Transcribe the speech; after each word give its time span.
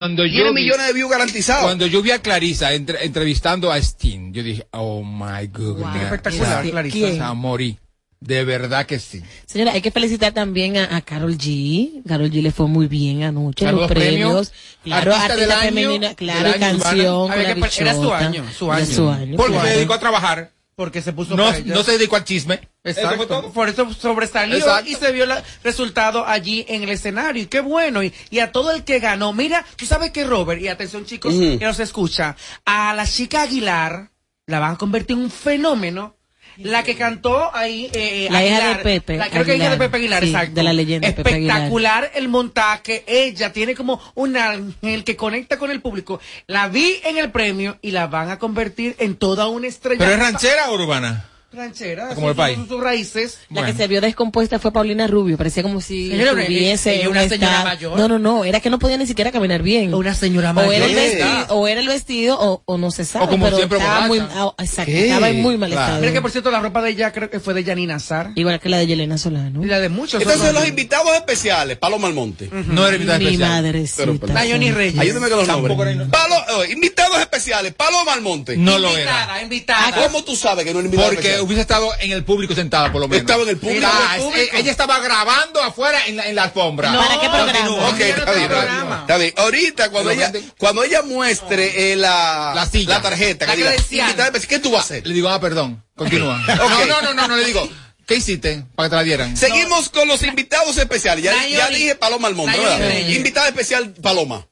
Cuando 0.00 0.24
yo 0.24 0.32
Tiene 0.32 0.48
vi- 0.52 0.62
millones 0.62 0.86
de 0.86 0.92
views 0.94 1.10
garantizados. 1.10 1.64
Cuando 1.64 1.86
yo 1.86 2.00
vi 2.00 2.10
a 2.10 2.22
Clarisa 2.22 2.72
entre- 2.72 3.04
entrevistando 3.04 3.70
a 3.70 3.76
Sting, 3.76 4.32
yo 4.32 4.42
dije, 4.42 4.66
oh 4.70 5.02
my 5.04 5.46
goodness. 5.48 5.92
Qué 5.92 6.02
espectacular, 6.04 6.62
sea, 6.62 6.70
Clarisa. 6.70 7.06
O 7.06 7.14
sea, 7.16 7.34
morí. 7.34 7.78
De 8.18 8.42
verdad 8.46 8.86
que 8.86 8.98
sí. 8.98 9.22
Señora, 9.44 9.72
hay 9.72 9.82
que 9.82 9.90
felicitar 9.90 10.32
también 10.32 10.78
a, 10.78 10.96
a 10.96 11.02
Carol 11.02 11.36
G. 11.36 12.02
Carol 12.08 12.30
G 12.30 12.40
le 12.42 12.50
fue 12.50 12.66
muy 12.66 12.86
bien 12.86 13.24
anoche 13.24 13.66
los 13.70 13.80
dos 13.80 13.88
premios. 13.90 14.48
premios. 14.48 14.52
Claro, 14.84 15.12
Artista 15.14 15.24
artista, 15.34 15.40
del 15.42 15.50
año, 15.52 15.62
femenina, 15.90 16.14
claro, 16.14 16.38
del 16.52 16.62
año 16.64 16.78
canción. 16.78 17.06
urbana. 17.06 17.20
con 17.20 17.32
Había 17.32 17.48
la 17.48 17.68
que- 17.68 17.80
era 17.82 17.94
su 17.94 18.12
año, 18.14 18.44
su 18.58 18.72
año. 18.72 18.86
su 18.86 19.08
año. 19.10 19.36
Porque 19.36 19.52
claro. 19.52 19.68
se 19.68 19.74
dedicó 19.74 19.92
a 19.94 20.00
trabajar. 20.00 20.50
Porque 20.80 21.02
se 21.02 21.12
puso 21.12 21.36
No, 21.36 21.52
no 21.66 21.84
se 21.84 21.92
dedicó 21.92 22.16
al 22.16 22.24
chisme. 22.24 22.58
Exacto. 22.84 23.52
Por 23.52 23.68
eso 23.68 23.92
sobresalió 23.92 24.56
Exacto. 24.56 24.88
y 24.88 24.94
se 24.94 25.12
vio 25.12 25.24
el 25.24 25.32
resultado 25.62 26.26
allí 26.26 26.64
en 26.68 26.82
el 26.84 26.88
escenario. 26.88 27.42
Y 27.42 27.46
qué 27.48 27.60
bueno. 27.60 28.02
Y, 28.02 28.14
y 28.30 28.38
a 28.38 28.50
todo 28.50 28.70
el 28.72 28.82
que 28.82 28.98
ganó. 28.98 29.34
Mira, 29.34 29.62
tú 29.76 29.84
sabes 29.84 30.10
que 30.10 30.24
Robert, 30.24 30.58
y 30.62 30.68
atención 30.68 31.04
chicos, 31.04 31.34
Ujú. 31.34 31.58
que 31.58 31.66
nos 31.66 31.78
escucha, 31.80 32.34
a 32.64 32.94
la 32.94 33.06
chica 33.06 33.42
Aguilar 33.42 34.10
la 34.46 34.58
van 34.58 34.72
a 34.72 34.78
convertir 34.78 35.18
en 35.18 35.24
un 35.24 35.30
fenómeno. 35.30 36.16
La 36.58 36.82
que 36.82 36.94
cantó 36.96 37.54
ahí. 37.54 37.90
eh, 37.92 38.28
La 38.30 38.44
hija 38.44 38.56
Aguilar, 38.56 38.76
de 38.78 38.82
Pepe 38.82 39.16
la- 39.16 39.28
creo 39.30 39.44
que 39.44 39.50
hija 39.56 39.58
de 39.64 39.70
Aguilar. 39.70 39.78
Pepe 39.78 39.96
Aguilar, 39.96 40.22
Sí, 40.22 40.30
exacto. 40.30 40.54
de 40.54 40.62
la 40.62 40.72
leyenda 40.72 41.08
de 41.08 41.14
Pepe 41.14 41.30
Aguilar. 41.30 41.56
Espectacular 41.56 42.10
el 42.14 42.28
montaje. 42.28 43.04
Ella 43.06 43.52
tiene 43.52 43.74
como 43.74 44.00
un 44.14 44.36
ángel 44.36 45.04
que 45.04 45.16
conecta 45.16 45.58
con 45.58 45.70
el 45.70 45.80
público. 45.80 46.20
La 46.46 46.68
vi 46.68 47.00
en 47.04 47.18
el 47.18 47.30
premio 47.30 47.78
y 47.82 47.92
la 47.92 48.06
van 48.06 48.30
a 48.30 48.38
convertir 48.38 48.96
en 48.98 49.16
toda 49.16 49.48
una 49.48 49.66
estrella. 49.66 49.98
Pero 49.98 50.12
es 50.12 50.18
ranchera 50.18 50.70
o 50.70 50.74
urbana. 50.74 51.26
Ranchera. 51.52 52.08
Como 52.14 52.20
sus- 52.20 52.30
el 52.30 52.36
país. 52.36 52.58
sus- 52.58 52.68
sus 52.68 52.80
raíces. 52.80 53.38
La 53.50 53.60
Bueno. 53.62 53.66
que 53.68 53.74
se 53.82 53.88
vio 53.88 54.00
descompuesta 54.00 54.58
fue 54.58 54.72
Paulina 54.72 55.06
Rubio. 55.06 55.36
Parecía 55.36 55.62
como 55.62 55.80
si 55.80 56.10
tuviese 56.10 57.08
una 57.08 57.22
un 57.22 57.28
señora 57.28 57.64
mayor. 57.64 57.98
No, 57.98 58.08
no, 58.08 58.18
no. 58.18 58.44
Era 58.44 58.60
que 58.60 58.70
no 58.70 58.78
podía 58.78 58.96
ni 58.96 59.06
siquiera 59.06 59.32
caminar 59.32 59.62
bien. 59.62 59.94
Una 59.94 60.14
señora 60.14 60.50
o 60.50 60.54
mayor. 60.54 60.74
era 60.74 60.84
el 60.86 60.90
¿Qué? 60.94 61.00
vestido, 61.00 61.46
o 61.56 61.68
era 61.68 61.80
el 61.80 61.88
vestido 61.88 62.38
o, 62.40 62.62
o 62.64 62.78
no 62.78 62.90
se 62.90 63.04
sabe. 63.04 63.24
O 63.24 63.28
como 63.28 63.44
pero 63.46 63.56
siempre 63.56 63.78
estaba 63.78 64.06
muy, 64.06 64.18
ah, 64.20 64.54
exacto, 64.58 64.92
estaba 64.92 65.28
en 65.28 65.42
muy 65.42 65.56
mal 65.56 65.70
Claro. 65.70 65.84
estado. 65.86 66.00
Mira 66.00 66.12
que 66.12 66.20
por 66.22 66.30
cierto 66.30 66.50
la 66.50 66.60
ropa 66.60 66.82
de 66.82 66.90
ella 66.90 67.12
creo 67.12 67.30
que 67.30 67.40
fue 67.40 67.54
de 67.54 67.64
Janine 67.64 67.92
Azar. 67.94 68.30
Igual 68.36 68.60
que 68.60 68.68
la 68.68 68.78
de 68.78 68.86
Yelena 68.86 69.18
Solano. 69.18 69.62
Y 69.64 69.66
la 69.66 69.80
de 69.80 69.88
muchos. 69.88 70.20
Entonces 70.20 70.40
otros. 70.48 70.54
los 70.60 70.68
invitados 70.68 71.14
especiales, 71.14 71.76
Paloma 71.78 72.08
Almonte. 72.08 72.48
No 72.50 72.86
era 72.86 72.96
invitada 72.96 73.18
Mi 73.18 73.24
especial. 73.26 73.50
madrecita. 73.50 74.02
Pero, 74.04 74.18
pero- 74.20 74.32
Nayoni 74.34 74.70
Reyes. 74.72 74.98
Ayúdame 74.98 75.28
con 75.28 75.38
los 75.38 75.48
nombres. 75.48 75.76
Palo- 76.10 76.64
eh, 76.64 76.72
invitados 76.72 77.18
especiales, 77.20 77.74
Paloma 77.74 78.12
Almonte. 78.12 78.56
No 78.56 78.78
lo 78.78 78.90
Invitada, 78.90 79.24
era. 79.36 79.42
invitada. 79.42 79.92
¿Cómo 80.06 80.22
tú 80.24 80.36
sabes 80.36 80.64
que 80.64 80.72
no 80.72 80.78
era 80.80 80.86
invitada 80.86 81.08
Porque 81.10 81.39
hubiese 81.40 81.62
estado 81.62 81.90
en 82.00 82.12
el 82.12 82.24
público 82.24 82.54
sentada, 82.54 82.90
por 82.92 83.00
lo 83.00 83.08
menos. 83.08 83.22
Estaba 83.22 83.42
en 83.42 83.48
el 83.50 83.56
público. 83.58 83.86
Ah, 83.90 84.16
el 84.16 84.22
público. 84.22 84.56
ella 84.56 84.70
estaba 84.70 84.98
grabando 85.00 85.62
afuera 85.62 86.06
en 86.06 86.16
la, 86.16 86.28
en 86.28 86.34
la 86.34 86.44
alfombra. 86.44 86.92
¿Para 86.92 87.20
qué 87.20 87.28
programa? 87.28 87.52
Continúa. 87.52 87.88
Ok, 87.88 87.98
no 87.98 88.04
está 88.04 88.04
bien, 88.04 88.08
estaba 88.18 88.32
está 88.32 88.34
bien. 88.34 88.48
programa. 88.48 89.00
Está 89.00 89.16
bien. 89.18 89.34
Ahorita, 89.36 89.90
cuando 89.90 90.10
ella, 90.10 90.32
cuando 90.58 90.84
ella 90.84 91.02
muestre 91.02 91.92
eh, 91.92 91.96
la, 91.96 92.52
La 92.54 92.66
silla. 92.66 93.00
tarjeta, 93.02 93.46
La 93.46 93.52
que 93.52 93.58
diga, 93.58 93.70
credencial. 93.70 94.06
invitada 94.08 94.28
especial, 94.28 94.48
¿qué 94.48 94.58
tú 94.58 94.70
vas 94.70 94.80
a 94.82 94.84
hacer? 94.84 95.06
Le 95.06 95.14
digo, 95.14 95.28
ah, 95.28 95.40
perdón. 95.40 95.82
Continúa. 95.94 96.40
Ok. 96.48 96.58
No, 96.58 96.86
no, 96.86 97.02
no, 97.02 97.14
no, 97.14 97.28
no, 97.28 97.36
le 97.36 97.44
digo, 97.44 97.68
¿qué 98.06 98.16
hiciste 98.16 98.64
para 98.74 98.88
que 98.88 98.90
te 98.90 98.96
la 98.96 99.02
dieran? 99.02 99.36
Seguimos 99.36 99.88
con 99.90 100.08
los 100.08 100.22
invitados 100.22 100.76
especiales. 100.78 101.24
Ya, 101.24 101.68
dije 101.68 101.94
Paloma 101.94 102.28
Almonte, 102.28 102.56
Nayoni 102.56 102.80
¿verdad? 102.82 103.08
Invitada 103.08 103.48
especial, 103.48 103.94
Paloma. 104.02 104.46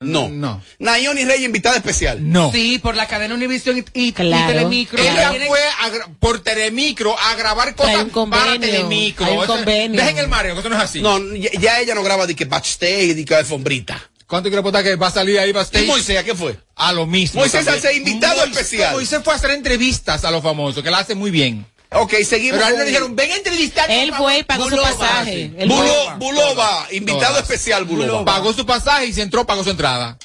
No. 0.00 0.28
No. 0.28 0.62
Nayoni 0.78 1.24
Reyes, 1.24 1.46
invitada 1.46 1.76
especial. 1.76 2.18
No. 2.20 2.52
Sí, 2.52 2.78
por 2.78 2.94
la 2.96 3.08
cadena 3.08 3.34
Univision 3.34 3.78
y, 3.78 3.80
y- 3.94 4.08
y 4.08 4.12
Claro. 4.12 4.52
Telemicro. 4.52 5.02
Ella 5.02 5.32
fue 5.46 5.58
a 5.60 5.90
por 6.20 6.40
Telemicro 6.40 7.18
a 7.18 7.34
grabar 7.34 7.74
cosas 7.74 8.04
un 8.04 8.10
convenio, 8.10 8.44
para 8.46 8.60
Telemicro. 8.60 9.24
hay 9.24 9.36
un 9.38 9.46
convenio. 9.46 9.98
Dejen 10.00 10.18
el 10.18 10.28
mareo, 10.28 10.54
que 10.54 10.60
eso 10.60 10.68
no 10.68 10.76
es 10.76 10.82
así. 10.82 11.00
No, 11.00 11.18
ya, 11.34 11.50
ya 11.58 11.80
ella 11.80 11.94
no 11.94 12.02
graba 12.02 12.26
de 12.26 12.36
que 12.36 12.44
backstage, 12.44 13.14
de 13.14 13.24
que 13.24 13.34
alfombrita. 13.34 14.10
¿Cuánto 14.26 14.48
quiere 14.50 14.60
apostar 14.60 14.82
que 14.82 14.96
va 14.96 15.06
a 15.06 15.10
salir 15.12 15.38
ahí 15.38 15.50
¿Y 15.50 15.52
backstage? 15.52 15.86
Moisés, 15.86 16.18
a 16.18 16.24
qué 16.24 16.34
fue? 16.34 16.58
A 16.74 16.92
lo 16.92 17.06
mismo. 17.06 17.40
Moisés 17.40 17.64
también. 17.64 17.86
hace 17.86 17.96
invitado 17.96 18.42
Moisés- 18.44 18.50
especial. 18.50 18.92
Moisés 18.92 19.20
fue 19.24 19.32
a 19.32 19.36
hacer 19.36 19.50
entrevistas 19.52 20.24
a 20.24 20.30
los 20.30 20.42
famosos, 20.42 20.82
que 20.82 20.90
la 20.90 20.98
hace 20.98 21.14
muy 21.14 21.30
bien. 21.30 21.64
Ok, 21.92 22.14
seguimos. 22.24 22.56
Pero 22.58 22.66
a 22.66 22.70
él 22.70 22.78
le 22.78 22.84
dijeron, 22.86 23.16
ven 23.16 23.30
a 23.32 23.36
entrevistar. 23.36 23.90
Él 23.90 24.12
fue 24.14 24.38
y 24.38 24.42
pagó 24.42 24.64
su 24.64 24.70
Bulova. 24.70 24.90
pasaje. 24.96 25.50
Fue- 25.56 26.14
Bulova, 26.18 26.86
invitado 26.90 27.34
Todas. 27.34 27.42
especial, 27.42 27.84
Bulova. 27.84 28.24
Pagó 28.24 28.52
su 28.52 28.66
pasaje 28.66 29.06
y 29.06 29.12
si 29.12 29.20
entró, 29.20 29.46
pagó 29.46 29.62
su 29.64 29.70
entrada. 29.70 30.18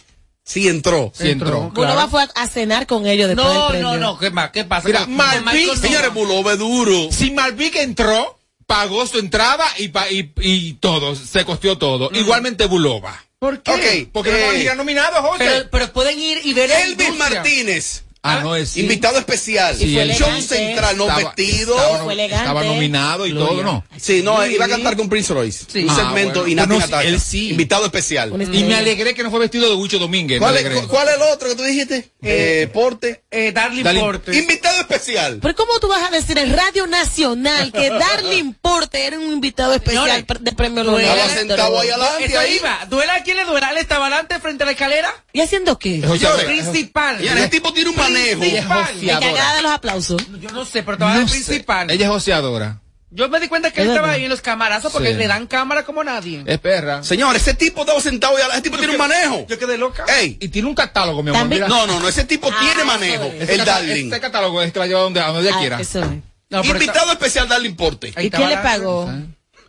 Sí, 0.44 0.68
entró. 0.68 1.12
Sí 1.16 1.30
entró. 1.30 1.70
Bulova 1.70 2.08
fue 2.08 2.26
a 2.36 2.48
cenar 2.48 2.88
con 2.88 3.06
ellos 3.08 3.28
después 3.30 3.48
del 3.48 3.56
No, 3.58 3.68
premio. 3.70 3.90
no, 3.94 3.98
no. 3.98 4.20
¿Qué, 4.20 4.32
más? 4.32 4.50
¿Qué 4.52 4.64
pasa? 4.66 4.88
Mira, 4.88 5.06
Michael 5.06 5.78
Señores. 5.78 6.14
Bulova 6.14 6.54
es 6.54 6.60
duro. 6.60 7.10
Si 7.12 7.32
Malvic 7.32 7.76
entró, 7.76 8.38
pagó 8.66 9.06
su 9.06 9.20
entrada 9.20 9.66
y, 9.78 9.90
pa- 9.90 10.10
y, 10.10 10.32
y 10.42 10.74
todo, 10.74 11.16
se 11.16 11.46
costeó 11.46 11.78
todo. 11.78 12.10
Igualmente 12.14 12.66
Bulova. 12.66 13.24
¿Por 13.38 13.62
qué? 13.62 13.72
Ok, 14.04 14.10
Porque 14.12 14.32
no 14.32 14.38
van 14.38 14.56
a 14.56 14.60
eh, 14.60 14.64
ir 14.64 14.76
nominados, 14.76 15.20
José. 15.22 15.38
Pero, 15.46 15.70
pero 15.72 15.94
pueden 15.94 16.20
ir 16.20 16.42
y 16.44 16.54
ver 16.54 16.70
Elvis. 16.72 17.16
Martínez, 17.16 18.04
ah, 18.24 18.40
no 18.42 18.56
es. 18.56 18.78
invitado 18.78 19.18
especial. 19.20 19.76
Y 19.82 19.94
fue 19.94 20.04
el 20.04 20.14
show 20.14 20.30
central, 20.42 20.98
no 20.98 21.08
Estaba- 21.10 21.34
vestido. 21.36 21.76
Estaba, 21.78 22.64
nominado 22.64 23.26
y 23.28 23.34
todo, 23.34 23.62
¿no? 23.64 23.84
Sí, 23.98 24.22
no, 24.24 24.46
iba 24.46 24.66
a 24.66 24.70
cantar 24.70 24.96
con 24.98 25.10
Prince 25.10 25.34
Royce. 25.34 25.66
Sí. 25.72 25.84
Un 25.84 25.90
Ah, 25.90 25.96
segmento 25.96 26.40
bueno. 26.42 26.48
y 26.52 26.56
Nati 26.56 26.70
no, 26.92 27.00
él 27.02 27.20
sí. 27.20 27.50
Invitado 27.50 27.86
especial. 27.86 28.32
Y 28.54 28.64
me 28.64 28.76
alegré 28.76 29.14
que 29.14 29.24
no 29.24 29.30
fue 29.32 29.40
vestido 29.40 29.70
de 29.70 29.76
Huicho 29.76 30.00
Domínguez. 30.00 30.40
¿Cuál 30.40 30.58
es, 30.58 30.82
¿Cuál 30.88 31.08
es 31.10 31.16
el 31.16 31.22
otro 31.24 31.50
que 31.50 31.56
tú 31.56 31.64
dijiste? 31.64 32.12
Eh, 32.22 32.70
Porte. 32.74 33.24
Eh, 33.32 33.52
Darling 33.52 33.84
Darling- 33.84 34.02
Porter. 34.02 34.36
Invitado 34.36 34.80
especial. 34.82 35.40
Pero 35.42 35.56
¿cómo 35.56 35.80
tú 35.80 35.88
vas 35.88 36.08
a 36.08 36.12
decir 36.16 36.38
en 36.38 36.54
Radio 36.56 36.88
Nacional 36.88 37.72
que 37.72 37.90
Darling 37.90 38.54
Porte 38.54 39.06
era 39.06 39.18
un 39.20 39.32
invitado 39.32 39.74
especial 39.74 40.26
pre- 40.26 40.40
de 40.42 40.52
premio. 40.52 40.84
Leonardo? 40.84 41.08
Estaba 41.10 41.30
sentado 41.34 41.80
ahí 41.80 41.90
adelante. 41.90 42.26
Eso 42.26 42.40
ahí. 42.40 42.56
iba. 42.58 42.86
¿Duela 42.90 43.16
a 43.16 43.24
quién 43.24 43.38
le 43.38 43.46
duela? 43.46 43.72
Él 43.72 43.78
estaba 43.78 44.08
adelante 44.08 44.40
frente 44.40 44.64
a 44.64 44.66
la 44.66 44.72
escalera. 44.74 45.14
¿Y 45.34 45.42
haciendo 45.42 45.78
qué? 45.80 46.02
Principal. 46.46 47.24
Ese 47.26 47.48
tipo 47.50 47.74
tiene 47.74 47.90
un 47.90 47.96
manejo. 48.12 48.44
Ella 48.44 48.60
es 48.60 48.66
joseadora. 48.66 49.54
de 49.56 49.62
los 49.62 49.72
aplausos. 49.72 50.22
Yo 50.40 50.50
no 50.52 50.66
sé, 50.66 50.84
pero 50.84 50.94
estaba 50.94 51.16
No 51.16 51.28
sé. 51.28 51.34
principal. 51.34 51.90
Ella 51.92 52.06
es 52.06 52.12
joseadora. 52.12 52.78
Yo 53.14 53.28
me 53.28 53.42
di 53.42 53.50
cuenta 53.50 53.72
que 53.72 53.82
él 53.82 53.90
estaba 53.90 54.12
ahí 54.12 54.24
en 54.24 54.30
los 54.30 54.40
camarazos 54.40 54.90
porque 54.92 55.10
Sí. 55.10 55.16
le 55.16 55.28
dan 55.28 55.46
cámara 55.46 55.84
como 55.84 56.02
nadie. 56.02 56.44
Es 56.46 56.60
perra. 56.60 57.04
Señor, 57.04 57.36
ese 57.36 57.54
tipo 57.54 57.82
estaba 57.82 58.00
sentado 58.00 58.38
y 58.40 58.42
ese 58.54 58.62
tipo 58.62 58.78
tiene 58.78 58.94
un 58.94 59.00
manejo. 59.00 59.46
Yo 59.50 59.60
quedé 59.60 59.78
loca. 59.78 60.06
Ey. 60.18 60.38
Y 60.40 60.48
tiene 60.48 60.70
un 60.70 60.76
catálogo, 60.76 61.22
mi 61.22 61.30
amor. 61.32 61.46
Mira. 61.48 61.68
No, 61.68 61.86
no, 61.88 62.00
no, 62.00 62.08
ese 62.08 62.24
tipo 62.24 62.50
Ah, 62.50 62.58
tiene 62.62 62.86
manejo. 62.86 63.26
es. 63.26 63.42
Ese 63.42 63.56
El 63.56 63.66
Darling. 63.66 64.06
Este 64.06 64.22
catálogo 64.22 64.62
es 64.62 64.72
que 64.72 64.80
la 64.80 64.88
lleva 64.88 65.02
donde, 65.02 65.20
donde 65.20 65.42
ella 65.42 65.56
Ah, 65.56 65.60
quiera. 65.60 65.82
eso 65.82 66.00
es. 66.00 66.08
No, 66.50 66.64
Invitado 66.64 67.12
especial 67.12 67.50
Darling 67.50 67.76
Porte. 67.76 68.10
¿Y 68.18 68.30
quién 68.30 68.48
le 68.50 68.56
la- 68.56 68.64
pagó? 68.64 69.12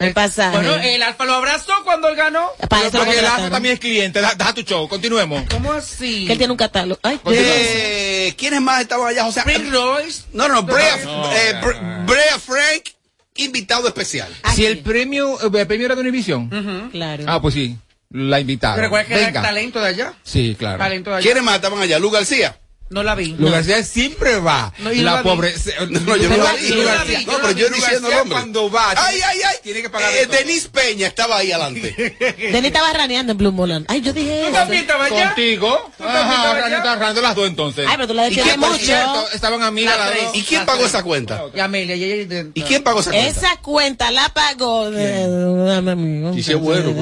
El 0.04 0.14
pasaje. 0.14 0.56
Bueno, 0.56 0.74
el 0.76 1.02
Alfa 1.02 1.24
lo 1.24 1.34
abrazó 1.34 1.72
cuando 1.84 2.08
él 2.08 2.16
ganó. 2.16 2.48
Para 2.68 2.86
eso 2.88 2.98
lo 2.98 3.04
Porque 3.04 3.18
el. 3.20 3.26
AFA 3.26 3.50
también 3.50 3.74
es 3.74 3.80
cliente. 3.80 4.20
Deja, 4.20 4.34
deja 4.34 4.54
tu 4.54 4.62
show. 4.62 4.88
Continuemos. 4.88 5.44
¿Cómo 5.50 5.72
así? 5.72 6.26
Que 6.26 6.32
él 6.32 6.38
tiene 6.38 6.50
un 6.52 6.56
catálogo. 6.56 7.00
Ay, 7.02 7.20
Eh, 7.26 8.34
¿Quiénes 8.36 8.60
más 8.60 8.80
estaban 8.80 9.08
allá? 9.08 9.26
O 9.26 9.32
sea, 9.32 9.44
Prince 9.44 9.70
Royce. 9.70 10.22
no, 10.32 10.48
no, 10.48 10.54
no, 10.54 10.62
Brea, 10.62 10.96
No, 11.04 11.32
eh, 11.32 11.54
no. 11.62 12.06
Brea 12.06 12.38
Frank, 12.38 12.82
invitado 13.36 13.88
especial. 13.88 14.28
Si 14.54 14.64
el 14.66 14.78
premio, 14.78 15.34
eh, 15.42 15.50
el 15.60 15.66
premio 15.66 15.86
era 15.86 15.94
de 15.94 16.00
Univision. 16.02 16.91
Claro. 16.91 17.24
Ah, 17.26 17.41
pues 17.41 17.54
sí. 17.54 17.76
La 18.10 18.38
invitaron. 18.41 18.76
Pero 18.76 18.86
recuerda 18.88 19.06
que 19.08 19.14
era 19.14 19.20
el 19.22 19.26
Venga. 19.28 19.42
talento 19.42 19.80
de 19.80 19.88
allá. 19.88 20.12
Sí, 20.22 20.54
claro. 20.58 20.76
Talento 20.78 21.10
de 21.10 21.16
allá. 21.16 21.22
¿Quiénes 21.24 21.42
más 21.42 21.54
estaban 21.56 21.80
allá? 21.80 21.98
Lu 21.98 22.10
García. 22.10 22.56
No 22.92 23.03
la 23.03 23.14
vi. 23.14 23.34
Lu 23.38 23.50
García 23.50 23.82
siempre 23.82 24.38
va. 24.38 24.72
No, 24.78 24.92
yo 24.92 25.03
no 25.03 25.10
la 25.10 25.16
la 25.16 25.22
vi. 25.22 25.28
pobre. 25.28 25.54
No, 25.91 26.16
yo 26.16 26.28
no 26.28 26.36
la 26.36 26.53
vi. 26.53 26.69
Yo 26.69 26.76
no 26.76 26.84
la 26.84 27.04
vi, 27.04 27.14
No, 27.14 27.32
yo 27.32 27.38
pero 27.38 27.42
no 27.42 27.50
yo 27.53 27.64
la 27.69 27.70
vi. 27.70 27.80
diciendo 27.80 28.08
el 28.12 28.28
cuando 28.30 28.70
va. 28.70 28.91
Ay, 28.97 29.19
ay, 29.26 29.38
ay. 29.48 29.56
Tiene 29.62 29.82
que 29.82 29.91
pagar. 29.91 30.12
Eh, 30.12 30.26
Denise 30.26 30.69
Peña 30.69 31.06
estaba 31.06 31.38
ahí 31.38 31.50
adelante. 31.53 31.94
Denis 32.38 32.64
estaba 32.66 32.92
raneando 32.92 33.32
en 33.32 33.38
Blue 33.38 33.50
Molan. 33.53 33.84
Ay, 33.88 34.03
yo 34.03 34.12
dije 34.12 34.44
¿Tú 34.48 34.53
también 34.53 34.82
estabas 34.82 35.10
allá? 35.10 35.26
Contigo. 35.28 35.91
¿Tú 35.97 36.04
también 36.04 36.26
estabas 36.26 36.64
allá? 36.64 36.92
hablando 36.92 37.22
las 37.22 37.34
dos 37.34 37.47
entonces. 37.48 37.86
Ay, 37.88 37.94
pero 37.97 38.08
tú 38.08 38.14
la 38.14 38.28
¿Y 38.28 38.34
defiendes 38.34 38.58
mucho. 38.58 39.28
Estaban 39.32 39.62
amigas 39.62 39.97
La 39.98 40.06
las 40.10 40.22
dos. 40.24 40.36
¿Y 40.36 40.42
quién 40.42 40.66
pagó 40.66 40.84
esa 40.84 41.03
cuenta? 41.03 41.42
Y 41.54 41.60
Amelia, 41.60 41.97
y 41.97 42.28
¿Y 42.54 42.62
quién 42.62 42.82
pagó 42.82 43.00
esa 43.00 43.10
cuenta? 43.10 43.28
Esa 43.30 43.56
cuenta 43.62 44.10
la 44.10 44.28
pagó 44.28 44.91
de 44.91 45.26
un 45.26 45.88
amigo. 45.88 46.34
Sí, 46.34 46.42
sí, 46.42 46.53
es 46.53 46.59
bueno. 46.59 46.92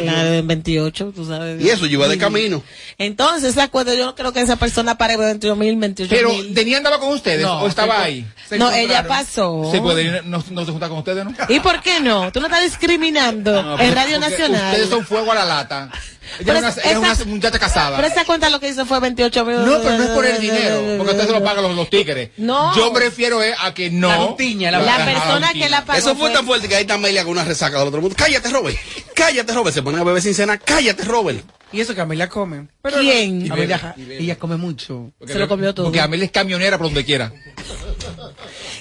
Claro, 0.00 0.34
en 0.34 0.46
28, 0.46 1.12
tú 1.14 1.24
sabes. 1.26 1.62
Y 1.62 1.68
eso, 1.70 1.86
yo 1.86 1.92
iba 1.92 2.08
de 2.08 2.18
camino. 2.18 2.62
Entonces, 2.98 3.50
esa 3.50 3.68
cuenta, 3.68 3.94
yo 3.94 4.04
no 4.06 4.14
creo 4.14 4.32
que 4.32 4.40
esa 4.40 4.56
persona 4.56 4.96
pague 5.20 5.32
28 5.34 5.56
mil, 5.56 5.76
28 5.76 6.14
Pero, 6.14 6.28
mil. 6.30 6.54
¿Denis 6.54 6.76
andaba 6.76 6.98
con 6.98 7.10
ustedes 7.10 7.42
No, 7.42 7.62
o 7.62 7.68
estaba 7.68 7.96
se- 7.98 8.02
ahí? 8.02 8.26
se 8.48 8.58
No, 8.58 8.70
ella 8.72 9.06
pasó. 9.06 9.70
Sí, 9.72 9.78
pues 9.80 9.96
Denis 9.96 10.24
no, 10.24 10.42
no 10.50 10.64
se 10.64 10.70
junta 10.72 10.88
con 10.88 10.98
ustedes, 10.98 11.24
¿no? 11.24 11.32
¿Y 11.48 11.60
por 11.60 11.80
qué 11.82 12.00
no? 12.00 12.30
Tú 12.32 12.40
no 12.40 12.46
estás 12.46 12.62
discriminando 12.64 13.62
No, 13.62 13.78
en 13.78 13.94
Radio 13.94 14.18
Nacional. 14.18 14.70
Ustedes 14.72 14.88
son 14.90 15.04
fuego 15.06 15.32
a 15.32 15.34
la 15.36 15.44
lata. 15.44 15.90
Ella 16.38 16.52
es 16.54 16.58
una, 16.96 17.08
ella 17.10 17.24
muchacha 17.26 17.58
casada. 17.58 17.96
Pero 17.96 18.08
esa 18.08 18.24
cuenta 18.24 18.48
lo 18.50 18.60
que 18.60 18.68
hizo 18.68 18.86
fue 18.86 19.00
28 19.00 19.44
mil. 19.44 19.56
No, 19.56 19.78
pero 19.82 19.96
no 19.98 20.02
es 20.04 20.10
por 20.10 20.26
el 20.26 20.40
dinero, 20.40 20.80
porque 20.98 21.10
ustedes 21.12 21.26
se 21.26 21.32
lo 21.32 21.44
pagan 21.44 21.62
los, 21.64 21.74
los 21.74 21.90
tigres. 21.90 22.30
No. 22.36 22.74
Yo 22.76 22.92
prefiero 22.92 23.42
eh, 23.42 23.54
a 23.58 23.74
que 23.74 23.90
no. 23.90 24.36
La 24.38 24.70
la- 24.70 24.78
La 24.80 24.94
ajá, 24.96 25.04
persona 25.04 25.52
que 25.52 25.68
la 25.68 25.84
pagó 25.84 25.98
Eso 25.98 26.14
fue 26.16 26.30
tan 26.30 26.46
fuerte 26.46 26.68
que 26.68 26.76
ahí 26.76 26.82
está 26.82 26.94
Amelia 26.94 27.22
con 27.24 27.32
una 27.32 27.44
resaca 27.44 27.78
del 27.78 27.88
otro 27.88 28.00
mundo. 28.00 28.14
Cállate, 28.18 28.48
Robert. 28.50 28.76
Cállate, 29.14 29.52
Robert. 29.52 29.74
Se 29.74 29.82
ponen 29.82 30.00
a 30.00 30.04
beber 30.04 30.22
sin 30.22 30.34
cena. 30.34 30.58
Cállate, 30.58 31.04
Robert. 31.04 31.44
Y 31.72 31.80
eso 31.80 31.94
que 31.94 32.00
Amelia 32.00 32.28
come. 32.28 32.66
Pero 32.82 32.98
¿Quién? 32.98 33.50
Amelia, 33.50 33.94
ella 33.96 34.36
come 34.36 34.56
mucho. 34.56 35.12
Porque 35.18 35.32
Se 35.32 35.38
lo 35.38 35.46
comió 35.48 35.72
todo. 35.72 35.86
Porque 35.86 36.00
Amelia 36.00 36.24
es 36.26 36.32
camionera 36.32 36.78
por 36.78 36.86
donde 36.88 37.04
quiera. 37.04 37.32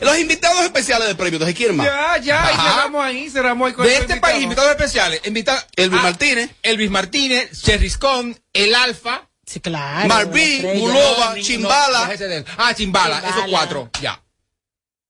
Los 0.02 0.18
invitados 0.18 0.62
especiales 0.64 1.08
del 1.08 1.18
premio, 1.18 1.36
entonces, 1.36 1.56
¿quién 1.56 1.76
más? 1.76 1.88
Ya, 1.88 2.18
ya, 2.18 2.36
y 2.52 2.54
Ajá. 2.56 2.72
cerramos 2.74 3.04
ahí, 3.06 3.30
cerramos 3.30 3.68
ahí 3.68 3.74
con 3.74 3.86
De 3.86 3.96
este 3.98 4.18
país, 4.18 4.44
invitados 4.44 4.72
especiales. 4.72 5.22
Invita 5.26 5.68
Elvis 5.76 6.00
a 6.00 6.04
Martínez. 6.04 6.50
Elvis 6.64 6.90
Martínez, 6.92 7.62
Cherriscón, 7.62 8.40
El 8.54 8.76
Alfa. 8.76 9.28
Sí, 9.46 9.60
claro. 9.60 10.08
Marví, 10.08 10.62
ni- 11.36 11.44
Chimbala. 11.44 12.08
no, 12.08 12.18
de- 12.18 12.46
ah, 12.58 12.74
Chimbala, 12.76 13.18
esos 13.18 13.30
Chimbala. 13.32 13.50
cuatro, 13.50 13.90
ya. 14.02 14.22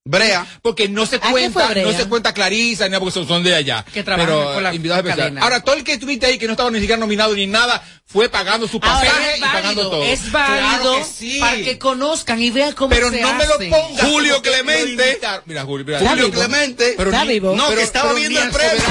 Brea. 0.09 0.45
Porque 0.63 0.89
no 0.89 1.05
se 1.05 1.17
¿A 1.17 1.19
cuenta, 1.31 1.73
no 1.75 1.91
se 1.93 2.05
cuenta 2.07 2.33
Clarisa, 2.33 2.85
ni 2.85 2.91
nada, 2.91 2.99
porque 2.99 3.13
son, 3.13 3.27
son 3.27 3.43
de 3.43 3.53
allá. 3.53 3.85
Que 3.93 4.03
trabajan 4.03 4.27
Pero 4.27 4.53
con 4.55 4.63
la 4.63 4.73
invitados 4.73 5.05
especiales. 5.05 5.43
Ahora, 5.43 5.61
todo 5.63 5.75
el 5.75 5.83
que 5.83 5.93
estuviste 5.93 6.25
ahí, 6.25 6.37
que 6.39 6.47
no 6.47 6.53
estaba 6.53 6.71
ni 6.71 6.79
siquiera 6.79 6.99
nominado 6.99 7.35
ni 7.35 7.45
nada, 7.45 7.83
fue 8.05 8.27
pagando 8.27 8.67
su 8.67 8.79
Ahora, 8.81 9.07
pasaje 9.07 9.37
y 9.37 9.41
pagando 9.41 9.89
todo. 9.89 10.03
es 10.03 10.31
válido 10.31 10.57
Claro 10.81 10.97
que 10.97 11.03
sí. 11.03 11.39
para 11.39 11.57
que 11.57 11.77
conozcan 11.77 12.41
y 12.41 12.49
vean 12.49 12.73
cómo 12.73 12.89
Pero 12.89 13.11
se 13.11 13.21
no 13.21 13.33
me 13.35 13.45
lo 13.45 13.53
hace. 13.55 13.69
pongas. 13.69 14.01
Julio 14.09 14.41
Clemente. 14.41 15.19
lo. 15.21 15.41
Mira, 15.45 15.63
Julio, 15.63 15.85
mira. 15.85 15.99
Julio 15.99 16.25
vivo. 16.25 16.31
Clemente. 16.39 16.93
Pero 16.97 17.11
Está 17.11 17.25
ni- 17.25 17.33
vivo. 17.33 17.55
No, 17.55 17.65
que 17.65 17.69
pero- 17.75 17.81
estaba 17.81 18.09
pero 18.09 18.19
viendo 18.19 18.41
el 18.41 18.49
premio. 18.49 18.83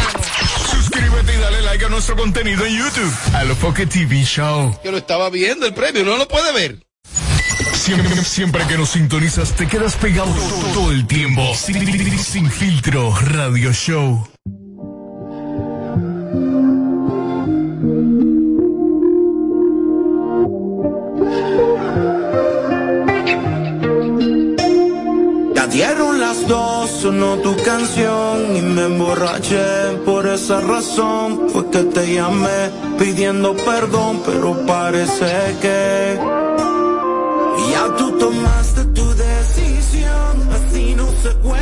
Suscríbete 0.71 1.35
y 1.35 1.39
dale 1.41 1.63
like 1.63 1.85
a 1.85 1.89
nuestro 1.89 2.17
contenido 2.17 2.65
en 2.65 2.77
YouTube. 2.79 3.13
Alofoque 3.35 3.87
TV 3.87 4.23
Show. 4.25 4.79
Que 4.83 4.91
lo 4.93 4.99
estaba 4.99 5.31
viendo 5.31 5.67
el 5.67 5.75
premio, 5.75 6.05
no 6.05 6.17
lo 6.17 6.29
puede 6.29 6.53
ver. 6.53 6.79
Siempre, 7.89 8.67
que 8.67 8.77
nos 8.77 8.91
sintonizas 8.91 9.55
te 9.55 9.67
quedas 9.67 9.97
pegado 9.97 10.31
todo 10.75 10.93
el 10.93 11.07
tiempo. 11.07 11.43
Sin, 11.55 12.51
filtro 12.51 13.15
radio 13.15 13.73
show. 13.73 14.29
Dieron 25.71 26.19
las 26.19 26.49
dos, 26.49 26.91
sonó 26.91 27.37
tu 27.37 27.57
canción 27.63 28.57
y 28.57 28.61
me 28.63 28.87
emborraché. 28.87 29.97
Por 30.05 30.27
esa 30.27 30.61
razón 30.61 31.49
fue 31.51 31.71
que 31.71 31.85
te 31.85 32.15
llamé 32.15 32.71
pidiendo 32.99 33.55
perdón, 33.55 34.21
pero 34.27 34.67
parece 34.67 35.57
que 35.63 36.48
tomaste 38.19 38.85
tu 38.87 39.15
decisión. 39.15 40.49
Así 40.53 40.95
no 40.95 41.07
se 41.23 41.31
juega, 41.43 41.58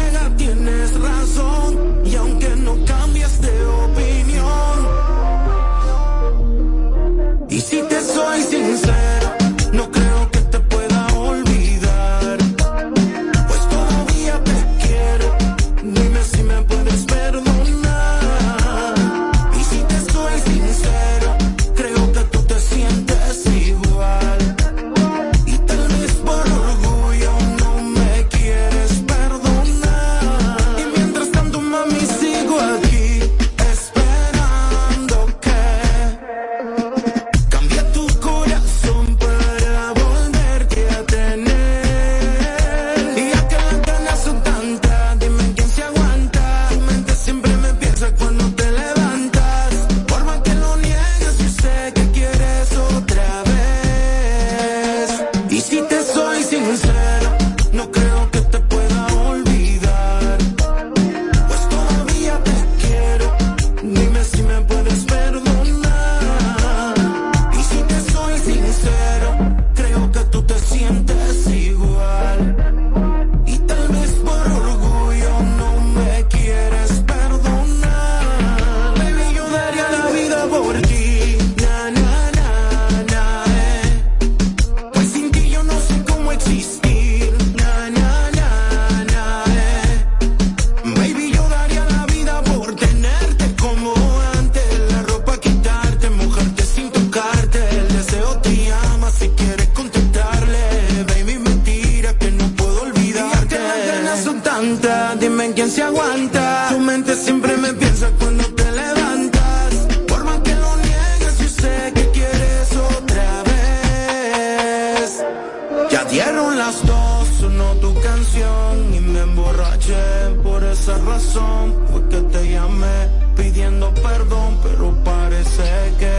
razón 121.17 121.87
fue 121.91 122.09
que 122.11 122.21
te 122.31 122.51
llamé 122.51 123.09
pidiendo 123.37 123.93
perdón, 123.95 124.61
pero 124.63 124.95
parece 125.03 125.69
que. 125.99 126.15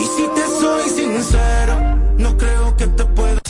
Y 0.00 0.04
si 0.16 0.24
te 0.34 0.44
soy 0.60 0.90
sincero, 0.90 1.74
no 2.18 2.36
creo 2.36 2.76
que 2.76 2.86
te 2.88 3.04
pueda. 3.04 3.40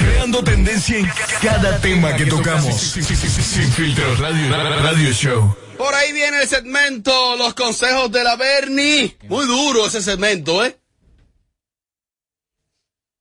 Creando 0.00 0.42
tendencia 0.42 0.98
en 0.98 1.06
cada 1.42 1.78
tema 1.80 2.16
que 2.16 2.24
tocamos. 2.24 2.74
Sin 2.76 3.72
filtro 3.72 4.16
radio, 4.16 4.56
radio 4.82 5.12
show. 5.12 5.56
Por 5.76 5.94
ahí 5.94 6.12
viene 6.14 6.40
el 6.42 6.48
segmento, 6.48 7.36
los 7.36 7.52
consejos 7.52 8.10
de 8.10 8.24
la 8.24 8.36
Bernie. 8.36 9.18
Muy 9.28 9.44
duro 9.46 9.86
ese 9.86 10.00
segmento, 10.00 10.64
¿eh? 10.64 10.78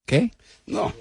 ¿Qué? 0.06 0.32
No. 0.66 0.94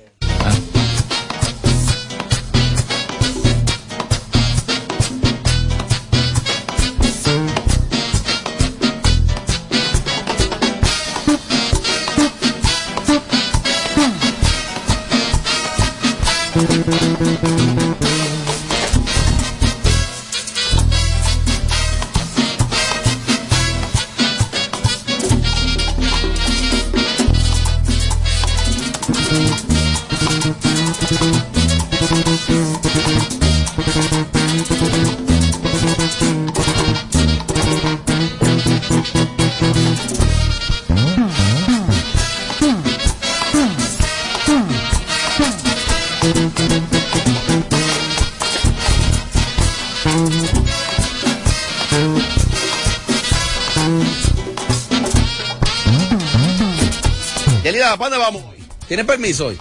Yelida, 57.94 57.96
¿para 57.96 58.10
dónde 58.10 58.18
vamos 58.18 58.42
hoy? 58.52 58.64
¿Tienes 58.88 59.06
permiso 59.06 59.46
hoy? 59.46 59.58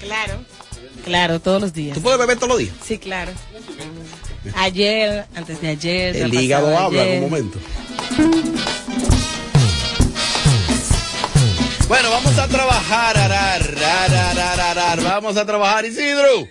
Claro. 0.00 0.44
Claro, 1.04 1.40
todos 1.40 1.60
los 1.60 1.72
días. 1.72 1.94
¿Tú 1.94 2.02
puedes 2.02 2.18
beber 2.18 2.36
todos 2.36 2.50
los 2.50 2.58
días? 2.58 2.74
Sí, 2.84 2.98
claro. 2.98 3.32
Ayer, 4.56 5.26
antes 5.34 5.60
de 5.60 5.68
ayer. 5.68 6.16
El 6.16 6.34
hígado 6.34 6.76
habla 6.76 7.04
en 7.04 7.24
un 7.24 7.30
momento. 7.30 7.58
Bueno, 11.88 12.10
vamos 12.10 12.38
a 12.38 12.48
trabajar, 12.48 13.18
arar, 13.18 13.62
arar, 13.62 14.38
arar, 14.38 14.60
arar. 14.60 15.02
Vamos 15.02 15.36
a 15.36 15.44
trabajar, 15.44 15.84
Isidro. 15.84 16.48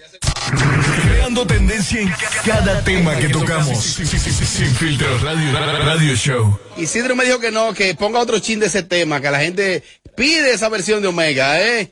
Creando 1.04 1.48
tendencia 1.48 2.02
en 2.02 2.14
cada 2.46 2.84
tema 2.84 3.16
que 3.16 3.30
tocamos. 3.30 3.80
Sin 3.84 4.76
filtros 4.76 5.22
radio, 5.22 5.52
radio 5.54 6.16
show. 6.16 6.60
Isidro 6.78 7.16
me 7.16 7.26
dijo 7.26 7.40
que 7.40 7.52
no, 7.52 7.74
que 7.74 7.96
ponga 7.96 8.20
otro 8.20 8.40
chin 8.40 8.60
de 8.60 8.68
ese 8.68 8.84
tema, 8.84 9.22
que 9.22 9.32
la 9.32 9.40
gente 9.40 9.84
pide 10.22 10.54
esa 10.54 10.70
versión 10.70 11.02
de 11.02 11.08
Omega, 11.08 11.60
¿eh? 11.60 11.92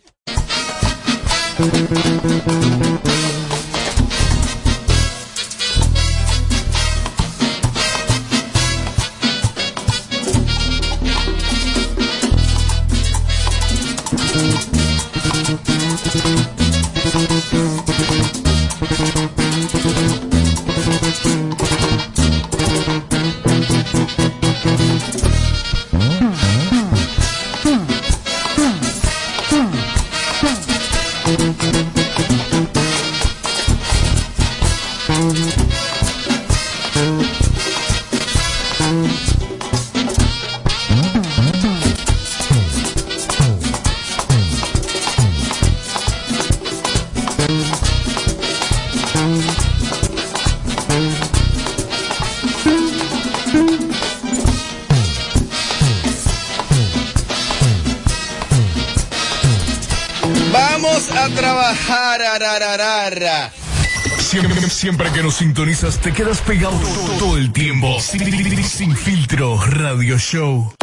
Siempre, 64.20 64.70
siempre 64.70 65.12
que 65.12 65.24
nos 65.24 65.36
sintonizas 65.36 66.00
te 66.00 66.12
quedas 66.12 66.42
pegado 66.42 66.78
todo 67.18 67.38
el 67.38 67.52
tiempo. 67.54 68.00
Sin, 68.00 68.64
sin 68.64 68.96
filtro 68.96 69.60
radio 69.66 70.18
show. 70.18 70.74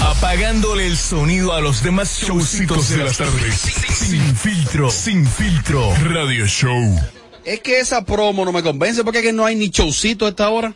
Apagándole 0.00 0.86
el 0.86 0.96
sonido 0.96 1.52
a 1.52 1.60
los 1.60 1.82
demás 1.82 2.18
showcitos 2.22 2.88
de 2.90 2.98
las 2.98 3.18
tardes. 3.18 3.54
Sin 3.54 4.34
filtro, 4.34 4.90
sin 4.90 5.26
filtro 5.26 5.94
radio 5.96 6.46
show. 6.46 7.00
Es 7.44 7.60
que 7.60 7.80
esa 7.80 8.04
promo 8.04 8.44
no 8.44 8.52
me 8.52 8.62
convence 8.62 9.04
porque 9.04 9.18
es 9.18 9.24
que 9.24 9.32
no 9.32 9.44
hay 9.44 9.56
ni 9.56 9.70
showcito 9.70 10.26
a 10.26 10.30
esta 10.30 10.48
hora. 10.50 10.74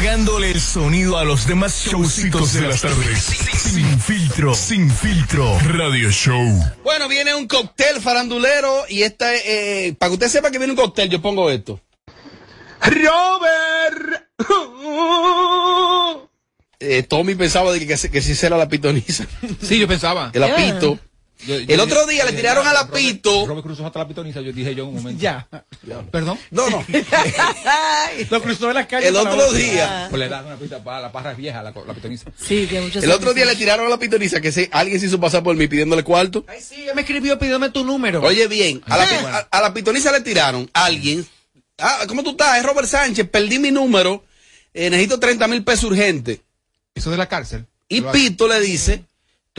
Apagándole 0.00 0.50
el 0.50 0.60
sonido 0.62 1.18
a 1.18 1.24
los 1.24 1.46
demás 1.46 1.84
showcitos 1.84 2.54
de 2.54 2.62
las 2.62 2.80
tardes. 2.80 3.22
Sin 3.22 4.00
filtro, 4.00 4.54
sin 4.54 4.90
filtro 4.90 5.58
radio 5.58 6.10
show. 6.10 6.42
Bueno, 6.82 7.06
viene 7.06 7.34
un 7.34 7.46
cóctel 7.46 8.00
farandulero 8.00 8.84
y 8.88 9.02
esta, 9.02 9.36
eh, 9.36 9.94
para 9.98 10.08
que 10.08 10.14
usted 10.14 10.28
sepa 10.28 10.50
que 10.50 10.56
viene 10.56 10.72
un 10.72 10.78
cóctel, 10.78 11.10
yo 11.10 11.20
pongo 11.20 11.50
esto. 11.50 11.82
Robert. 12.80 14.24
Eh, 16.80 17.02
Tommy 17.02 17.34
pensaba 17.34 17.70
de 17.70 17.80
que, 17.80 17.94
que, 17.94 18.10
que 18.10 18.22
si 18.22 18.46
era 18.46 18.56
la 18.56 18.70
pitoniza. 18.70 19.26
Sí, 19.60 19.78
yo 19.78 19.86
pensaba. 19.86 20.30
El 20.32 20.44
apito. 20.44 20.98
Yo- 21.46 21.58
yo- 21.58 21.74
El 21.74 21.80
otro 21.80 22.06
día 22.06 22.24
le 22.24 22.32
tiraron 22.32 22.66
al 22.66 22.74
Robert- 22.76 22.90
apito. 22.94 23.46
Robert 23.46 23.64
cruzó 23.66 23.86
hasta 23.86 23.98
la 24.00 24.08
pitoniza, 24.08 24.40
yo 24.40 24.52
dije 24.52 24.74
yo 24.74 24.82
en 24.84 24.88
un 24.90 24.94
momento. 24.96 25.22
Ya. 25.22 25.48
Perdón. 26.10 26.38
No, 26.50 26.68
no. 26.70 26.84
Lo 28.30 28.42
cruzó 28.42 28.68
de 28.68 28.74
las 28.74 28.86
calles. 28.86 29.08
El 29.08 29.16
otro 29.16 29.52
día. 29.52 30.06
Pues 30.10 30.20
le 30.20 30.28
dan 30.28 30.46
una 30.46 30.56
pista 30.56 30.82
para 30.82 31.00
la 31.00 31.12
parra 31.12 31.32
vieja, 31.34 31.62
la, 31.62 31.72
la 31.86 31.94
pitoniza. 31.94 32.30
Sí, 32.40 32.66
que 32.68 32.80
muchos 32.80 33.02
El 33.02 33.10
otro 33.10 33.32
día 33.34 33.44
le 33.44 33.56
tiraron 33.56 33.86
a 33.86 33.88
la 33.88 33.98
pitoniza 33.98 34.40
que 34.40 34.52
se, 34.52 34.68
alguien 34.72 35.00
se 35.00 35.06
hizo 35.06 35.18
pasar 35.20 35.42
por 35.42 35.56
mí 35.56 35.66
pidiéndole 35.66 36.02
cuarto. 36.04 36.44
Ay, 36.48 36.60
sí, 36.60 36.82
ella 36.82 36.94
me 36.94 37.02
escribió 37.02 37.38
pidiéndome 37.38 37.70
tu 37.70 37.84
número. 37.84 38.22
Oye 38.22 38.46
bien, 38.48 38.82
a 38.86 38.96
la, 38.96 39.04
a, 39.04 39.38
a 39.58 39.60
la 39.62 39.74
pitoniza 39.74 40.12
le 40.12 40.20
tiraron 40.20 40.68
a 40.74 40.84
alguien. 40.84 41.26
Ah, 41.78 42.00
¿cómo 42.06 42.22
tú 42.22 42.30
estás? 42.32 42.58
Es 42.58 42.64
Robert 42.64 42.86
Sánchez, 42.88 43.28
perdí 43.30 43.58
mi 43.58 43.70
número. 43.70 44.24
eh, 44.74 44.90
necesito 44.90 45.18
30 45.18 45.48
mil 45.48 45.64
pesos 45.64 45.84
urgente. 45.84 46.42
Eso 46.94 47.10
de 47.10 47.16
la 47.16 47.28
cárcel. 47.28 47.66
Y 47.88 48.02
Pito 48.02 48.46
le 48.46 48.60
dice, 48.60 49.04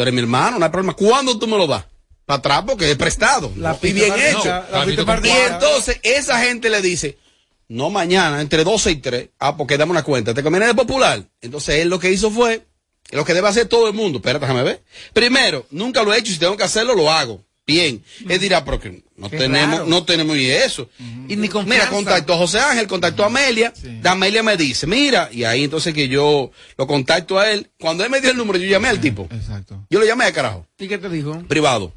tú 0.01 0.03
eres 0.03 0.13
mi 0.15 0.22
hermano, 0.22 0.58
no 0.58 0.65
hay 0.65 0.72
problema. 0.72 0.93
¿Cuándo 0.93 1.38
tú 1.38 1.46
me 1.46 1.58
lo 1.58 1.67
das? 1.67 1.86
Para 2.25 2.39
atrás 2.39 2.63
porque 2.65 2.89
es 2.89 2.98
prestado. 2.98 3.51
La 3.55 3.77
y 3.79 3.93
bien 3.93 4.13
hecho. 4.13 4.46
la 4.46 4.84
Y 4.88 5.29
entonces 5.48 6.00
esa 6.01 6.39
gente 6.39 6.72
le 6.72 6.81
dice, 6.81 7.20
no 7.67 7.91
mañana, 7.91 8.41
entre 8.41 8.63
12 8.63 8.91
y 8.91 8.96
3. 8.96 9.29
Ah, 9.38 9.55
porque 9.55 9.77
dame 9.77 9.91
una 9.91 10.03
cuenta. 10.03 10.34
¿Te 10.34 10.41
conviene 10.41 10.65
de 10.65 10.74
popular? 10.74 11.24
Entonces 11.39 11.75
él 11.75 11.89
lo 11.89 12.00
que 12.00 12.12
hizo 12.12 12.31
fue, 12.31 12.65
lo 13.12 13.24
que 13.25 13.36
debe 13.36 13.48
hacer 13.48 13.67
todo 13.67 13.88
el 13.88 13.93
mundo. 13.93 14.17
Espérate, 14.17 14.46
déjame 14.46 14.63
ver. 14.63 14.84
Primero, 15.13 15.67
nunca 15.70 16.01
lo 16.01 16.13
he 16.13 16.17
hecho 16.17 16.31
y 16.31 16.34
si 16.34 16.39
tengo 16.39 16.58
que 16.58 16.63
hacerlo, 16.63 16.96
lo 16.96 17.12
hago. 17.12 17.43
Bien. 17.68 18.03
Él 18.27 18.39
dirá, 18.39 18.65
porque 18.65 19.03
no 19.15 19.30
Qué 19.30 19.38
tenemos, 19.38 19.77
raro. 19.80 19.86
no 19.89 20.03
tenemos 20.03 20.36
ni 20.36 20.46
eso. 20.46 20.89
Y 21.27 21.36
ni 21.36 21.48
confianza. 21.48 21.86
Mira, 21.86 21.89
contactó 21.89 22.34
a 22.34 22.38
José 22.38 22.60
Ángel, 22.60 22.88
contactó 22.88 23.24
a 23.24 23.27
Amelia. 23.27 23.72
Amelia 24.03 24.44
me 24.44 24.58
dice, 24.58 24.88
mira, 24.88 25.30
y 25.32 25.44
ahí 25.44 25.63
entonces 25.65 25.94
que 25.94 26.08
yo 26.10 26.51
lo 26.77 26.88
contacto 26.88 27.39
a 27.39 27.50
él. 27.51 27.70
Cuando 27.80 28.03
él 28.03 28.10
me 28.10 28.20
dio 28.20 28.32
el 28.32 28.38
número, 28.38 28.58
yo 28.60 28.65
llamé 28.68 28.89
al 28.89 29.00
tipo. 29.00 29.27
Exacto. 29.32 29.86
Yo 29.89 30.00
lo 30.00 30.06
llamé 30.06 30.25
a 30.25 30.34
carajo, 30.34 30.65
¿Y 30.80 30.88
qué 30.88 30.98
te 30.98 31.08
dijo? 31.10 31.39
privado. 31.48 31.94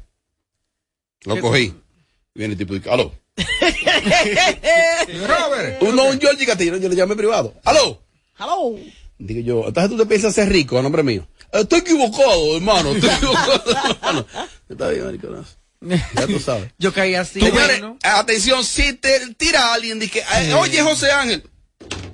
Lo 1.25 1.35
¿Qué 1.35 1.41
cogí. 1.41 1.73
Viene 2.35 2.53
el 2.53 2.57
tipo 2.57 2.73
y 2.75 2.77
dice, 2.79 2.89
aló. 2.91 3.11
Robert. 5.27 5.81
Uno, 5.81 6.05
un 6.05 6.19
Georgie 6.19 6.45
Castillo, 6.45 6.77
yo 6.77 6.89
le 6.89 6.95
llamé 6.95 7.15
privado. 7.15 7.53
¡Aló! 7.63 8.01
Hello. 8.39 8.77
Digo 9.17 9.39
yo, 9.41 9.67
entonces 9.67 9.89
tú 9.91 9.97
te 9.97 10.05
piensas 10.05 10.35
ser 10.35 10.49
rico 10.49 10.77
a 10.77 10.81
nombre 10.81 11.01
mío. 11.03 11.25
Estoy 11.51 11.79
equivocado, 11.79 12.55
hermano. 12.55 12.91
Estoy 12.93 13.09
equivocado, 13.09 13.63
hermano. 13.89 14.25
Está 14.69 14.89
bien, 14.91 15.05
mariconazo. 15.05 15.55
Ya 15.81 16.27
tú 16.27 16.39
sabes. 16.39 16.71
Yo 16.77 16.93
caí 16.93 17.15
así. 17.15 17.39
Señores, 17.39 17.79
bueno. 17.79 17.97
atención, 18.03 18.63
si 18.63 18.93
te 18.93 19.33
tira 19.35 19.67
a 19.67 19.73
alguien, 19.75 19.99
dice, 19.99 20.13
que, 20.13 20.19
eh, 20.19 20.53
oye, 20.53 20.81
José 20.81 21.11
Ángel, 21.11 21.43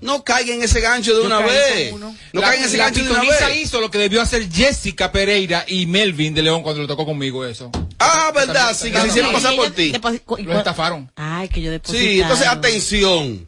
no 0.01 0.23
caiga 0.23 0.53
en 0.53 0.63
ese 0.63 0.81
gancho 0.81 1.13
de 1.13 1.21
Yo 1.21 1.25
una 1.25 1.39
vez. 1.39 1.93
No 1.93 2.15
la, 2.33 2.41
caiga 2.41 2.63
en 2.63 2.67
ese 2.67 2.77
la 2.77 2.85
gancho 2.85 3.03
de 3.03 3.11
una 3.11 3.21
vez. 3.21 3.55
hizo 3.61 3.79
lo 3.79 3.89
que 3.89 3.97
debió 3.97 4.21
hacer 4.21 4.51
Jessica 4.51 5.11
Pereira 5.11 5.63
y 5.67 5.85
Melvin 5.85 6.33
de 6.33 6.41
León 6.41 6.63
cuando 6.63 6.81
le 6.81 6.88
tocó 6.88 7.05
conmigo 7.05 7.45
eso. 7.45 7.69
Ah, 8.00 8.31
verdad, 8.33 8.75
sí, 8.75 8.91
que 8.91 9.00
se 9.00 9.07
hicieron 9.07 9.31
pasar 9.31 9.55
por 9.55 9.69
ti. 9.71 9.93
Los 10.39 10.57
estafaron. 10.57 11.11
Ay, 11.15 11.47
que 11.50 11.61
yo 11.61 11.71
deposité. 11.71 12.00
Sí, 12.00 12.21
entonces 12.21 12.47
atención. 12.47 13.47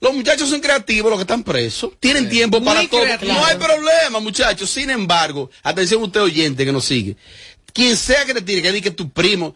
Los 0.00 0.14
muchachos 0.14 0.48
son 0.48 0.60
creativos, 0.60 1.10
los 1.10 1.18
que 1.18 1.22
están 1.22 1.42
presos. 1.42 1.92
Tienen 2.00 2.28
tiempo 2.28 2.60
Muy 2.60 2.66
para 2.66 2.88
todo. 2.88 3.04
No 3.26 3.44
hay 3.44 3.56
problema, 3.56 4.20
muchachos. 4.20 4.68
Sin 4.70 4.90
embargo, 4.90 5.50
atención 5.62 6.02
usted 6.02 6.20
oyente 6.20 6.64
que 6.64 6.72
nos 6.72 6.84
sigue. 6.84 7.16
Quien 7.72 7.96
sea 7.96 8.24
que 8.24 8.34
te 8.34 8.42
tire, 8.42 8.62
que 8.62 8.72
diga 8.72 8.84
que 8.84 8.90
tu 8.90 9.10
primo. 9.10 9.54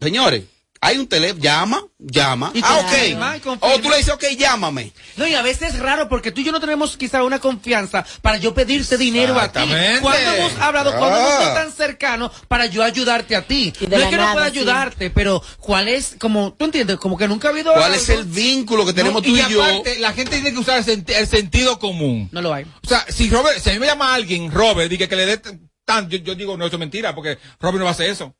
Señores, 0.00 0.42
hay 0.80 0.98
un 0.98 1.06
teléfono, 1.08 1.40
llama, 1.42 1.82
llama. 1.98 2.50
Y 2.54 2.60
Ah, 2.64 3.36
y 3.36 3.48
ok. 3.48 3.58
O 3.60 3.78
tú 3.80 3.90
le 3.90 3.96
dices, 3.98 4.12
ok, 4.14 4.24
llámame. 4.38 4.92
No, 5.16 5.26
y 5.26 5.34
a 5.34 5.42
veces 5.42 5.74
es 5.74 5.78
raro 5.80 6.08
porque 6.08 6.30
tú 6.32 6.40
y 6.40 6.44
yo 6.44 6.52
no 6.52 6.60
tenemos 6.60 6.96
quizá 6.96 7.22
una 7.24 7.38
confianza 7.40 8.04
para 8.22 8.36
yo 8.38 8.54
pedirte 8.54 8.96
dinero 8.96 9.38
a 9.38 9.50
ti. 9.50 9.60
Cuando 10.00 10.30
hemos 10.34 10.52
hablado, 10.60 10.90
cuando 10.96 11.16
Ah. 11.16 11.20
hemos 11.20 11.38
sido 11.42 11.54
tan 11.54 11.72
cercanos 11.72 12.30
para 12.48 12.66
yo 12.66 12.82
ayudarte 12.82 13.34
a 13.36 13.42
ti. 13.42 13.72
Y 13.80 13.86
No 13.86 13.96
es 13.96 14.06
que 14.08 14.16
no 14.16 14.32
pueda 14.32 14.50
sí. 14.50 14.58
ayudarte, 14.58 15.10
pero 15.10 15.42
¿cuál 15.58 15.88
es, 15.88 16.16
como, 16.18 16.52
tú 16.52 16.66
entiendes, 16.66 16.96
como 16.98 17.16
que 17.18 17.26
nunca 17.28 17.48
ha 17.48 17.50
habido 17.50 17.72
¿Cuál 17.72 17.84
algo? 17.84 17.96
es 17.96 18.08
el 18.08 18.24
vínculo 18.24 18.86
que 18.86 18.92
tenemos 18.92 19.22
No, 19.22 19.28
tú 19.28 19.36
y, 19.36 19.42
yo? 19.50 19.62
aparte, 19.62 19.98
la 19.98 20.12
gente 20.12 20.32
tiene 20.36 20.52
que 20.52 20.58
usar 20.58 20.78
el, 20.78 20.84
senti- 20.84 21.14
el 21.14 21.26
sentido 21.26 21.78
común. 21.78 22.28
No 22.32 22.40
lo 22.42 22.54
hay. 22.54 22.64
O 22.84 22.88
sea, 22.88 23.04
si 23.08 23.28
Robert, 23.30 23.58
si 23.60 23.70
a 23.70 23.72
mí 23.72 23.78
me 23.78 23.86
llama 23.86 24.14
alguien, 24.14 24.50
Robert, 24.52 24.88
diga 24.90 25.06
que 25.08 25.16
le 25.16 25.26
dé 25.26 25.38
t- 25.38 25.58
tan, 25.84 26.08
yo, 26.08 26.18
yo 26.18 26.34
digo, 26.34 26.56
no, 26.56 26.66
eso 26.66 26.76
es 26.76 26.80
mentira, 26.80 27.14
porque 27.14 27.38
Robert 27.60 27.78
no 27.78 27.84
va 27.84 27.90
a 27.90 27.94
hacer 27.94 28.10
eso. 28.10 28.34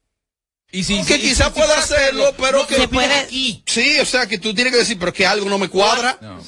Y 0.71 0.85
si, 0.85 1.03
Que 1.05 1.15
si- 1.15 1.21
quizá 1.21 1.45
si- 1.47 1.51
si 1.55 1.59
pueda 1.61 1.79
hacerlo, 1.79 2.35
pero 2.39 2.67
que- 2.67 2.77
Se 2.77 2.89
puede-. 2.89 3.27
Sí, 3.67 3.99
o 4.01 4.05
sea, 4.07 4.27
que 4.27 4.39
tú 4.39 4.53
tienes 4.55 4.73
que 4.73 4.79
decir, 4.81 4.99
pero 4.99 5.11
es 5.11 5.17
que 5.17 5.27
algo 5.27 5.49
no 5.49 5.59
me 5.59 5.69
cuadra. 5.69 6.19
No. 6.21 6.41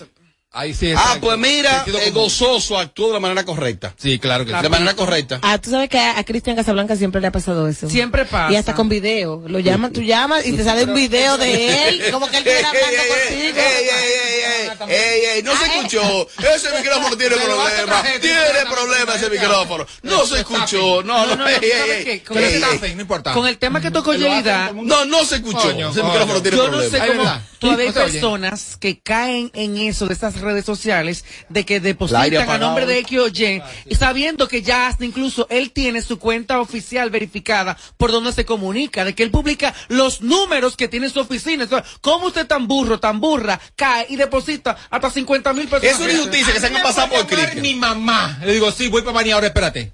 Ahí 0.52 0.74
sí. 0.74 0.92
Ah, 0.96 1.16
pues 1.20 1.38
mira, 1.38 1.84
eh, 1.86 2.10
gozoso 2.10 2.76
actuó 2.76 3.06
de 3.06 3.12
la 3.14 3.20
manera 3.20 3.44
correcta. 3.44 3.94
Sí, 3.96 4.18
claro 4.18 4.44
que 4.44 4.52
De 4.52 4.60
sí. 4.60 4.68
manera 4.68 4.94
correcta. 4.94 5.38
Ah, 5.42 5.58
tú 5.58 5.70
sabes 5.70 5.88
que 5.88 5.96
a, 6.00 6.18
a 6.18 6.24
Cristian 6.24 6.56
Casablanca 6.56 6.96
siempre 6.96 7.20
le 7.20 7.28
ha 7.28 7.30
pasado 7.30 7.68
eso. 7.68 7.88
Siempre 7.88 8.24
pasa. 8.24 8.52
Y 8.52 8.56
hasta 8.56 8.74
con 8.74 8.88
video. 8.88 9.44
Lo 9.46 9.60
llaman, 9.60 9.92
tú 9.92 10.02
llamas 10.02 10.44
y 10.44 10.52
te 10.52 10.64
sale 10.64 10.84
un 10.86 10.94
video 10.94 11.38
de 11.38 11.88
él, 11.88 12.02
como 12.10 12.28
que 12.28 12.38
él 12.38 12.44
estuviera 12.48 12.68
hablando 12.70 12.90
Ey, 12.90 13.02
ey, 13.02 13.52
contigo. 13.52 13.60
ey, 13.60 13.84
ey, 13.84 14.90
ey, 14.90 14.96
ey, 14.96 15.20
ey, 15.36 15.42
no 15.44 15.52
se 15.52 15.64
Ah, 15.64 15.68
eh. 15.68 15.76
escuchó. 15.76 16.28
Ese 16.56 16.68
micrófono 16.78 17.16
tiene 17.16 17.36
Pero 17.36 17.60
hace 17.62 17.76
problema. 17.76 17.98
otra 18.00 18.10
gente, 18.10 18.20
Tiene 18.26 18.40
otra 18.40 18.70
problema 18.70 19.14
ese 19.14 19.30
micrófono. 19.30 19.86
No 20.02 20.26
se 20.26 20.38
escuchó. 20.40 21.02
No, 21.04 21.26
no, 21.26 21.36
No, 21.36 21.44
no, 21.44 23.00
importa. 23.00 23.34
Con 23.34 23.46
el 23.46 23.56
tema 23.58 23.80
que 23.80 23.92
tocó 23.92 24.14
Yelida. 24.14 24.72
No, 24.74 25.04
no 25.04 25.24
se 25.24 25.36
escuchó. 25.36 25.70
Ese 25.70 26.02
micrófono 26.02 26.42
tiene 26.42 26.56
yo 26.56 26.68
no 26.68 26.80
sé 26.82 26.98
cómo 26.98 27.22
todavía 27.60 27.86
hay 27.88 27.92
personas 27.92 28.76
que 28.80 29.00
caen 29.00 29.50
en 29.54 29.76
eso 29.76 30.06
de 30.06 30.14
estas 30.14 30.39
redes 30.40 30.64
sociales 30.64 31.24
de 31.48 31.64
que 31.64 31.80
depositan 31.80 32.48
a 32.50 32.58
nombre 32.58 32.86
de 32.86 32.98
X 32.98 33.18
o 33.18 33.28
Y, 33.28 33.62
y 33.86 33.94
sabiendo 33.94 34.48
que 34.48 34.62
ya 34.62 34.86
hasta 34.88 35.04
incluso 35.04 35.46
él 35.50 35.70
tiene 35.72 36.02
su 36.02 36.18
cuenta 36.18 36.60
oficial 36.60 37.10
verificada 37.10 37.76
por 37.96 38.12
donde 38.12 38.32
se 38.32 38.44
comunica, 38.44 39.04
de 39.04 39.14
que 39.14 39.22
él 39.22 39.30
publica 39.30 39.74
los 39.88 40.20
números 40.22 40.76
que 40.76 40.88
tiene 40.88 41.08
su 41.08 41.20
oficina. 41.20 41.64
Entonces, 41.64 41.90
¿cómo 42.00 42.26
usted 42.28 42.46
tan 42.46 42.66
burro, 42.68 43.00
tan 43.00 43.20
burra, 43.20 43.60
cae 43.76 44.06
y 44.08 44.16
deposita 44.16 44.76
hasta 44.90 45.10
50 45.10 45.52
mil 45.52 45.68
pesos? 45.68 45.84
Es 45.84 45.98
una 46.00 46.12
injusticia 46.12 46.52
que 46.54 46.60
se 46.60 46.66
han 46.66 46.82
pasado 46.82 47.08
por 47.08 47.26
crimen. 47.26 47.60
Mi 47.62 47.74
mamá. 47.74 48.38
Le 48.44 48.52
digo, 48.52 48.70
sí, 48.72 48.88
voy 48.88 49.02
para 49.02 49.12
Baní 49.14 49.30
ahora, 49.32 49.46
espérate. 49.48 49.92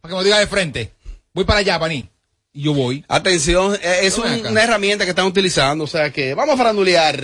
Para 0.00 0.12
que 0.12 0.18
me 0.18 0.24
diga 0.24 0.38
de 0.38 0.46
frente. 0.46 0.92
Voy 1.32 1.44
para 1.44 1.60
allá, 1.60 1.78
Baní. 1.78 2.08
Y 2.52 2.62
yo 2.62 2.72
voy. 2.74 3.04
Atención, 3.08 3.74
eh, 3.82 4.00
es 4.02 4.16
un- 4.16 4.46
una 4.46 4.62
herramienta 4.62 5.04
que 5.04 5.10
están 5.10 5.26
utilizando, 5.26 5.82
o 5.84 5.88
sea 5.88 6.12
que 6.12 6.34
vamos 6.34 6.54
a 6.54 6.58
farandulear. 6.58 7.16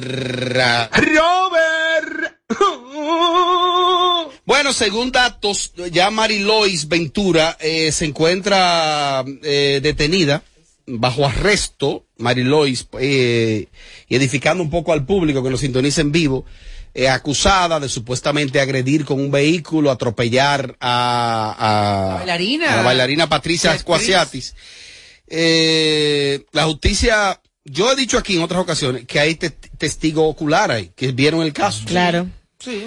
Robert. 0.90 2.19
Bueno, 4.46 4.72
según 4.72 5.12
datos, 5.12 5.72
ya 5.92 6.10
Marilois 6.10 6.88
Ventura 6.88 7.56
eh, 7.60 7.92
se 7.92 8.04
encuentra 8.06 9.24
eh, 9.42 9.80
detenida 9.82 10.42
bajo 10.86 11.24
arresto, 11.24 12.06
Marilois, 12.18 12.86
eh, 12.98 13.68
y 14.08 14.14
edificando 14.16 14.62
un 14.62 14.70
poco 14.70 14.92
al 14.92 15.06
público 15.06 15.42
que 15.42 15.50
nos 15.50 15.60
sintoniza 15.60 16.00
en 16.00 16.10
vivo, 16.10 16.44
eh, 16.94 17.08
acusada 17.08 17.78
de 17.78 17.88
supuestamente 17.88 18.60
agredir 18.60 19.04
con 19.04 19.20
un 19.20 19.30
vehículo, 19.30 19.90
atropellar 19.92 20.76
a, 20.80 21.54
a- 21.56 22.08
La 22.08 22.14
bailarina. 22.16 22.72
a 22.72 22.76
la 22.76 22.82
bailarina 22.82 23.28
Patricia 23.28 23.70
Beatriz. 23.70 23.82
Squasiatis. 23.84 24.54
Eh, 25.28 26.44
la 26.50 26.64
justicia, 26.64 27.40
yo 27.64 27.92
he 27.92 27.96
dicho 27.96 28.18
aquí 28.18 28.34
en 28.36 28.42
otras 28.42 28.60
ocasiones 28.60 29.04
que 29.06 29.20
hay 29.20 29.36
te- 29.36 29.50
testigo 29.50 30.26
ocular 30.28 30.72
ahí, 30.72 30.90
que 30.96 31.12
vieron 31.12 31.42
el 31.42 31.52
caso. 31.52 31.84
Claro. 31.86 32.26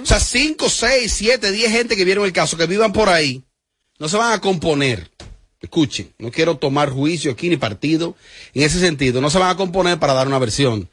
O 0.01 0.05
sea, 0.05 0.19
cinco, 0.19 0.69
seis, 0.69 1.13
siete, 1.13 1.51
diez 1.51 1.71
gente 1.71 1.95
que 1.95 2.05
vieron 2.05 2.25
el 2.25 2.33
caso, 2.33 2.57
que 2.57 2.67
vivan 2.67 2.93
por 2.93 3.09
ahí, 3.09 3.43
no 3.99 4.07
se 4.07 4.17
van 4.17 4.33
a 4.33 4.41
componer. 4.41 5.09
Escuchen, 5.61 6.13
no 6.19 6.29
quiero 6.29 6.57
tomar 6.57 6.89
juicio 6.89 7.31
aquí 7.31 7.49
ni 7.49 7.57
partido 7.57 8.15
en 8.53 8.63
ese 8.63 8.79
sentido. 8.79 9.21
No 9.21 9.29
se 9.29 9.39
van 9.39 9.49
a 9.49 9.57
componer 9.57 9.97
para 9.97 10.13
dar 10.13 10.27
una 10.27 10.37
versión. 10.37 10.89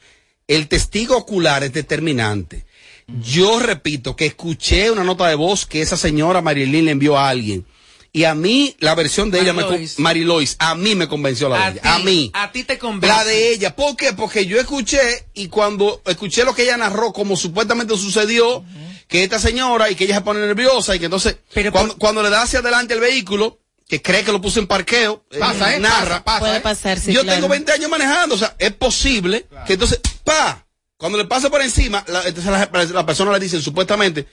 El 0.47 0.69
testigo 0.69 1.17
ocular 1.17 1.65
es 1.65 1.73
determinante. 1.73 2.65
Yo 3.07 3.59
repito 3.59 4.15
que 4.15 4.27
escuché 4.27 4.91
una 4.91 5.05
nota 5.05 5.29
de 5.29 5.35
voz 5.35 5.67
que 5.67 5.83
esa 5.83 5.97
señora 5.97 6.41
Marilyn 6.41 6.85
le 6.85 6.91
envió 6.93 7.19
a 7.19 7.29
alguien. 7.29 7.67
Y 8.12 8.25
a 8.25 8.35
mí, 8.35 8.75
la 8.81 8.95
versión 8.97 9.31
de 9.31 9.40
ella, 9.40 9.52
me, 9.52 9.64
con- 9.64 9.81
Marilois. 9.99 10.57
A 10.59 10.75
mí 10.75 10.95
me 10.97 11.07
convenció 11.09 11.49
la 11.49 11.57
de 11.59 11.62
A 11.64 11.69
ella. 11.71 11.83
ti, 11.83 11.88
A 11.88 11.99
mí. 12.00 12.31
a 12.35 12.50
ti 12.52 12.64
te 12.64 12.76
convence. 12.79 13.07
La 13.17 13.25
de 13.25 13.52
ella. 13.52 13.76
¿Por 13.76 13.97
qué? 13.97 14.12
Porque 14.12 14.47
yo 14.47 14.59
escuché 14.59 15.29
y 15.35 15.47
cuando 15.47 16.02
escuché 16.07 16.45
lo 16.45 16.52
que 16.55 16.62
ella 16.64 16.76
narró, 16.76 17.12
como 17.12 17.37
supuestamente 17.37 17.97
sucedió, 17.97 18.64
que 19.07 19.23
esta 19.23 19.38
señora 19.38 19.90
y 19.90 19.95
que 19.95 20.05
ella 20.05 20.17
se 20.17 20.21
pone 20.23 20.40
nerviosa 20.40 20.97
y 20.97 20.99
que 20.99 21.05
entonces, 21.05 21.37
Pero 21.55 21.71
cuando, 21.71 21.93
por- 21.95 21.99
cuando 22.00 22.23
le 22.23 22.31
da 22.31 22.43
hacia 22.43 22.59
adelante 22.59 22.95
el 22.95 23.00
vehículo, 23.00 23.61
que 23.88 24.02
cree 24.02 24.25
que 24.25 24.33
lo 24.33 24.40
puso 24.40 24.59
en 24.61 24.67
parqueo, 24.67 25.25
eh, 25.31 25.38
Pasa, 25.38 25.75
¿eh? 25.75 25.79
narra. 25.81 26.23
Pasa, 26.23 26.25
pasa, 26.25 26.38
Puede 26.40 26.57
¿eh? 26.57 26.61
pasar, 26.61 26.99
sí, 26.99 27.12
yo 27.12 27.23
claro. 27.23 27.37
tengo 27.37 27.49
20 27.49 27.73
años 27.73 27.90
manejando, 27.90 28.35
o 28.35 28.38
sea, 28.38 28.55
es 28.59 28.73
posible 28.73 29.47
que 29.67 29.73
entonces, 29.75 30.00
pa, 30.25 30.64
cuando 30.97 31.17
le 31.19 31.25
pasa 31.26 31.49
por 31.50 31.61
encima, 31.62 32.05
la, 32.09 32.23
entonces 32.26 32.50
la, 32.52 32.69
la 32.93 33.07
persona 33.07 33.33
le 33.33 33.40
dice 33.40 33.61
supuestamente, 33.61 34.26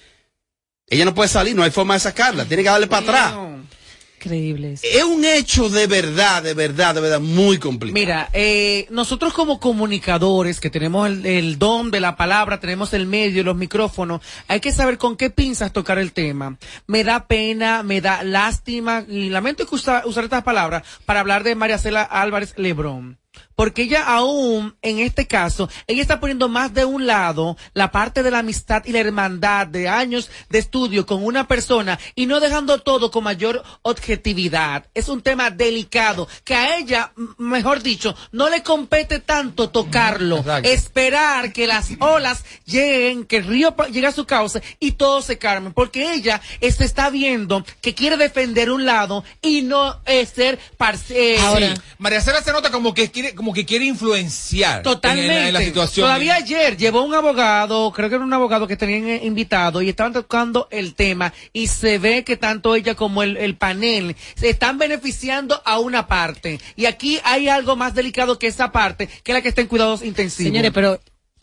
ella 0.90 1.06
no 1.06 1.14
puede 1.14 1.30
salir, 1.30 1.56
no 1.56 1.64
hay 1.64 1.72
forma 1.72 1.94
de 1.96 2.00
sacarla, 2.00 2.46
tiene 2.46 2.64
que 2.64 2.70
darle 2.70 2.88
para 2.88 3.04
atrás. 3.04 3.34
No. 3.34 3.58
Increíble. 4.20 4.74
eso. 4.74 4.84
Es 4.92 5.04
un 5.04 5.24
hecho 5.24 5.70
de 5.70 5.86
verdad, 5.86 6.42
de 6.42 6.56
verdad, 6.56 6.96
de 6.96 7.02
verdad, 7.02 7.20
muy 7.20 7.60
complicado. 7.60 7.94
Mira, 8.04 8.30
eh, 8.34 8.88
nosotros 8.90 9.32
como 9.32 9.60
comunicadores 9.60 10.60
que 10.60 10.72
tenemos 10.72 11.08
el, 11.08 11.24
el 11.26 11.60
don 11.60 11.92
de 11.92 12.00
la 12.00 12.16
palabra, 12.18 12.60
tenemos 12.60 12.94
el 12.94 13.06
medio, 13.06 13.44
los 13.44 13.56
micrófonos, 13.56 14.22
hay 14.48 14.60
que 14.60 14.72
saber 14.72 14.98
con 14.98 15.18
qué 15.18 15.30
pinzas 15.30 15.72
tocar 15.72 16.00
el 16.00 16.14
tema. 16.14 16.58
Me 16.88 17.04
da 17.04 17.28
pena, 17.28 17.84
me 17.84 18.02
da 18.02 18.24
lástima 18.24 19.06
y 19.08 19.30
lamento 19.30 19.68
que 19.68 19.76
usa- 19.76 20.02
usar 20.06 20.24
estas 20.24 20.44
palabras 20.44 20.82
para 21.06 21.20
hablar 21.20 21.44
de 21.44 21.54
María 21.54 21.78
Cela 21.78 22.02
Álvarez 22.02 22.56
Lebrón. 22.58 23.20
Porque 23.58 23.82
ella 23.82 24.04
aún, 24.06 24.78
en 24.84 25.00
este 25.00 25.26
caso, 25.26 25.68
ella 25.88 26.04
está 26.04 26.20
poniendo 26.20 26.48
más 26.48 26.76
de 26.76 26.86
un 26.86 27.08
lado 27.08 27.58
la 27.74 27.90
parte 27.90 28.22
de 28.22 28.30
la 28.30 28.40
amistad 28.40 28.86
y 28.86 28.92
la 28.92 29.00
hermandad 29.00 29.66
de 29.66 29.90
años 29.90 30.30
de 30.50 30.60
estudio 30.60 31.08
con 31.08 31.26
una 31.26 31.48
persona 31.48 31.98
y 32.14 32.28
no 32.28 32.40
dejando 32.40 32.78
todo 32.78 33.10
con 33.10 33.24
mayor 33.24 33.64
objetividad. 33.82 34.86
Es 34.94 35.10
un 35.10 35.22
tema 35.24 35.50
delicado 35.50 36.28
que 36.44 36.54
a 36.54 36.78
ella, 36.78 37.14
mejor 37.40 37.82
dicho, 37.82 38.16
no 38.32 38.48
le 38.48 38.62
compete 38.62 39.20
tanto 39.20 39.72
tocarlo, 39.72 40.38
Exacto. 40.38 40.70
esperar 40.70 41.52
que 41.52 41.66
las 41.66 41.90
olas 42.00 42.46
lleguen, 42.66 43.26
que 43.26 43.38
el 43.38 43.46
río 43.46 43.76
llegue 43.92 44.06
a 44.06 44.12
su 44.12 44.26
cauce 44.26 44.62
y 44.80 44.92
todo 44.92 45.24
se 45.24 45.40
calme, 45.40 45.72
porque 45.72 46.14
ella 46.14 46.42
se 46.62 46.86
está 46.86 47.10
viendo 47.10 47.66
que 47.82 47.96
quiere 47.96 48.18
defender 48.18 48.70
un 48.70 48.86
lado 48.86 49.24
y 49.42 49.64
no 49.64 50.00
eh, 50.06 50.28
ser 50.28 50.60
Ahora, 51.42 51.76
Sí. 51.76 51.82
María 51.98 52.22
Cela 52.22 52.42
se 52.42 52.52
nota 52.52 52.70
como 52.72 52.94
que 52.94 53.10
quiere, 53.12 53.34
como 53.34 53.47
que 53.54 53.66
quiere 53.66 53.86
influenciar. 53.86 54.84
Totalmente. 54.84 55.42
En, 55.42 55.48
en 55.48 55.54
la 55.54 55.62
situación. 55.62 56.06
Todavía 56.06 56.36
ayer 56.36 56.78
llevó 56.78 57.04
un 57.04 57.14
abogado, 57.14 57.92
creo 57.92 58.10
que 58.10 58.16
era 58.16 58.24
un 58.24 58.34
abogado 58.34 58.68
que 58.68 58.78
tenían 58.78 59.08
eh, 59.08 59.22
invitado 59.24 59.82
y 59.82 59.90
estaban 59.90 60.14
tocando 60.14 60.68
el 60.72 60.94
tema 60.96 61.34
y 61.54 61.68
se 61.68 61.98
ve 62.00 62.24
que 62.24 62.38
tanto 62.38 62.76
ella 62.76 62.96
como 62.96 63.24
el, 63.24 63.38
el 63.38 63.56
panel 63.56 64.16
se 64.36 64.50
están 64.50 64.78
beneficiando 64.78 65.62
a 65.66 65.80
una 65.80 66.08
parte. 66.08 66.60
Y 66.76 66.86
aquí 66.86 67.20
hay 67.24 67.48
algo 67.50 67.76
más 67.76 67.94
delicado 67.94 68.40
que 68.40 68.48
esa 68.48 68.72
parte, 68.72 69.08
que 69.08 69.32
es 69.32 69.34
la 69.34 69.42
que 69.42 69.50
está 69.50 69.62
en 69.62 69.68
cuidados 69.68 70.04
intensivos. 70.04 70.48
Señores, 70.50 70.72
pero 70.74 71.00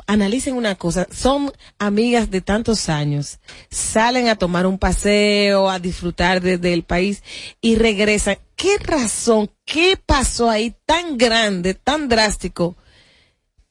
analicen 0.06 0.54
una 0.54 0.74
cosa, 0.74 1.06
son 1.10 1.52
amigas 1.78 2.30
de 2.30 2.40
tantos 2.40 2.88
años, 2.88 3.38
salen 3.70 4.28
a 4.28 4.36
tomar 4.36 4.66
un 4.66 4.78
paseo, 4.78 5.70
a 5.70 5.78
disfrutar 5.78 6.40
de- 6.40 6.58
del 6.58 6.82
país 6.82 7.22
y 7.60 7.76
regresan. 7.76 8.38
¿Qué 8.56 8.78
razón, 8.78 9.50
qué 9.64 9.96
pasó 9.96 10.50
ahí 10.50 10.74
tan 10.86 11.18
grande, 11.18 11.74
tan 11.74 12.08
drástico, 12.08 12.76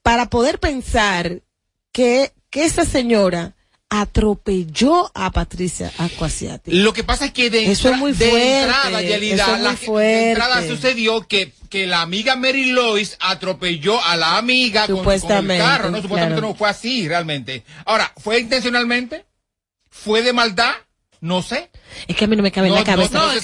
para 0.01 0.29
poder 0.29 0.59
pensar 0.59 1.41
que, 1.93 2.33
que 2.49 2.65
esa 2.65 2.83
señora 2.83 3.55
atropelló 4.01 5.11
a 5.13 5.31
Patricia 5.31 5.91
Acuasiati? 5.99 6.71
Lo 6.71 6.93
que 6.93 7.03
pasa 7.03 7.25
es 7.25 7.31
que 7.31 7.51
de, 7.51 7.71
Eso 7.71 7.89
es 7.89 8.21
entrada, 8.21 9.01
Yelida, 9.03 9.43
eso 9.43 9.55
es 9.55 9.61
la 9.61 9.77
muy 9.87 10.03
de 10.03 10.29
entrada 10.31 10.67
sucedió 10.67 11.27
que, 11.27 11.53
que 11.69 11.85
la 11.85 12.01
amiga 12.01 12.35
Mary 12.35 12.71
Lois 12.71 13.15
atropelló 13.19 14.03
a 14.03 14.15
la 14.15 14.37
amiga 14.37 14.87
con- 14.87 15.03
con, 15.03 15.51
el 15.51 15.57
carro, 15.59 15.91
¿no? 15.91 16.01
Supuestamente 16.01 16.39
claro. 16.39 16.47
no 16.47 16.55
fue 16.55 16.69
así 16.69 17.07
realmente. 17.07 17.63
Ahora, 17.85 18.11
¿fue 18.17 18.39
intencionalmente? 18.39 19.25
¿Fue 19.91 20.23
de 20.23 20.33
maldad? 20.33 20.73
No 21.21 21.43
sé. 21.43 21.69
Es 22.07 22.15
que 22.15 22.25
a 22.25 22.27
mí 22.27 22.35
no 22.35 22.43
me 22.43 22.51
cabe 22.51 22.67
en 22.67 22.75
la 22.75 22.83
cabeza. 22.83 23.17
no, 23.17 23.25
no 23.27 23.31
es 23.33 23.41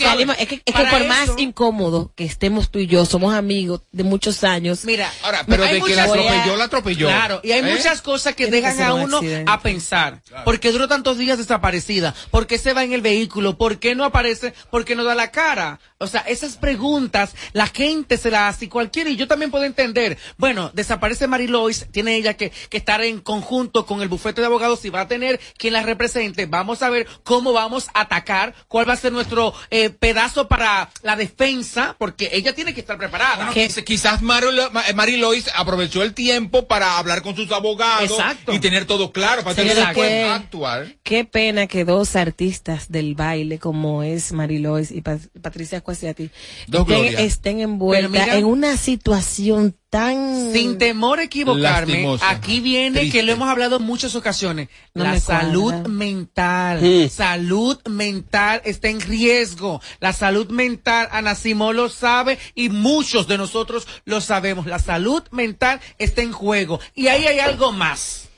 que, 0.48 0.56
es 0.56 0.62
que 0.64 0.72
Para 0.72 0.90
por 0.90 1.06
más 1.08 1.30
incómodo 1.38 2.12
que 2.16 2.26
estemos 2.26 2.70
tú 2.72 2.80
y 2.80 2.88
yo, 2.88 3.06
somos 3.06 3.34
amigos 3.34 3.82
de 3.92 4.04
muchos 4.04 4.44
años. 4.44 4.86
Mira, 4.86 5.12
Ahora, 5.24 5.44
pero 5.48 5.64
de 5.64 5.82
que 5.82 5.96
la 5.96 6.04
atropelló, 6.04 6.56
la 6.58 6.64
atropelló. 6.66 7.08
Claro, 7.08 7.42
y 7.44 7.52
hay 7.52 7.60
¿Eh? 7.60 7.76
muchas 7.76 8.02
cosas 8.02 8.36
que 8.36 8.48
Tiene 8.48 8.58
dejan 8.68 8.82
a 8.82 8.94
un 8.94 9.02
uno 9.04 9.18
accidente. 9.18 9.52
a 9.52 9.60
pensar. 9.62 10.22
¿Por 10.46 10.60
qué 10.60 10.72
duró 10.72 10.88
tantos 10.88 11.18
días 11.18 11.38
desaparecida? 11.38 12.14
¿Por 12.32 12.48
qué 12.48 12.58
se 12.58 12.74
va 12.74 12.84
en 12.84 12.94
el 12.94 13.02
vehículo? 13.02 13.58
¿Por 13.58 13.80
qué 13.80 13.96
no 13.96 14.04
aparece? 14.06 14.54
¿Por 14.70 14.86
qué 14.86 14.96
no 14.96 15.04
da 15.04 15.16
la 15.16 15.32
cara? 15.32 15.80
O 15.98 16.08
sea, 16.08 16.22
esas 16.22 16.56
preguntas 16.56 17.36
la 17.54 17.68
gente 17.68 18.18
se 18.18 18.32
las 18.32 18.56
hace 18.56 18.66
y 18.66 18.68
cualquiera, 18.70 19.10
y 19.10 19.16
yo 19.18 19.28
también 19.28 19.52
puedo 19.52 19.66
entender. 19.66 20.18
Bueno, 20.38 20.72
desaparece 20.74 21.28
Marilois, 21.28 21.88
tiene 21.92 22.16
ella 22.16 22.36
que, 22.36 22.52
que 22.70 22.78
estar 22.78 23.02
en 23.04 23.20
conjunto 23.20 23.86
con 23.86 24.02
el 24.02 24.08
bufete 24.08 24.40
de 24.42 24.48
abogados 24.48 24.86
y 24.86 24.90
va 24.90 25.02
a 25.02 25.08
tener 25.08 25.40
quien 25.58 25.74
la 25.74 25.84
represente. 25.84 26.46
Vamos 26.46 26.82
a 26.84 26.90
ver 26.90 27.06
cómo 27.24 27.52
vamos 27.52 27.88
a 27.94 28.02
atacar, 28.02 28.39
cuál 28.68 28.88
va 28.88 28.94
a 28.94 28.98
ser 28.98 29.12
nuestro 29.12 29.54
eh, 29.70 29.90
pedazo 29.90 30.48
para 30.48 30.90
la 31.04 31.16
defensa, 31.16 31.96
porque 31.98 32.30
ella 32.34 32.54
tiene 32.54 32.74
que 32.74 32.82
estar 32.82 32.98
preparada. 32.98 33.46
Bueno, 33.48 33.54
quiz- 33.54 33.84
Quizás 33.84 34.22
Mary 34.22 35.18
Lois 35.18 35.50
aprovechó 35.56 36.04
el 36.04 36.14
tiempo 36.14 36.68
para 36.68 36.98
hablar 36.98 37.22
con 37.22 37.36
sus 37.36 37.52
abogados 37.52 38.10
Exacto. 38.12 38.54
y 38.54 38.60
tener 38.60 38.86
todo 38.86 39.12
claro, 39.12 39.44
para 39.44 39.56
tener 39.56 39.76
que- 39.94 40.24
actuar. 40.24 40.88
Qué 41.04 41.26
pena 41.26 41.68
que 41.68 41.86
dos 41.86 42.16
artistas 42.16 42.90
del 42.92 43.16
baile, 43.16 43.58
como 43.60 44.04
es 44.04 44.32
Marilois 44.32 44.92
y 44.92 45.02
Pa- 45.02 45.18
Patricia 45.42 45.82
Cuasiati, 45.82 46.30
estén, 46.72 47.18
estén 47.20 47.60
envueltas 47.62 48.28
en 48.30 48.46
una 48.46 48.78
situación 48.78 49.76
tan... 49.90 50.52
Sin 50.54 50.78
temor 50.78 51.20
a 51.20 51.24
equivocarme, 51.24 51.94
Lastimosa. 51.94 52.30
aquí 52.30 52.60
viene 52.60 53.00
Triste. 53.00 53.18
que 53.18 53.24
lo 53.24 53.32
hemos 53.32 53.50
hablado 53.50 53.78
en 53.78 53.84
muchas 53.84 54.14
ocasiones. 54.16 54.70
No 54.94 55.04
la 55.04 55.14
me 55.14 55.20
salud 55.20 55.74
mental, 55.88 56.80
Mm. 56.82 57.10
salud 57.10 57.80
mental 57.88 58.29
está 58.30 58.90
en 58.90 59.02
riesgo. 59.02 59.82
La 60.00 60.14
salud 60.14 60.50
mental, 60.50 61.10
Ana 61.12 61.36
Simón 61.36 61.76
lo 61.76 61.90
sabe 61.90 62.38
y 62.56 62.70
muchos 62.70 63.28
de 63.28 63.38
nosotros 63.38 63.88
lo 64.06 64.22
sabemos. 64.22 64.66
La 64.66 64.80
salud 64.80 65.24
mental 65.32 65.82
está 65.98 66.22
en 66.22 66.32
juego. 66.32 66.80
Y 66.96 67.08
ahí 67.08 67.26
hay 67.26 67.40
algo 67.40 67.72
más. 67.72 68.29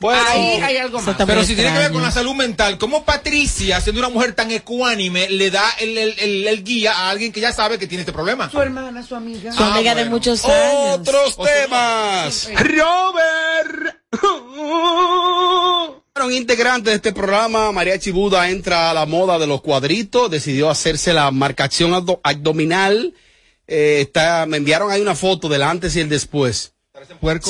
Bueno, 0.00 0.20
ahí 0.28 0.58
hay 0.62 0.76
algo 0.78 1.00
más. 1.02 1.14
Pero 1.26 1.44
si 1.44 1.54
tiene 1.54 1.72
que 1.72 1.78
ver 1.78 1.92
con 1.92 2.00
la 2.02 2.10
salud 2.10 2.34
mental, 2.34 2.78
¿cómo 2.78 3.04
Patricia, 3.04 3.80
siendo 3.82 4.00
una 4.00 4.08
mujer 4.08 4.34
tan 4.34 4.50
ecuánime, 4.50 5.28
le 5.28 5.50
da 5.50 5.62
el, 5.78 5.96
el- 5.98 6.14
el- 6.18 6.48
el 6.48 6.64
guía 6.64 6.92
a 6.92 7.10
alguien 7.10 7.30
que 7.32 7.40
ya 7.40 7.52
sabe 7.52 7.78
que 7.78 7.86
tiene 7.86 8.00
este 8.02 8.12
problema? 8.12 8.50
Su 8.50 8.60
hermana, 8.62 9.02
su 9.02 9.14
amiga. 9.14 9.52
Su 9.52 9.62
Ah, 9.62 9.74
amiga 9.74 9.94
de 9.94 10.06
muchos 10.06 10.42
años. 10.46 11.00
Otros 11.00 11.36
temas. 11.36 12.48
Robert. 12.54 13.96
Un 16.22 16.32
integrante 16.34 16.90
de 16.90 16.96
este 16.96 17.12
programa, 17.14 17.72
Mariachi 17.72 18.10
Buda, 18.10 18.50
entra 18.50 18.90
a 18.90 18.94
la 18.94 19.06
moda 19.06 19.38
de 19.38 19.46
los 19.46 19.62
cuadritos, 19.62 20.30
decidió 20.30 20.68
hacerse 20.68 21.12
la 21.14 21.30
marcación 21.30 21.92
abdo- 21.94 22.20
abdominal. 22.22 23.14
Eh, 23.66 24.00
está, 24.02 24.44
me 24.46 24.58
enviaron 24.58 24.90
ahí 24.90 25.00
una 25.00 25.14
foto 25.14 25.48
del 25.48 25.62
antes 25.62 25.96
y 25.96 26.00
el 26.00 26.08
después. 26.10 26.74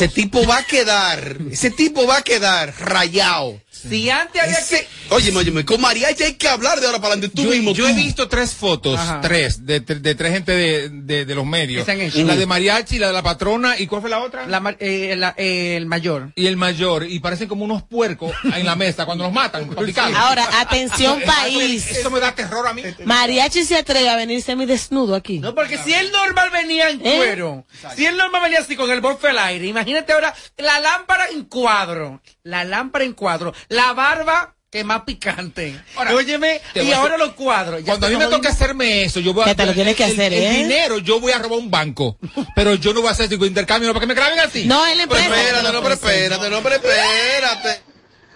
Ese 0.04 0.08
tipo 0.08 0.46
va 0.46 0.58
a 0.58 0.62
quedar, 0.64 1.36
ese 1.50 1.70
tipo 1.70 2.06
va 2.06 2.18
a 2.18 2.22
quedar 2.22 2.74
rayado. 2.80 3.60
Si 3.72 4.10
antes 4.10 4.42
había 4.42 4.58
Ese- 4.58 4.80
que... 5.08 5.14
Óyeme, 5.14 5.38
óyeme, 5.38 5.64
con 5.64 5.80
Mariachi 5.80 6.22
hay 6.24 6.34
que 6.34 6.48
hablar 6.48 6.80
de 6.80 6.86
ahora 6.86 6.98
para 7.00 7.14
adelante. 7.14 7.34
Tú 7.34 7.44
yo, 7.44 7.50
mismo, 7.50 7.72
yo 7.72 7.84
tú. 7.84 7.90
he 7.90 7.94
visto 7.94 8.28
tres 8.28 8.52
fotos, 8.52 8.98
Ajá. 8.98 9.20
tres, 9.22 9.64
de, 9.64 9.80
de, 9.80 9.94
de 9.94 10.14
tres 10.14 10.32
gente 10.32 10.52
de, 10.52 10.88
de, 10.90 11.24
de 11.24 11.34
los 11.34 11.46
medios. 11.46 11.80
Que 11.80 11.84
se 11.86 11.92
han 11.92 12.00
hecho. 12.00 12.22
La 12.24 12.36
de 12.36 12.44
Mariachi, 12.46 12.98
la 12.98 13.06
de 13.06 13.12
la 13.14 13.22
patrona, 13.22 13.78
¿y 13.78 13.86
cuál 13.86 14.00
fue 14.02 14.10
la 14.10 14.20
otra? 14.20 14.46
La, 14.46 14.76
eh, 14.80 15.14
la- 15.16 15.34
eh, 15.38 15.76
el 15.76 15.86
mayor. 15.86 16.32
y 16.34 16.46
el 16.46 16.56
mayor, 16.56 17.06
y 17.08 17.20
parecen 17.20 17.48
como 17.48 17.64
unos 17.64 17.82
puercos 17.82 18.32
en 18.54 18.66
la 18.66 18.74
mesa 18.76 19.06
cuando 19.06 19.24
los 19.24 19.32
matan. 19.32 19.70
Ahora, 20.14 20.46
atención 20.60 21.22
país. 21.22 21.90
Eso 21.90 22.10
me 22.10 22.20
da 22.20 22.34
terror 22.34 22.66
a 22.66 22.74
mí. 22.74 22.82
Mariachi 23.04 23.64
se 23.64 23.76
atreve 23.76 24.08
a 24.10 24.16
venir 24.16 24.42
semidesnudo 24.42 25.14
aquí. 25.14 25.38
No, 25.38 25.54
porque 25.54 25.78
si 25.78 25.94
el 25.94 26.10
normal 26.12 26.50
venía 26.50 26.90
en 26.90 27.00
¿Eh? 27.06 27.16
cuero, 27.16 27.64
si 27.96 28.04
el 28.04 28.16
normal 28.16 28.42
venía 28.42 28.58
así 28.58 28.76
con 28.76 28.90
el 28.90 29.00
bofe 29.00 29.28
al 29.28 29.38
aire, 29.38 29.66
imagínate 29.68 30.12
ahora 30.12 30.34
la 30.58 30.80
lámpara 30.80 31.28
en 31.28 31.44
cuadro, 31.44 32.20
la 32.42 32.64
lámpara 32.64 33.04
en 33.04 33.12
cuadro, 33.14 33.52
la 33.68 33.92
barba 33.92 34.54
que 34.70 34.84
más 34.84 35.02
picante. 35.02 35.74
Ahora, 35.96 36.14
Óyeme, 36.14 36.60
y 36.76 36.92
a 36.92 36.98
ahora 36.98 37.14
hacer- 37.16 37.26
los 37.26 37.34
cuadros. 37.34 37.80
Ya 37.80 37.86
Cuando 37.86 38.06
a 38.06 38.10
mí 38.10 38.16
me 38.16 38.26
toca 38.26 38.50
hacerme 38.50 39.02
eso, 39.02 39.18
yo 39.18 39.34
voy 39.34 39.42
a 39.42 39.46
Que 39.46 39.54
te 39.56 39.66
lo 39.66 39.74
tienes 39.74 39.96
que 39.96 40.04
el- 40.04 40.12
hacer, 40.12 40.32
el, 40.32 40.42
¿eh? 40.44 40.50
dinero, 40.58 40.98
yo 40.98 41.18
voy 41.18 41.32
a 41.32 41.38
robar 41.38 41.58
un 41.58 41.70
banco. 41.72 42.16
Pero 42.54 42.74
yo 42.74 42.94
no 42.94 43.00
voy 43.00 43.08
a 43.08 43.12
hacer 43.12 43.28
tipo 43.28 43.42
de 43.42 43.48
intercambio 43.48 43.88
para 43.92 44.00
que 44.00 44.06
me 44.06 44.14
graben 44.14 44.38
así. 44.38 44.66
No, 44.66 44.86
es 44.86 44.96
la 44.96 45.06
Pero 45.08 45.20
empresa. 45.20 45.42
espérate, 45.42 45.72
no, 45.72 45.82
pero 45.82 45.94
espérate, 45.94 46.50
no, 46.50 46.62
pero 46.62 46.74
espérate. 46.76 47.80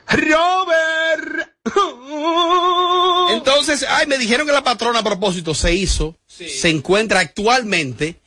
Robert. 0.08 1.50
Entonces, 3.30 3.84
ay, 3.88 4.06
me 4.06 4.18
dijeron 4.18 4.46
que 4.46 4.52
la 4.52 4.64
patrona 4.64 4.98
a 5.00 5.04
propósito 5.04 5.54
se 5.54 5.72
hizo, 5.74 6.16
se 6.26 6.68
encuentra 6.68 7.20
actualmente 7.20 8.20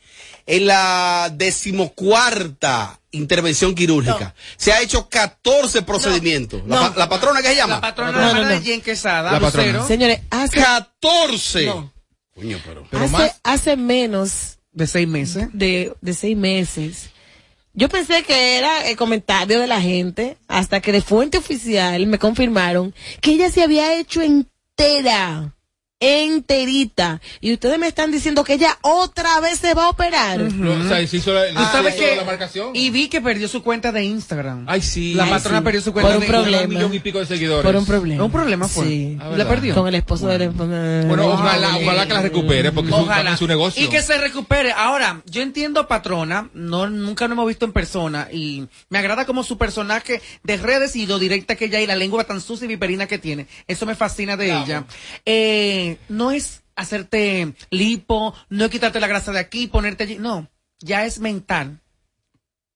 en 0.46 0.66
la 0.66 1.30
decimocuarta 1.32 2.97
intervención 3.10 3.74
quirúrgica. 3.74 4.34
Se 4.56 4.72
ha 4.72 4.80
hecho 4.82 5.08
14 5.08 5.82
procedimientos. 5.82 6.62
La, 6.66 6.80
pa- 6.92 6.98
la 6.98 7.08
patrona 7.08 7.40
que 7.42 7.48
se 7.48 7.54
La 7.54 7.60
llama? 7.60 7.80
patrona 7.80 8.12
No, 8.12 8.18
la 8.18 8.24
no, 8.24 8.30
hermana 8.30 8.48
no. 8.54 8.60
de 8.60 8.62
Jen 8.66 8.80
Quesada, 8.80 9.32
La 9.32 9.40
patrona. 9.40 9.66
Lucero, 9.68 9.86
Señores, 9.86 10.20
hace, 10.30 10.56
14. 10.58 11.66
No. 11.66 11.92
Coño, 12.34 12.58
pero. 12.64 12.86
Pero 12.90 13.04
hace, 13.04 13.12
más. 13.12 13.40
hace 13.42 13.76
menos 13.76 14.58
de 14.72 14.86
seis 14.86 15.08
meses. 15.08 15.48
de, 15.52 15.94
de 16.00 16.14
seis 16.14 16.36
meses. 16.36 17.10
Yo 17.74 17.88
pensé 17.88 18.22
que 18.24 18.56
era 18.58 18.88
el 18.88 18.96
comentario 18.96 19.60
de 19.60 19.66
la 19.68 19.80
gente, 19.80 20.36
hasta 20.48 20.80
que 20.80 20.90
de 20.92 21.00
fuente 21.00 21.38
oficial 21.38 22.06
me 22.06 22.18
confirmaron 22.18 22.92
que 23.20 23.32
ella 23.32 23.50
se 23.50 23.62
había 23.62 23.94
hecho 23.98 24.20
entera, 24.20 25.54
enterita. 26.00 27.20
Y 27.40 27.52
ustedes 27.52 27.78
me 27.78 27.88
están 27.88 28.12
diciendo 28.12 28.44
que 28.44 28.54
ella 28.54 28.78
otra 28.82 29.40
vez 29.40 29.58
se 29.58 29.74
va 29.74 29.86
a 29.86 29.90
operar. 29.90 30.38
No, 30.38 30.72
o 30.72 30.88
sea, 30.88 31.06
se 31.06 31.16
hizo 31.16 31.32
la, 31.32 31.48
¿Tú 31.48 31.54
sabes 31.72 31.94
se 31.94 32.00
hizo 32.00 32.10
que 32.10 32.16
la 32.16 32.24
marcación. 32.24 32.70
Y 32.74 32.90
vi 32.90 33.08
que 33.08 33.20
perdió 33.20 33.48
su 33.48 33.62
cuenta 33.62 33.92
de 33.92 34.04
Instagram. 34.04 34.64
Ay, 34.68 34.82
sí. 34.82 35.14
La 35.14 35.24
Ay, 35.24 35.30
patrona 35.30 35.58
sí. 35.58 35.64
perdió 35.64 35.80
su 35.80 35.92
cuenta 35.92 36.08
Por 36.08 36.16
un 36.16 36.22
de 36.22 36.26
problema. 36.28 36.62
Un 36.62 36.68
millón 36.68 36.94
y 36.94 37.00
pico 37.00 37.18
de 37.18 37.26
seguidores. 37.26 37.64
Por 37.64 37.76
un 37.76 37.86
problema. 37.86 38.24
Un 38.24 38.30
problema 38.30 38.68
fue. 38.68 38.84
Sí. 38.86 39.18
Ah, 39.20 39.30
¿La 39.36 39.48
perdió? 39.48 39.74
Con 39.74 39.88
el 39.88 39.94
esposo 39.96 40.28
de 40.28 40.38
la 40.38 40.48
Bueno, 40.48 41.26
ojalá, 41.26 41.76
ojalá 41.76 42.06
que 42.06 42.14
la 42.14 42.22
recupere, 42.22 42.72
porque 42.72 42.90
es 42.90 43.38
su 43.38 43.46
negocio. 43.46 43.82
Y 43.82 43.88
que 43.88 44.02
se 44.02 44.18
recupere. 44.18 44.72
Ahora, 44.72 45.22
yo 45.26 45.42
entiendo 45.42 45.86
patrona, 45.88 46.50
no, 46.54 46.88
nunca 46.88 47.26
lo 47.26 47.34
hemos 47.34 47.48
visto 47.48 47.64
en 47.64 47.72
persona 47.72 48.28
y 48.30 48.66
me 48.88 48.98
agrada 48.98 49.24
como 49.24 49.42
su 49.42 49.58
personaje 49.58 50.20
de 50.42 50.56
redes 50.56 50.96
y 50.96 51.06
lo 51.06 51.18
directa 51.18 51.56
que 51.56 51.66
ella 51.66 51.80
y 51.80 51.86
la 51.86 51.96
lengua 51.96 52.24
tan 52.24 52.40
sucia 52.40 52.66
y 52.66 52.68
viperina 52.68 53.06
que 53.06 53.18
tiene. 53.18 53.46
Eso 53.66 53.86
me 53.86 53.94
fascina 53.94 54.36
de 54.36 54.46
ella. 54.46 54.84
Eh, 55.24 55.87
no 56.08 56.30
es 56.30 56.62
hacerte 56.76 57.54
lipo, 57.70 58.34
no 58.48 58.64
es 58.64 58.70
quitarte 58.70 59.00
la 59.00 59.06
grasa 59.06 59.32
de 59.32 59.40
aquí, 59.40 59.66
ponerte 59.66 60.04
allí. 60.04 60.18
No, 60.18 60.48
ya 60.80 61.04
es 61.04 61.18
mental. 61.18 61.80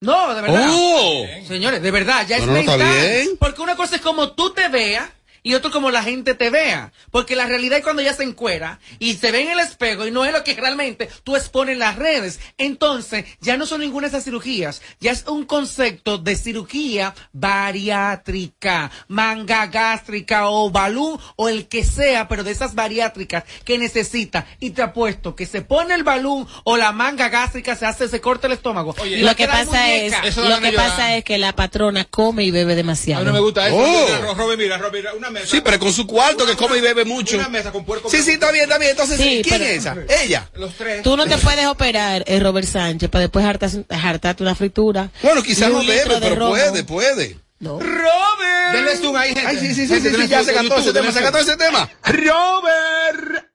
No, 0.00 0.34
de 0.34 0.42
verdad. 0.42 0.68
¡Oh! 0.68 1.26
Señores, 1.46 1.80
de 1.80 1.90
verdad, 1.92 2.26
ya 2.26 2.38
No, 2.38 2.42
es 2.42 2.48
no, 2.66 2.76
mental. 2.76 3.28
Porque 3.38 3.62
una 3.62 3.76
cosa 3.76 3.96
es 3.96 4.02
como 4.02 4.32
tú 4.32 4.52
te 4.52 4.68
veas 4.68 5.08
y 5.42 5.54
otro 5.54 5.70
como 5.70 5.90
la 5.90 6.02
gente 6.02 6.34
te 6.34 6.50
vea. 6.50 6.92
Porque 7.10 7.36
la 7.36 7.46
realidad 7.46 7.78
es 7.78 7.84
cuando 7.84 8.02
ella 8.02 8.14
se 8.14 8.22
encuera 8.22 8.78
y 8.98 9.14
se 9.14 9.32
ve 9.32 9.42
en 9.42 9.50
el 9.50 9.60
espejo 9.60 10.06
y 10.06 10.10
no 10.10 10.24
es 10.24 10.32
lo 10.32 10.44
que 10.44 10.54
realmente 10.54 11.08
tú 11.24 11.36
expones 11.36 11.74
en 11.74 11.78
las 11.80 11.96
redes. 11.96 12.40
Entonces, 12.58 13.24
ya 13.40 13.56
no 13.56 13.66
son 13.66 13.80
ninguna 13.80 14.06
de 14.08 14.10
esas 14.10 14.24
cirugías. 14.24 14.82
Ya 15.00 15.12
es 15.12 15.24
un 15.26 15.44
concepto 15.44 16.18
de 16.18 16.36
cirugía 16.36 17.14
bariátrica, 17.32 18.90
manga 19.08 19.66
gástrica 19.66 20.48
o 20.48 20.70
balón 20.70 21.18
o 21.36 21.48
el 21.48 21.68
que 21.68 21.84
sea, 21.84 22.28
pero 22.28 22.44
de 22.44 22.52
esas 22.52 22.74
bariátricas 22.74 23.44
que 23.64 23.78
necesita. 23.78 24.46
Y 24.60 24.70
te 24.70 24.82
apuesto 24.82 25.34
que 25.34 25.46
se 25.46 25.62
pone 25.62 25.94
el 25.94 26.04
balón 26.04 26.46
o 26.64 26.76
la 26.76 26.92
manga 26.92 27.28
gástrica, 27.28 27.74
se 27.76 27.86
hace, 27.86 28.08
se 28.08 28.20
corta 28.20 28.46
el 28.46 28.54
estómago. 28.54 28.94
Oye, 29.00 29.18
y 29.18 29.22
Lo 29.22 29.34
que 29.34 29.46
pasa 29.46 29.92
es, 29.92 30.36
lo 30.36 30.60
que 30.60 30.72
pasa 30.72 31.16
es 31.16 31.24
que 31.24 31.38
la 31.38 31.54
patrona 31.54 32.04
come 32.04 32.44
y 32.44 32.50
bebe 32.50 32.72
A 32.72 32.76
demasiado. 32.76 33.22
mí 33.22 33.26
no 33.26 33.32
me 33.32 33.40
gusta 33.40 33.66
eso. 33.68 33.76
Oh. 33.76 34.04
Mira, 34.06 34.34
Robert, 34.34 34.58
mira, 34.58 34.78
Robert, 34.78 34.94
mira, 34.94 35.14
una 35.14 35.30
mesa. 35.32 35.46
Sí, 35.48 35.60
pero 35.64 35.78
con 35.78 35.92
su 35.92 36.06
cuarto 36.06 36.46
que 36.46 36.54
come 36.56 36.78
y 36.78 36.80
bebe 36.80 37.04
mucho. 37.04 37.36
Una 37.36 37.48
mesa 37.48 37.72
con 37.72 37.84
puerco. 37.84 38.08
Sí, 38.08 38.22
sí, 38.22 38.32
está 38.32 38.50
bien, 38.52 38.64
está 38.64 38.78
bien. 38.78 38.92
Entonces, 38.92 39.16
Sí, 39.16 39.42
¿quién 39.42 39.58
pero- 39.58 39.64
es 39.64 39.78
esa? 39.78 39.96
Ella. 40.22 40.48
Los 40.54 40.74
tres. 40.74 41.02
Tú 41.02 41.16
no 41.16 41.26
te 41.26 41.36
puedes 41.38 41.66
operar, 41.66 42.22
eh, 42.26 42.38
Robert 42.38 42.68
Sánchez, 42.68 43.10
para 43.10 43.22
después 43.22 43.44
hartarte 43.44 44.42
una 44.42 44.54
fritura. 44.54 45.10
Bueno, 45.22 45.42
quizás 45.42 45.70
no 45.70 45.80
bebe, 45.84 46.18
pero 46.20 46.50
puede, 46.50 46.84
puede. 46.84 47.38
No. 47.58 47.78
Robert. 47.78 48.72
Denle 48.72 48.96
zoom 48.96 49.16
ahí, 49.16 49.34
gente. 49.34 49.46
Ay, 49.46 49.58
sí, 49.58 49.74
sí, 49.74 49.86
sí, 49.86 50.00
sí, 50.00 50.28
ya 50.28 50.42
se 50.42 50.52
cantó 50.52 50.78
ese 50.78 50.92
tema, 50.92 51.12
se 51.12 51.20
cantó 51.22 51.38
ese 51.38 51.56
tema. 51.56 51.88
Robert. 52.02 53.46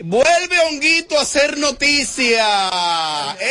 Vuelve 0.00 0.56
Honguito 0.70 1.18
a 1.18 1.22
hacer 1.22 1.58
noticia 1.58 2.46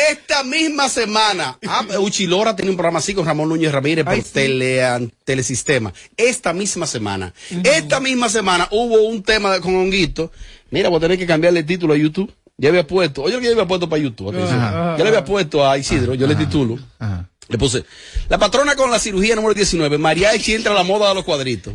esta 0.10 0.44
misma 0.46 0.88
semana. 0.88 1.58
Ah, 1.68 1.86
Uchilora 2.00 2.56
tiene 2.56 2.72
un 2.72 2.78
programa 2.78 3.00
así 3.00 3.14
con 3.14 3.26
Ramón 3.26 3.50
Núñez 3.50 3.72
Ramírez 3.72 4.06
por 4.06 4.14
Ay, 4.14 4.22
sí. 4.22 4.30
tele, 4.32 5.10
Telesistema. 5.26 5.94
Esta 6.16 6.54
misma 6.54 6.88
semana. 6.88 7.34
Esta 7.64 8.00
misma 8.00 8.30
semana 8.30 8.68
hubo 8.72 9.02
un 9.08 9.24
tema 9.24 9.60
con 9.60 9.76
Honguito. 9.76 10.32
Mira, 10.72 10.88
voy 10.88 10.98
a 10.98 11.02
tener 11.02 11.18
que 11.18 11.28
cambiarle 11.28 11.60
el 11.60 11.66
título 11.66 11.94
a 11.94 11.98
YouTube. 11.98 12.34
Ya 12.58 12.70
había 12.70 12.88
puesto, 12.88 13.24
oye 13.24 13.36
lo 13.36 13.40
que 13.40 13.46
yo 13.48 13.52
había 13.52 13.68
puesto 13.68 13.88
para 13.90 14.02
YouTube. 14.02 14.36
Ajá. 14.42 14.96
Ya 14.98 15.04
le 15.04 15.10
había 15.10 15.26
puesto 15.26 15.68
a 15.68 15.78
Isidro, 15.78 16.16
yo 16.16 16.28
le 16.28 16.36
titulo. 16.36 16.80
Ajá. 16.98 17.30
Le 17.50 17.58
puse, 17.58 17.86
la 18.30 18.38
patrona 18.38 18.76
con 18.76 18.90
la 18.92 19.00
cirugía 19.00 19.36
número 19.36 19.54
19, 19.54 19.98
María 19.98 20.34
Echi 20.34 20.54
entra 20.54 20.72
a 20.74 20.76
la 20.76 20.84
moda 20.84 21.10
de 21.10 21.16
los 21.16 21.24
cuadritos. 21.24 21.74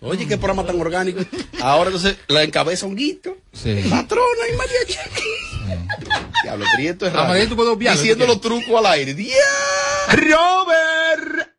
Oye, 0.00 0.26
qué 0.28 0.36
programa 0.36 0.64
tan 0.66 0.80
orgánico. 0.80 1.20
Ahora 1.60 1.86
entonces 1.90 2.16
la 2.28 2.42
encabeza 2.42 2.86
Honguito. 2.86 3.36
Sí. 3.52 3.74
Patrona 3.88 4.48
y 4.52 4.56
María 4.56 4.80
Echi. 4.82 4.96
Diablo, 6.44 6.64
Prieto 6.76 7.06
es 7.06 7.12
Ah, 7.14 7.28
raro. 7.28 7.34
Diciendo 7.34 8.24
si 8.24 8.30
los 8.30 8.40
trucos 8.40 8.78
al 8.78 8.86
aire. 8.86 9.14
¡Dia! 9.14 9.34
Robert. 10.12 11.50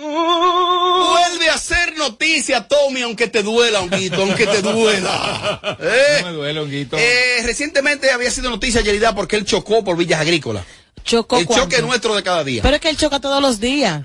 Vuelve 0.00 1.48
a 1.50 1.54
hacer 1.54 1.96
noticia, 1.96 2.68
Tommy, 2.68 3.02
aunque 3.02 3.26
te 3.28 3.42
duela, 3.42 3.80
Honguito, 3.80 4.22
aunque 4.22 4.46
te 4.46 4.62
duela. 4.62 5.76
¿Eh? 5.80 6.18
No 6.22 6.28
me 6.28 6.32
duele, 6.34 6.60
honguito. 6.60 6.96
Eh, 6.98 7.42
recientemente 7.44 8.10
había 8.10 8.30
sido 8.30 8.50
noticia 8.50 8.80
Yerida 8.80 9.14
porque 9.14 9.36
él 9.36 9.44
chocó 9.44 9.82
por 9.84 9.96
Villas 9.96 10.20
Agrícolas. 10.20 10.64
Chocó 11.04 11.38
El 11.38 11.46
choque 11.48 11.80
nuestro 11.82 12.14
de 12.14 12.22
cada 12.22 12.44
día. 12.44 12.62
Pero 12.62 12.74
es 12.76 12.80
que 12.80 12.90
él 12.90 12.96
choca 12.96 13.20
todos 13.20 13.40
los 13.42 13.60
días. 13.60 14.04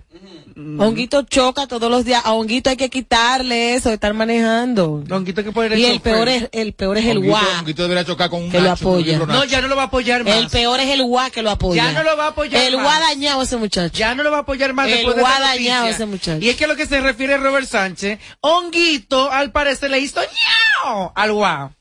Honguito 0.56 1.23
choca 1.23 1.65
todos 1.65 1.89
los 1.89 2.06
días. 2.06 2.21
A 2.25 2.34
Honguito 2.34 2.69
hay 2.69 2.77
que 2.77 2.89
quitarle 2.89 3.73
eso 3.73 3.89
de 3.89 3.95
estar 3.95 4.13
manejando. 4.13 5.03
Honguito 5.10 5.43
que 5.43 5.51
poner 5.51 5.77
Y 5.77 5.86
el 5.86 5.99
peor 5.99 6.29
es 6.29 6.47
el 6.51 6.73
peor 6.73 6.97
es 6.99 7.06
el 7.06 7.17
Honguito- 7.17 7.29
guá. 7.32 7.60
Honguito 7.60 7.82
debería 7.84 8.06
chocar 8.06 8.29
con 8.29 8.43
un 8.43 8.51
Que 8.51 8.60
lo 8.62 8.69
Nacho, 8.69 8.89
apoya. 8.89 9.17
No, 9.17 9.43
ya 9.45 9.62
no 9.62 9.67
lo 9.67 9.75
va 9.75 9.84
a 9.84 9.86
apoyar 9.86 10.23
más. 10.23 10.36
El 10.36 10.49
peor 10.49 10.79
es 10.79 10.89
el 10.89 11.03
guá 11.03 11.32
que 11.32 11.41
lo 11.41 11.49
apoya. 11.49 11.86
Ya 11.86 11.91
no 11.91 12.03
lo 12.03 12.15
va 12.15 12.25
a 12.25 12.29
apoyar 12.29 12.62
El 12.63 12.75
guá 12.75 12.99
dañado 12.99 13.41
ese 13.41 13.58
muchacho. 13.58 13.95
Ya 13.97 14.13
no 14.13 14.21
lo 14.23 14.29
va 14.32 14.38
a 14.38 14.41
apoyar 14.41 14.73
más 14.73 14.88
El 14.88 14.93
después 14.93 15.15
de 15.15 15.21
esta 15.23 15.38
guadañao 15.39 15.82
noticia. 15.86 15.95
ese 15.95 16.06
muchacho. 16.06 16.45
Y 16.45 16.49
es 16.49 16.56
que 16.56 16.67
lo 16.67 16.75
que 16.75 16.86
se 16.86 17.01
refiere 17.01 17.38
Robert 17.38 17.67
Sánchez, 17.67 18.19
Honguito 18.41 19.32
al 19.32 19.51
parecer 19.51 19.89
le 19.89 19.99
hizo 19.99 20.21
ñao 20.21 21.12
al 21.15 21.32
guau. 21.34 21.71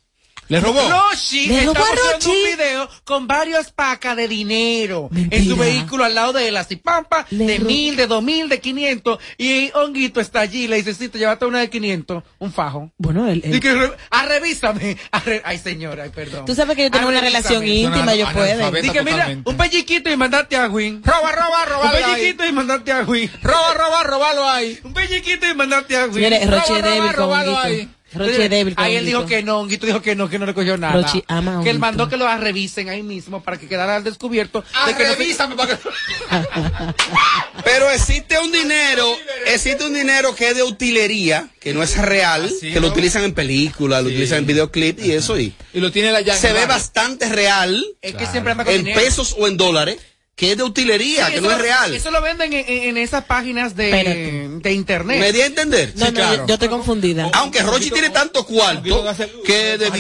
¿Le 0.52 0.60
robó? 0.60 0.80
Roshi 0.88 1.46
¿Le 1.46 1.60
está 1.60 1.66
robó 1.72 1.84
a 1.84 1.88
mostrando 1.88 2.02
un 2.16 2.34
Rochi? 2.34 2.56
video 2.56 2.88
con 3.04 3.26
varios 3.26 3.70
pacas 3.72 4.16
de 4.16 4.28
dinero 4.28 5.08
en 5.10 5.22
Mentira. 5.22 5.44
su 5.44 5.56
vehículo 5.56 6.04
al 6.04 6.14
lado 6.14 6.32
de 6.34 6.48
él, 6.48 6.56
así 6.56 6.76
pampa, 6.76 7.26
Le 7.30 7.46
de 7.46 7.58
mil, 7.60 7.96
de 7.96 8.06
dos 8.06 8.22
mil, 8.22 8.48
de 8.48 8.60
quinientos. 8.60 9.18
Y 9.38 9.70
Honguito 9.74 10.20
está 10.20 10.40
allí 10.40 10.64
y 10.64 10.68
le 10.68 10.76
dice, 10.76 10.92
sí, 10.94 11.08
te 11.08 11.18
llevaste 11.18 11.46
una 11.46 11.60
de 11.60 11.70
quinientos, 11.70 12.22
un 12.38 12.52
fajo. 12.52 12.92
Bueno, 12.98 13.26
él, 13.28 13.40
él- 13.44 13.54
Y 13.56 13.60
que, 13.60 13.72
re- 13.74 13.92
ah, 14.10 14.26
revísame. 14.26 14.96
Ah, 15.12 15.22
re- 15.24 15.42
Ay, 15.44 15.58
señora, 15.58 16.04
ay, 16.04 16.10
perdón. 16.10 16.44
tú 16.46 16.54
sabes 16.54 16.76
que 16.76 16.82
yo 16.84 16.90
tengo 16.90 17.06
Ah, 17.06 17.08
una 17.10 17.20
revísame. 17.20 17.48
relación 17.48 17.66
íntima, 17.66 18.14
yo 18.14 18.26
puedo. 18.32 18.70
Dije, 18.72 19.02
mira, 19.02 19.36
un 19.44 19.56
pelliquito 19.56 20.10
y 20.10 20.16
mandate 20.16 20.56
a 20.56 20.68
Win. 20.68 21.02
Roba, 21.04 21.32
roba, 21.32 21.64
roba. 21.64 21.84
Un 21.84 21.90
pelliquito 22.14 22.44
y 22.46 22.52
mandate 22.52 22.92
a 22.92 23.00
Win. 23.02 23.30
Roba, 23.42 23.74
roba, 23.74 24.02
robalo 24.04 24.48
ahí. 24.48 24.78
Un 24.84 24.92
pelliquito 24.92 25.46
y 25.48 25.54
mandate 25.54 25.96
a 25.96 26.04
Win. 26.04 26.14
Señores, 26.14 26.50
Roche 26.50 26.66
Roba, 26.68 26.78
roba, 26.80 26.90
débil 26.94 27.06
con 27.08 27.16
robalo 27.16 27.58
ahí. 27.58 27.88
Es 28.14 28.50
débil 28.50 28.74
Ahí 28.76 28.96
él 28.96 29.06
dijo 29.06 29.24
que 29.26 29.42
no, 29.42 29.60
Honguito 29.60 29.86
dijo 29.86 30.02
que 30.02 30.14
no, 30.14 30.28
que 30.28 30.38
no 30.38 30.46
recogió 30.46 30.76
nada. 30.76 30.94
Rochi 31.02 31.24
ama 31.28 31.60
a 31.60 31.62
que 31.64 31.70
él 31.70 31.78
mandó 31.78 32.08
que 32.08 32.16
lo 32.16 32.26
revisen 32.36 32.88
ahí 32.88 33.02
mismo 33.02 33.42
para 33.42 33.58
que 33.58 33.66
quedara 33.68 33.96
al 33.96 34.04
descubierto. 34.04 34.62
Ah, 34.74 34.88
de 34.88 34.94
que 34.96 35.04
no 35.04 35.10
se- 35.10 35.16
revísame 35.16 35.56
para 35.56 35.76
que... 35.76 35.88
Pero 37.64 37.90
existe 37.90 38.38
un 38.38 38.50
dinero, 38.52 39.06
existe 39.46 39.84
un 39.84 39.94
dinero 39.94 40.34
que 40.34 40.48
es 40.50 40.56
de 40.56 40.62
utilería, 40.62 41.48
que 41.60 41.72
no 41.72 41.82
es 41.82 41.96
real, 41.96 42.44
Así, 42.46 42.72
que 42.72 42.80
lo 42.80 42.88
utilizan 42.88 43.24
en 43.24 43.34
películas, 43.34 44.02
lo 44.02 44.08
utilizan 44.08 44.38
en 44.38 44.46
videoclips 44.46 45.04
y 45.04 45.12
eso 45.12 45.38
y 45.38 45.54
Y 45.72 45.80
lo 45.80 45.90
tiene 45.92 46.08
en 46.10 46.24
se 46.36 46.48
ve 46.48 46.52
barrio. 46.54 46.68
bastante 46.68 47.28
real 47.28 47.82
Es 48.00 48.14
que 48.14 48.26
siempre 48.26 48.52
anda 48.52 48.64
con 48.64 48.74
en 48.74 48.84
dinero. 48.84 49.00
pesos 49.00 49.36
o 49.38 49.46
en 49.46 49.56
dólares, 49.56 49.98
que 50.34 50.52
es 50.52 50.56
de 50.56 50.62
utilería, 50.64 51.26
Sí, 51.26 51.32
que 51.32 51.38
eso 51.38 51.46
no 51.46 51.52
es 51.52 51.58
real. 51.60 51.94
Eso 51.94 52.10
lo 52.10 52.22
venden 52.22 52.52
en, 52.52 52.96
esas 52.96 53.24
páginas 53.24 53.76
de, 53.76 54.48
de 54.62 54.72
internet. 54.72 55.20
¿Me 55.20 55.30
di 55.32 55.42
a 55.42 55.46
entender? 55.46 55.92
No, 55.94 56.06
Sí, 56.06 56.12
no, 56.12 56.18
claro. 56.18 56.46
yo, 56.46 56.54
estoy 56.54 56.68
confundida. 56.68 57.30
Aunque 57.34 57.62
Rochi 57.62 57.90
tiene 57.90 58.10
tanto 58.10 58.40
Poquito 58.46 58.54
cuarto 58.58 59.04
que, 59.44 59.78
de, 59.78 59.90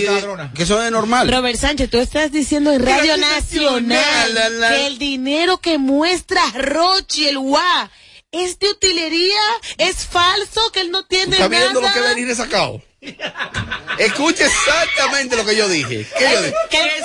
que 0.54 0.62
eso 0.62 0.82
es 0.82 0.90
normal. 0.90 1.30
Robert 1.30 1.58
Sánchez, 1.58 1.90
tú 1.90 1.98
estás 1.98 2.32
diciendo 2.32 2.72
en 2.72 2.84
Radio 2.84 3.16
Nacional 3.18 4.34
la, 4.34 4.48
la. 4.48 4.68
que 4.70 4.86
el 4.86 4.98
dinero 4.98 5.58
que 5.58 5.78
muestra 5.78 6.42
Rochi, 6.54 7.28
el 7.28 7.38
guá, 7.38 7.90
es 8.30 8.58
de 8.58 8.70
utilería, 8.70 9.40
es 9.76 10.06
falso, 10.06 10.72
que 10.72 10.80
él 10.80 10.90
no 10.90 11.04
tiene 11.04 11.32
¿Está 11.34 11.48
viendo 11.48 11.80
nada. 11.82 11.94
lo 11.94 12.02
que 12.02 12.14
venir 12.14 12.34
sacado? 12.34 12.82
Escuche 13.98 14.44
exactamente 14.44 15.36
lo 15.36 15.44
que 15.44 15.54
yo 15.56 15.68
dije. 15.68 16.06
¿Qué 16.18 16.24
yo 16.32 16.42
dije? 16.42 16.54
Que 16.70 16.78
es. 16.78 17.02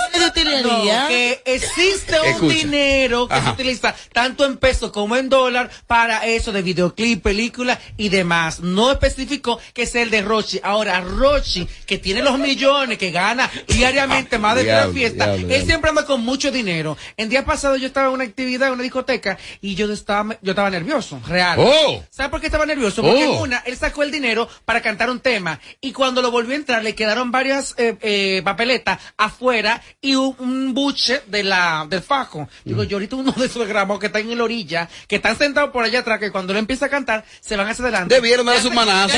No, 0.64 1.08
que 1.08 1.42
existe 1.46 2.20
un 2.20 2.28
Escucha. 2.28 2.54
dinero 2.56 3.28
que 3.28 3.34
Ajá. 3.34 3.46
se 3.46 3.52
utiliza 3.52 3.96
tanto 4.14 4.46
en 4.46 4.58
pesos 4.58 4.92
como 4.92 5.16
en 5.16 5.30
dólar 5.30 5.70
para 5.88 6.26
eso 6.26 6.52
de 6.52 6.62
videoclip, 6.62 7.22
películas 7.24 7.80
y 7.98 8.10
demás. 8.10 8.60
No 8.60 8.92
especificó 8.92 9.60
que 9.74 9.84
es 9.84 9.96
el 9.96 10.10
de 10.10 10.22
Rochi. 10.22 10.60
Ahora, 10.64 11.02
Rochi, 11.02 11.68
que 11.86 11.98
tiene 11.98 12.22
los 12.22 12.38
millones, 12.40 12.98
que 12.98 13.12
gana 13.12 13.50
diariamente 13.68 14.38
más 14.38 14.56
de 14.56 14.64
Diablo, 14.64 14.92
tres 14.92 14.96
fiestas, 14.96 15.28
diablo, 15.28 15.42
él 15.42 15.48
diablo. 15.48 15.66
siempre 15.66 15.90
anda 15.90 16.06
con 16.06 16.22
mucho 16.22 16.52
dinero. 16.52 16.98
El 17.18 17.30
día 17.30 17.44
pasado 17.46 17.76
yo 17.78 17.88
estaba 17.88 18.08
en 18.08 18.14
una 18.14 18.24
actividad, 18.24 18.68
en 18.70 18.74
una 18.76 18.84
discoteca, 18.84 19.38
y 19.62 19.76
yo 19.76 19.92
estaba, 19.92 20.38
yo 20.42 20.52
estaba 20.52 20.70
nervioso, 20.70 21.20
real. 21.28 21.58
Oh. 21.60 22.04
¿Sabes 22.10 22.30
por 22.32 22.40
qué 22.40 22.48
estaba 22.48 22.66
nervioso? 22.66 23.02
Porque 23.02 23.26
Oh. 23.28 23.36
en 23.36 23.42
una, 23.42 23.58
él 23.66 23.78
sacó 23.78 24.04
el 24.04 24.12
dinero 24.12 24.48
para 24.66 24.82
cantar 24.82 25.10
un 25.10 25.20
tema 25.20 25.60
y 25.82 25.87
cuando 25.92 26.22
lo 26.22 26.32
volvió 26.32 26.54
a 26.54 26.58
entrar 26.58 26.84
le 26.84 26.96
quedaron 26.96 27.32
varias 27.32 27.74
eh, 27.78 27.96
eh, 28.02 28.42
papeletas 28.44 29.00
afuera 29.18 29.82
y 30.02 30.16
un, 30.16 30.36
un 30.40 30.74
buche 30.74 31.22
de 31.28 31.44
la, 31.44 31.86
del 31.90 32.02
fajo. 32.02 32.48
Digo, 32.66 32.84
yo 32.84 32.98
ahorita 32.98 33.16
uno 33.16 33.32
de 33.32 33.46
esos 33.46 33.68
gramos 33.68 34.00
que 34.00 34.08
están 34.08 34.30
en 34.30 34.38
la 34.38 34.44
orilla, 34.44 34.90
que 35.08 35.18
están 35.18 35.38
sentados 35.38 35.72
por 35.72 35.84
allá 35.84 36.00
atrás, 36.00 36.20
que 36.20 36.32
cuando 36.32 36.54
él 36.54 36.60
empieza 36.60 36.86
a 36.86 36.90
cantar, 36.90 37.26
se 37.40 37.56
van 37.56 37.68
hacia 37.68 37.84
adelante. 37.84 38.16
Debieron 38.16 38.46
darle 38.46 38.62
su 38.62 38.70
Ya 38.70 38.76
manazo. 38.76 39.18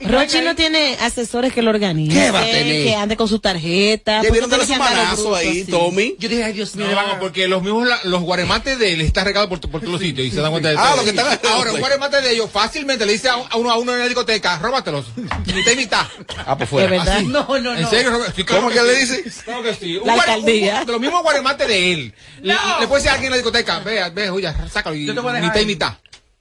Y 0.00 0.06
Rochi 0.06 0.40
no 0.40 0.54
tiene 0.54 0.96
asesores 1.00 1.52
que 1.52 1.62
lo 1.62 1.70
organicen. 1.70 2.16
¿Qué 2.20 2.30
va 2.30 2.40
a 2.40 2.44
tener? 2.44 2.84
Que 2.84 2.94
ande 2.94 3.16
con 3.16 3.28
su 3.28 3.38
tarjeta. 3.38 4.22
Debieron 4.22 4.48
¿Por 4.50 4.58
darle 4.58 4.74
andar 4.74 4.94
manazo 4.96 5.34
ahí, 5.34 5.62
así? 5.62 5.70
Tommy. 5.70 6.14
Yo 6.18 6.28
dije, 6.28 6.44
ay 6.44 6.52
Dios 6.52 6.74
mío, 6.76 6.86
le 6.88 6.94
van 6.94 7.06
No, 7.06 7.12
a- 7.14 7.18
porque 7.18 7.48
los 7.48 7.62
mismos, 7.62 7.86
la- 7.86 8.00
los 8.04 8.22
guaremates 8.22 8.78
de 8.78 8.92
él 8.92 9.00
están 9.00 9.24
regados 9.24 9.48
por, 9.48 9.60
por 9.60 9.80
todos 9.80 9.92
los 9.94 10.00
sitios 10.00 10.26
y 10.26 10.30
se 10.30 10.40
dan 10.40 10.50
cuenta 10.50 10.70
de 10.70 10.76
Ah, 10.78 10.88
todo. 10.88 10.96
lo 10.98 11.04
que 11.04 11.10
están- 11.10 11.40
Ahora, 11.52 11.72
un 11.72 11.80
guaremate 11.80 12.20
de 12.20 12.32
ellos 12.32 12.50
fácilmente 12.50 13.04
le 13.06 13.12
dice 13.12 13.28
a, 13.28 13.34
a 13.34 13.56
uno 13.56 13.70
a 13.70 13.76
uno 13.78 13.92
en 13.92 13.98
la 14.00 14.06
discoteca, 14.06 14.58
róbatelos. 14.58 15.06
Mitad 15.66 15.72
y 15.72 15.76
mitad. 15.76 16.06
Ah, 16.46 16.56
pues 16.56 16.58
De 16.60 16.66
fuera. 16.66 16.90
verdad. 16.90 17.20
No, 17.22 17.46
no, 17.48 17.58
no. 17.60 17.74
¿En 17.76 17.88
serio, 17.88 18.10
Robert? 18.10 18.34
Sí, 18.36 18.44
claro 18.44 18.62
¿Cómo 18.62 18.74
que 18.74 18.82
le 18.82 19.06
sí. 19.06 19.22
dice? 19.22 19.42
Claro 19.44 19.62
que 19.62 19.74
sí. 19.74 19.96
Un 19.96 20.06
La 20.06 20.14
guare- 20.14 20.30
alcaldía. 20.32 20.80
un- 20.80 20.86
de 20.86 20.92
los 20.92 21.00
mismos 21.00 21.22
guaremates 21.22 21.68
de 21.68 21.92
él. 21.92 22.14
Le, 22.42 22.54
No. 22.54 22.80
le 22.80 22.86
puede 22.86 23.00
decir 23.02 23.10
a 23.10 23.14
alguien 23.14 23.26
en 23.26 23.30
la 23.32 23.36
discoteca, 23.38 23.78
vea, 23.80 24.08
ve, 24.10 24.30
oye, 24.30 24.52
sácalo 24.72 24.94
y 24.96 25.06
Yo 25.06 25.14
te 25.14 25.20
voy 25.20 25.30
a 25.30 25.34
dejar 25.34 25.48
mitad 25.50 25.60
y 25.60 25.66
mitad. 25.66 25.92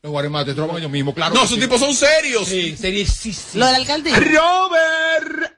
Los 0.01 0.11
guaremates 0.11 0.55
roban 0.55 0.77
ellos 0.77 0.91
mismos, 0.91 1.15
claro. 1.15 1.33
No, 1.33 1.41
que 1.41 1.45
esos 1.47 1.55
sí. 1.55 1.61
tipos 1.61 1.79
son 1.79 1.95
serios. 1.95 2.47
Sí, 2.47 2.77
seriosísimo. 2.77 3.59
Lo 3.59 3.65
de 3.65 3.71
la 3.71 3.77
alcaldía. 3.79 4.15
Robert. 4.19 5.51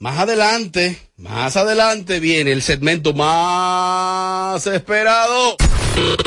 Más 0.00 0.18
adelante, 0.18 0.98
más 1.16 1.56
adelante 1.56 2.20
viene 2.20 2.52
el 2.52 2.62
segmento 2.62 3.14
más 3.14 4.66
esperado. 4.66 5.56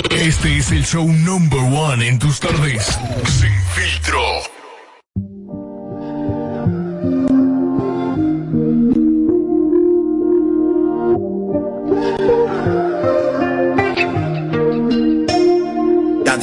Este 0.10 0.58
es 0.58 0.72
el 0.72 0.86
show 0.86 1.06
number 1.06 1.60
one 1.60 2.08
en 2.08 2.18
tus 2.18 2.40
tardes. 2.40 2.98
Sin 3.40 3.54
filtro. 3.76 4.22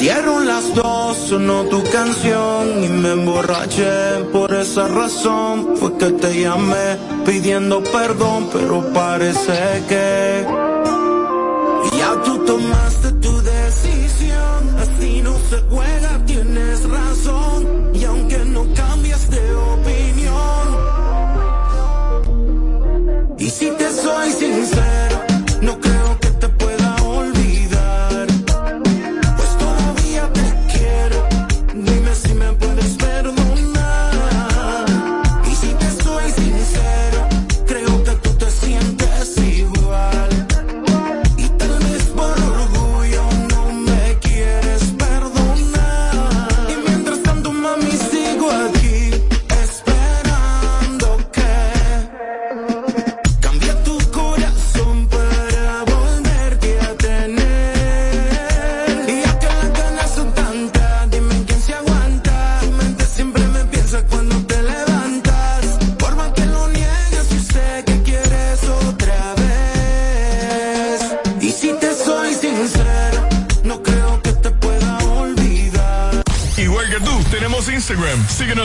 Dieron 0.05 0.47
las 0.47 0.75
dos, 0.75 1.17
sonó 1.17 1.65
tu 1.65 1.83
canción 1.85 2.85
y 2.85 2.89
me 2.89 3.13
emborraché. 3.13 4.23
Por 4.33 4.53
esa 4.53 4.87
razón 4.87 5.77
fue 5.79 5.97
que 5.97 6.11
te 6.23 6.43
llamé 6.43 6.99
pidiendo 7.25 7.83
perdón, 7.85 8.51
pero 8.53 8.93
parece 8.93 9.83
que 9.89 10.47
ya 11.97 12.11
tú 12.23 12.45
tomaste 12.45 13.13
tu 13.13 13.33
decisión. 13.41 14.61
Así 14.85 15.23
no 15.23 15.35
se 15.49 15.59
juega, 15.71 16.14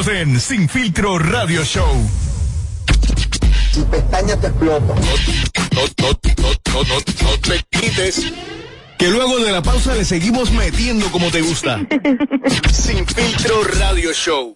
En 0.07 0.39
Sin 0.39 0.69
Filtro 0.69 1.19
Radio 1.19 1.65
Show. 1.65 2.09
Si 3.73 3.81
pestaña 3.81 4.39
te 4.39 4.47
explota. 4.47 4.95
No, 4.95 5.81
no, 5.97 6.19
no, 6.38 6.49
no, 6.73 6.83
no, 6.83 6.95
no 6.95 7.39
te 7.41 7.62
quites. 7.69 8.31
Que 8.97 9.09
luego 9.09 9.39
de 9.39 9.51
la 9.51 9.62
pausa 9.62 9.95
le 9.95 10.05
seguimos 10.05 10.51
metiendo 10.51 11.12
como 11.12 11.29
te 11.31 11.41
gusta. 11.41 11.81
Sin 12.71 13.05
Filtro 13.05 13.62
Radio 13.77 14.13
Show. 14.13 14.55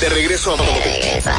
De 0.00 0.08
regreso 0.10 0.52
a 0.52 0.56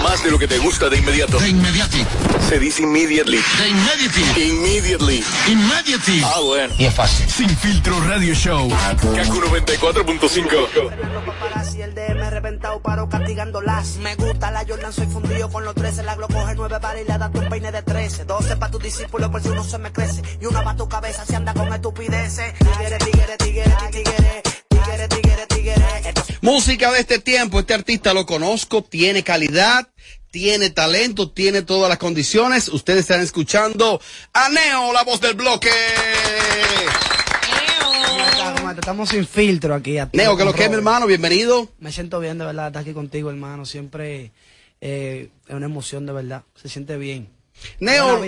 más 0.02 0.24
de 0.24 0.32
lo 0.32 0.40
que 0.40 0.48
te 0.48 0.58
gusta 0.58 0.90
de 0.90 0.98
inmediato. 0.98 1.38
De 1.38 1.50
inmediati. 1.50 2.04
Se 2.50 2.58
dice 2.58 2.82
immediately. 2.82 3.38
De 3.38 3.70
immediati. 3.70 4.42
Immediately. 4.42 5.24
Immediati. 5.48 6.24
Ah, 6.26 6.40
bueno. 6.44 6.74
Y 6.80 6.86
es 6.86 6.96
fácil. 6.96 7.30
Sin 7.30 7.50
filtro 7.50 8.00
radio 8.08 8.34
show. 8.34 8.68
Kaku 8.68 9.42
94.5. 9.42 11.72
Si 11.72 11.82
el 11.84 11.94
DM 11.94 12.30
reventado 12.32 12.82
paro 12.82 13.08
castigando 13.10 13.62
las 13.62 13.98
Me 13.98 14.16
gusta 14.16 14.50
la 14.50 14.66
Jordan, 14.68 14.92
soy 14.92 15.06
fundido 15.06 15.50
con 15.50 15.64
los 15.64 15.76
13 15.76 16.04
La 16.04 16.16
Glo 16.16 16.28
coge 16.28 16.56
9 16.56 16.80
balas 16.82 17.04
y 17.04 17.12
le 17.12 17.18
da 17.18 17.30
un 17.34 17.50
peine 17.50 17.72
de 17.72 17.84
13 17.84 18.26
12 18.26 18.56
pa' 18.56 18.72
tu 18.72 18.80
discípulo 18.80 19.30
por 19.30 19.42
si 19.42 19.50
uno 19.50 19.64
se 19.64 19.78
me 19.78 19.92
crece 19.92 20.22
Y 20.42 20.46
una 20.46 20.64
pa' 20.64 20.76
tu 20.76 20.88
cabeza 20.88 21.26
si 21.26 21.36
anda 21.36 21.54
con 21.54 21.72
estupideces 21.72 22.54
Tigre, 22.58 22.98
tigre, 22.98 23.38
tigre, 23.38 23.76
tigre 23.92 24.57
Tigre, 24.98 25.46
tigre, 25.48 25.48
tigre 25.48 26.14
Música 26.42 26.92
de 26.92 27.00
este 27.00 27.20
tiempo, 27.20 27.60
este 27.60 27.76
artista 27.76 28.14
lo 28.16 28.26
conozco, 28.26 28.84
tiene 28.84 29.24
calidad, 29.24 29.88
tiene 30.32 30.72
talento, 30.72 31.30
tiene 31.30 31.62
todas 31.62 31.88
las 31.88 32.00
condiciones. 32.00 32.68
Ustedes 32.70 33.02
están 33.02 33.22
escuchando 33.22 34.02
a 34.34 34.50
Neo, 34.50 34.92
la 34.94 35.04
voz 35.04 35.22
del 35.22 35.36
bloque. 35.36 35.70
Estamos 38.80 39.10
sin 39.10 39.28
filtro 39.28 39.76
aquí. 39.76 40.00
a 40.00 40.10
Neo, 40.14 40.36
que 40.36 40.46
lo 40.46 40.54
que 40.54 40.64
es 40.64 40.70
mi 40.70 40.76
hermano, 40.76 41.06
bienvenido. 41.06 41.70
Me 41.80 41.92
siento 41.92 42.20
bien, 42.20 42.38
de 42.40 42.46
verdad, 42.46 42.68
estar 42.68 42.82
aquí 42.82 42.94
contigo, 42.94 43.30
hermano. 43.30 43.66
Siempre 43.66 44.32
eh, 44.82 45.30
es 45.48 45.54
una 45.54 45.66
emoción, 45.68 46.06
de 46.06 46.14
verdad. 46.14 46.44
Se 46.56 46.70
siente 46.70 46.98
bien. 46.98 47.30
Neo, 47.80 48.20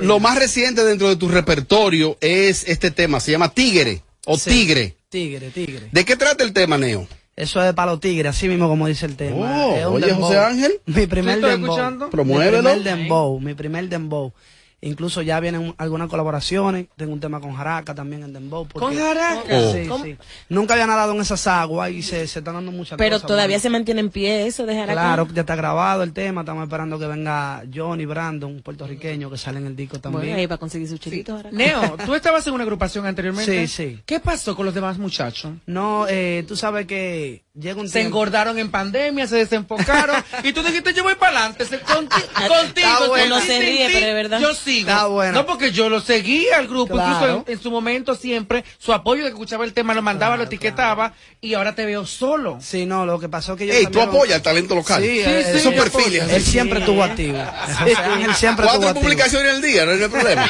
lo 0.00 0.20
más 0.20 0.38
reciente 0.38 0.84
dentro 0.84 1.08
de 1.08 1.16
tu 1.16 1.28
repertorio 1.28 2.18
es 2.20 2.64
este 2.68 2.90
tema, 2.90 3.20
se 3.20 3.30
llama 3.30 3.52
Tigre 3.54 4.02
o 4.26 4.36
Sí. 4.36 4.50
Tigre. 4.50 4.97
Tigre, 5.08 5.50
tigre. 5.50 5.88
¿De 5.90 6.04
qué 6.04 6.16
trata 6.16 6.44
el 6.44 6.52
tema, 6.52 6.76
Neo? 6.76 7.06
Eso 7.34 7.60
es 7.60 7.66
de 7.66 7.72
palo 7.72 7.98
tigre, 7.98 8.28
así 8.28 8.48
mismo 8.48 8.68
como 8.68 8.86
dice 8.88 9.06
el 9.06 9.16
tema. 9.16 9.36
Oh, 9.66 9.74
Es 9.76 9.86
un 9.86 9.94
oye, 9.94 10.06
dembow. 10.06 10.26
José 10.26 10.38
Ángel. 10.38 10.72
Mi 10.86 11.06
primer 11.06 11.34
¿Sí 11.34 11.38
estoy 11.38 11.50
dembow. 11.52 11.70
escuchando? 11.70 12.10
Promuévelo. 12.10 12.58
Mi 12.74 12.80
primer 12.80 12.82
dembow, 12.98 13.40
mi 13.40 13.54
primer 13.54 13.88
dembow. 13.88 14.32
Incluso 14.80 15.22
ya 15.22 15.40
vienen 15.40 15.74
algunas 15.76 16.08
colaboraciones. 16.08 16.86
Tengo 16.96 17.12
un 17.12 17.18
tema 17.20 17.40
con 17.40 17.52
Jaraca 17.54 17.94
también 17.96 18.22
en 18.22 18.32
dembow. 18.32 18.66
porque- 18.68 18.86
¿Con 18.86 18.96
Jaraca? 18.96 19.42
Oh. 19.50 19.72
Sí, 19.72 19.86
¿Cómo? 19.88 20.04
sí. 20.04 20.16
Nunca 20.48 20.74
había 20.74 20.86
nadado 20.86 21.14
en 21.14 21.20
esas 21.20 21.44
aguas 21.48 21.90
y 21.90 22.02
se, 22.02 22.26
se 22.28 22.38
están 22.38 22.54
dando 22.54 22.70
muchas 22.70 22.96
Pero 22.96 23.16
cosas. 23.16 23.26
todavía 23.26 23.56
bueno. 23.56 23.62
se 23.62 23.70
mantiene 23.70 24.00
en 24.02 24.10
pie 24.10 24.46
eso 24.46 24.66
de 24.66 24.74
Jaraca. 24.74 24.92
Claro, 24.92 25.28
ya 25.34 25.40
está 25.40 25.56
grabado 25.56 26.04
el 26.04 26.12
tema. 26.12 26.42
Estamos 26.42 26.62
esperando 26.62 26.96
que 26.98 27.06
venga 27.08 27.62
Johnny 27.74 28.06
Brandon, 28.06 28.52
un 28.52 28.62
puertorriqueño 28.62 29.28
que 29.30 29.36
sale 29.36 29.58
en 29.58 29.66
el 29.66 29.74
disco 29.74 29.98
también. 29.98 30.22
Bueno, 30.26 30.36
ahí 30.38 30.46
va 30.46 30.54
a 30.54 30.58
conseguir 30.58 30.86
su 30.88 30.98
chilito. 30.98 31.36
Jaraca. 31.36 31.56
Neo, 31.56 31.96
tú 32.06 32.14
estabas 32.14 32.46
en 32.46 32.54
una 32.54 32.62
agrupación 32.62 33.04
anteriormente. 33.04 33.66
Sí, 33.66 33.74
sí. 33.94 34.00
¿Qué 34.06 34.20
pasó 34.20 34.54
con 34.54 34.64
los 34.64 34.74
demás 34.74 34.96
muchachos? 34.98 35.54
No, 35.66 36.06
eh, 36.08 36.44
tú 36.46 36.54
sabes 36.56 36.86
que 36.86 37.42
llega 37.58 37.80
un 37.80 37.88
Se 37.88 37.94
tiempo- 38.00 38.18
engordaron 38.18 38.56
en 38.60 38.70
pandemia, 38.70 39.26
se 39.26 39.34
desenfocaron 39.36 40.22
y 40.44 40.52
tú 40.52 40.62
dijiste 40.62 40.94
yo 40.94 41.02
voy 41.02 41.16
para 41.16 41.46
adelante, 41.46 41.64
conti- 41.64 42.22
contigo. 42.48 43.08
bueno. 43.08 43.34
Uno 43.36 43.44
se 43.44 43.58
ríe, 43.58 43.88
pero 43.92 44.06
de 44.06 44.14
verdad. 44.14 44.40
Yo 44.40 44.54
sigo. 44.72 44.90
Está 44.90 45.06
bueno. 45.06 45.32
No 45.32 45.46
porque 45.46 45.70
yo 45.72 45.88
lo 45.88 46.00
seguía 46.00 46.58
al 46.58 46.68
grupo, 46.68 46.94
Claro. 46.94 47.14
incluso 47.14 47.44
en, 47.46 47.52
en 47.54 47.62
su 47.62 47.70
momento 47.70 48.14
siempre 48.14 48.64
su 48.78 48.92
apoyo 48.92 49.22
de 49.24 49.30
que 49.30 49.34
escuchaba 49.34 49.64
el 49.64 49.72
tema 49.72 49.94
lo 49.94 50.02
mandaba, 50.02 50.36
lo 50.36 50.44
etiquetaba 50.44 51.12
y 51.40 51.54
ahora 51.54 51.74
te 51.74 51.84
veo 51.84 52.04
solo. 52.06 52.58
Sí, 52.60 52.86
no, 52.86 53.06
lo 53.06 53.18
que 53.18 53.28
pasó 53.28 53.52
es 53.52 53.58
que 53.58 53.66
yo 53.66 53.72
Ey, 53.74 53.86
tú 53.86 54.00
apoyas 54.00 54.36
el 54.36 54.42
talento 54.42 54.74
local. 54.74 55.02
Sí, 55.02 55.20
Esos 55.20 55.54
eh, 55.54 55.60
sí, 55.60 55.70
perfiles. 55.70 56.28
Él 56.32 56.42
siempre 56.42 56.80
estuvo 56.80 57.02
activo. 57.02 57.38
Ángel 57.38 58.34
siempre 58.36 58.66
estuvo 58.66 58.82
Cuatro 58.82 59.00
publicaciones 59.02 59.52
al 59.54 59.62
día, 59.62 59.84
no 59.86 59.92
hay 59.92 60.08
problema. 60.08 60.48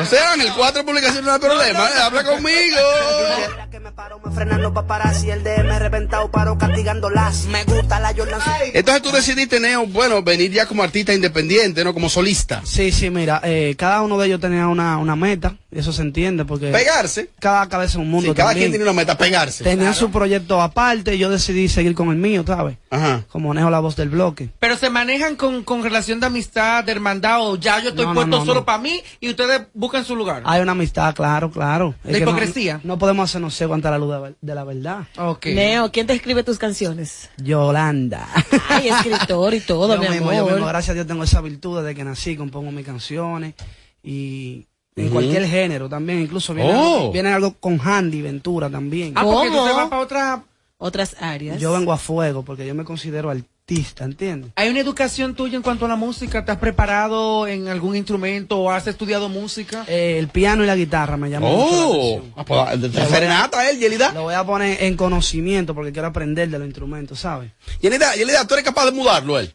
o 0.00 0.04
sea, 0.06 0.32
Ángel, 0.32 0.50
cuatro 0.56 0.84
publicaciones 0.84 1.24
no 1.24 1.32
hay 1.32 1.40
problema. 1.40 1.86
Habla 2.04 2.24
conmigo. 2.24 2.78
Quiera 3.72 3.84
que 3.84 3.90
me 3.90 3.92
paro, 3.92 4.20
me 4.22 4.30
frenan 4.30 4.60
los 4.60 4.72
paparazzi, 4.72 5.30
el 5.30 5.42
DM 5.42 5.78
reventado, 5.78 6.30
paro 6.30 6.58
castigando 6.58 7.08
las. 7.08 7.46
Me 7.46 7.64
gusta 7.64 8.00
la 8.00 8.12
Jordan. 8.14 8.38
Entonces 8.74 9.02
tú 9.02 9.10
decidiste, 9.10 9.60
Neo, 9.60 9.86
bueno, 9.86 10.22
venir 10.22 10.52
ya 10.52 10.66
como 10.66 10.82
artista 10.82 11.14
independiente, 11.14 11.82
¿no? 11.82 11.94
Como 11.94 12.10
solista. 12.10 12.60
Sí, 12.66 12.92
sí, 12.92 13.08
mira, 13.08 13.40
eh, 13.42 13.74
cada 13.78 14.02
uno 14.02 14.18
de 14.18 14.26
ellos 14.26 14.40
tenía 14.40 14.68
una, 14.68 14.98
una 14.98 15.16
meta, 15.16 15.56
eso 15.72 15.92
se 15.92 16.02
entiende, 16.02 16.44
porque 16.44 16.70
Pegarse. 16.70 17.30
cada 17.40 17.68
cabeza 17.68 17.92
es 17.92 17.96
un 17.96 18.10
mundo 18.10 18.30
Sí, 18.30 18.36
cada 18.36 18.50
también. 18.50 18.70
quien 18.70 18.72
tiene 18.80 18.84
una 18.90 18.92
meta, 19.00 19.16
pegarse. 19.16 19.64
Tenían 19.64 19.94
su 19.94 20.10
proyecto 20.10 20.60
aparte, 20.60 21.14
y 21.14 21.18
yo 21.18 21.30
decidí 21.30 21.68
seguir 21.68 21.94
con 21.94 22.10
el 22.10 22.16
mío, 22.16 22.44
¿sabes? 22.46 22.76
Ajá. 22.90 23.24
Como 23.30 23.54
Neo 23.54 23.70
la 23.70 23.80
voz 23.80 23.96
del 23.96 24.10
bloque. 24.10 24.50
Pero 24.58 24.76
se 24.76 24.90
manejan 24.90 25.36
con, 25.36 25.64
con 25.64 25.82
relación 25.82 26.20
de 26.20 26.26
amistad, 26.26 26.84
de 26.84 26.92
hermandad 26.92 27.40
o 27.40 27.56
ya 27.56 27.80
yo 27.80 27.88
estoy 27.90 28.04
No, 28.06 28.14
puesto 28.14 28.38
no, 28.38 28.44
solo 28.44 28.60
no. 28.60 28.64
para 28.66 28.78
mí 28.78 29.02
y 29.20 29.30
ustedes 29.30 29.62
buscan 29.74 30.04
su 30.04 30.14
lugar. 30.14 30.42
Hay 30.44 30.60
una 30.60 30.72
amistad, 30.72 31.14
claro, 31.14 31.50
claro. 31.50 31.94
Es 32.04 32.12
¿La 32.12 32.18
que 32.18 32.24
no- 32.26 32.30
hipocresía? 32.32 32.80
No, 32.84 32.98
podemos 32.98 33.30
hacernos 33.30 33.54
ciegos 33.56 33.74
ante 33.76 33.88
la 33.90 33.98
luz 33.98 34.10
de, 34.22 34.34
de 34.40 34.54
la 34.54 34.64
verdad. 34.64 35.00
Ok. 35.16 35.46
Neo, 35.46 35.90
¿quién 35.90 36.06
te 36.06 36.12
escribe 36.12 36.42
tus 36.44 36.58
canciones? 36.58 37.30
Yolanda. 37.38 38.28
Ay, 38.68 38.88
escritor 38.88 39.54
y 39.54 39.60
todo, 39.60 39.94
yo 39.94 40.02
mi 40.02 40.08
mismo, 40.08 40.30
amor. 40.30 40.44
yo 40.48 40.50
mismo, 40.54 40.66
gracias 40.66 40.90
a 40.90 40.94
Dios 40.94 41.06
tengo 41.06 41.24
esa 41.24 41.40
virtud 41.40 41.80
desde 41.80 41.94
que 41.94 42.04
nací, 42.04 42.36
compongo 42.36 42.70
mis 42.72 42.84
canciones 42.84 43.54
y 44.02 44.66
en 44.96 45.08
cualquier 45.08 45.46
género 45.46 45.88
también, 45.88 46.20
incluso 46.20 46.54
viene, 46.54 46.72
Oh. 46.74 46.96
algo, 46.96 47.12
viene 47.12 47.32
algo 47.32 47.54
con 47.58 47.80
Handy 47.80 48.22
Ventura 48.22 48.68
también. 48.70 49.12
Ah, 49.16 49.22
porque 49.24 49.48
tú 49.50 49.56
¿Cómo? 49.56 49.66
te 49.68 49.72
vas 49.74 49.88
para 49.88 50.02
otra... 50.02 50.42
Otras 50.84 51.14
áreas. 51.20 51.60
Yo 51.60 51.72
vengo 51.72 51.92
a 51.92 51.96
fuego 51.96 52.42
porque 52.44 52.66
yo 52.66 52.74
me 52.74 52.82
considero 52.82 53.30
artista, 53.30 54.02
¿entiendes? 54.04 54.50
¿Hay 54.56 54.68
una 54.68 54.80
educación 54.80 55.36
tuya 55.36 55.54
en 55.56 55.62
cuanto 55.62 55.84
a 55.84 55.88
la 55.88 55.94
música? 55.94 56.44
¿Te 56.44 56.50
has 56.50 56.58
preparado 56.58 57.46
en 57.46 57.68
algún 57.68 57.94
instrumento 57.94 58.58
o 58.58 58.68
has 58.68 58.88
estudiado 58.88 59.28
música? 59.28 59.84
Eh, 59.86 60.16
el 60.18 60.26
piano 60.26 60.64
y 60.64 60.66
la 60.66 60.74
guitarra 60.74 61.16
me 61.16 61.30
llaman 61.30 61.52
mucho 61.52 61.70
la 61.70 61.76
Oh, 61.86 61.92
atención. 62.18 62.32
ah, 62.36 62.44
pues, 62.44 63.08
serenata 63.08 63.70
él, 63.70 63.78
Yelida. 63.78 64.10
Lo 64.12 64.24
voy 64.24 64.34
a 64.34 64.42
poner 64.44 64.82
en 64.82 64.96
conocimiento 64.96 65.72
porque 65.72 65.92
quiero 65.92 66.08
aprender 66.08 66.50
de 66.50 66.58
los 66.58 66.66
instrumentos, 66.66 67.20
¿sabes? 67.20 67.52
Yelida, 67.80 68.16
Yelida, 68.16 68.44
tú 68.44 68.54
eres 68.54 68.64
capaz 68.64 68.86
de 68.86 68.90
mudarlo 68.92 69.38
él. 69.38 69.54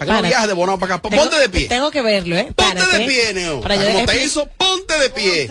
Para 0.00 0.12
no 0.12 0.18
Para. 0.18 0.28
viajes 0.28 0.48
de 0.48 0.54
Bonao 0.54 0.78
para 0.78 0.94
acá. 0.94 1.08
Tengo- 1.10 1.22
Ponte 1.22 1.38
de 1.38 1.48
pie. 1.50 1.68
Tengo 1.68 1.90
que 1.90 2.00
verlo, 2.00 2.34
¿eh? 2.36 2.44
Ponte 2.56 2.74
Párate. 2.80 2.98
de 2.98 3.04
pie, 3.06 3.34
Neo. 3.34 3.60
Para 3.60 3.76
yo 3.76 3.84
Como 3.92 4.06
te 4.06 4.24
hizo, 4.24 4.46
ponte 4.56 4.98
de 4.98 5.10
pie. 5.10 5.48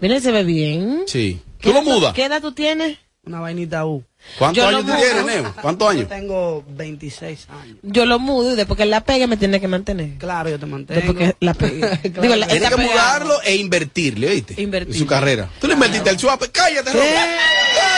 Mira, 0.00 0.14
él 0.16 0.22
se 0.22 0.30
ve 0.30 0.44
bien. 0.44 1.02
Sí. 1.08 1.42
¿Qué 1.60 1.68
¿Tú 1.70 1.74
lo 1.74 1.80
edad- 1.82 1.84
mudas? 1.94 2.14
¿Qué 2.14 2.24
edad 2.26 2.40
tú 2.40 2.52
tienes? 2.52 2.98
Una 3.24 3.40
vainita 3.40 3.84
U. 3.84 4.04
¿Cuántos 4.38 4.62
Yo 4.62 4.68
años 4.68 4.86
tú 4.86 4.92
tienes, 4.96 5.24
Neo? 5.26 5.54
¿Cuántos 5.60 5.86
Yo 5.86 5.90
años? 5.90 6.08
tengo 6.08 6.64
26 6.68 7.46
años. 7.50 7.76
Yo 7.82 8.06
lo 8.06 8.18
mudo 8.20 8.52
y 8.52 8.56
después 8.56 8.76
que 8.76 8.84
él 8.84 8.90
la 8.90 9.02
pegue 9.02 9.26
me 9.26 9.36
tiene 9.36 9.60
que 9.60 9.66
mantener. 9.68 10.16
Claro, 10.18 10.48
yo 10.48 10.58
te 10.60 10.66
mantengo. 10.66 11.00
Después 11.00 11.18
que 11.18 11.36
la 11.44 11.54
pegue. 11.54 11.98
Digo, 12.22 12.36
la- 12.36 12.46
que 12.46 12.54
pegado. 12.54 12.78
mudarlo 12.78 13.42
e 13.42 13.56
invertirle, 13.56 14.28
¿oíste? 14.28 14.62
Invertir. 14.62 14.94
En 14.94 14.98
su 15.00 15.06
carrera. 15.06 15.50
Tú 15.60 15.66
le 15.66 15.74
invertiste 15.74 16.08
al 16.08 16.16
chuape. 16.16 16.48
Cállate, 16.50 16.92
Robert. 16.92 17.10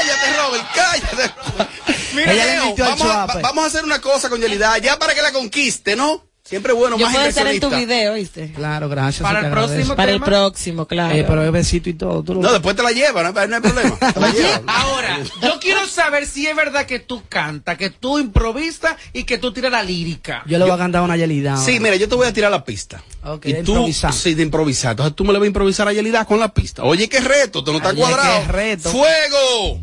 Cállate, 0.00 0.36
Robert. 0.38 0.66
Cállate. 0.74 1.34
Mira, 2.14 2.32
Ella 2.32 2.44
le 2.46 2.52
Neo, 2.52 2.62
invirtió 2.62 2.84
al 2.86 2.90
vamos, 2.98 3.06
a, 3.14 3.26
vamos 3.40 3.64
a 3.64 3.66
hacer 3.66 3.84
una 3.84 4.00
cosa 4.00 4.28
con 4.28 4.40
Yelida. 4.40 4.78
Ya 4.78 4.98
para 4.98 5.14
que 5.14 5.22
la 5.22 5.32
conquiste, 5.32 5.96
¿no? 5.96 6.29
Siempre 6.50 6.72
bueno, 6.72 6.98
Yo 6.98 7.06
más 7.06 7.14
puedo 7.14 7.28
estar 7.28 7.46
en 7.46 7.60
tu 7.60 7.70
video, 7.70 8.14
¿viste? 8.14 8.50
Claro, 8.52 8.88
gracias. 8.88 9.22
Para 9.22 9.38
te 9.40 9.46
el 9.46 9.52
próximo 9.52 9.94
Para 9.94 10.10
el 10.10 10.20
próximo, 10.20 10.84
claro. 10.84 11.14
Eh, 11.14 11.24
pero 11.24 11.44
es 11.44 11.52
besito 11.52 11.88
y 11.88 11.94
todo. 11.94 12.24
tú 12.24 12.34
lo- 12.34 12.40
No, 12.42 12.50
después 12.52 12.74
te 12.74 12.82
la 12.82 12.90
lleva, 12.90 13.22
no, 13.22 13.30
no 13.30 13.54
hay 13.54 13.60
problema. 13.62 13.96
Te 14.12 14.18
la 14.18 14.32
lleva. 14.32 14.60
Ahora, 14.66 15.20
yo 15.42 15.60
quiero 15.60 15.86
saber 15.86 16.26
si 16.26 16.48
es 16.48 16.56
verdad 16.56 16.86
que 16.86 16.98
tú 16.98 17.22
cantas, 17.29 17.79
que 17.79 17.90
tú 17.90 18.18
improvisas 18.18 18.96
y 19.12 19.22
que 19.22 19.38
tú 19.38 19.52
tiras 19.52 19.70
la 19.70 19.85
lírica. 19.85 20.42
Yo 20.46 20.58
le 20.58 20.64
voy 20.64 20.72
a 20.75 20.79
cantar 20.79 21.02
una 21.02 21.16
Yelida. 21.16 21.56
Sí, 21.56 21.79
mira, 21.79 21.94
yo 21.94 22.08
te 22.08 22.16
voy 22.16 22.27
a 22.27 22.33
tirar 22.33 22.50
la 22.50 22.64
pista. 22.64 23.00
Ok, 23.22 23.46
y 23.46 23.52
de 23.52 23.62
tú, 23.62 23.70
improvisar. 23.75 24.12
sí, 24.12 24.35
de 24.35 24.42
improvisar. 24.42 24.90
Entonces 24.90 25.14
tú 25.14 25.25
me 25.25 25.33
le 25.33 25.38
vas 25.38 25.44
a 25.44 25.46
improvisar 25.46 25.87
a 25.87 25.92
Yelida 25.92 26.25
con 26.25 26.40
la 26.40 26.52
pista. 26.52 26.83
Oye, 26.83 27.08
qué 27.08 27.20
reto, 27.20 27.62
tú 27.62 27.70
no 27.70 27.77
estás 27.79 27.92
Oye, 27.92 28.00
cuadrado. 28.02 28.40
qué 28.46 28.52
reto. 28.52 28.90
¡Fuego! 28.90 29.81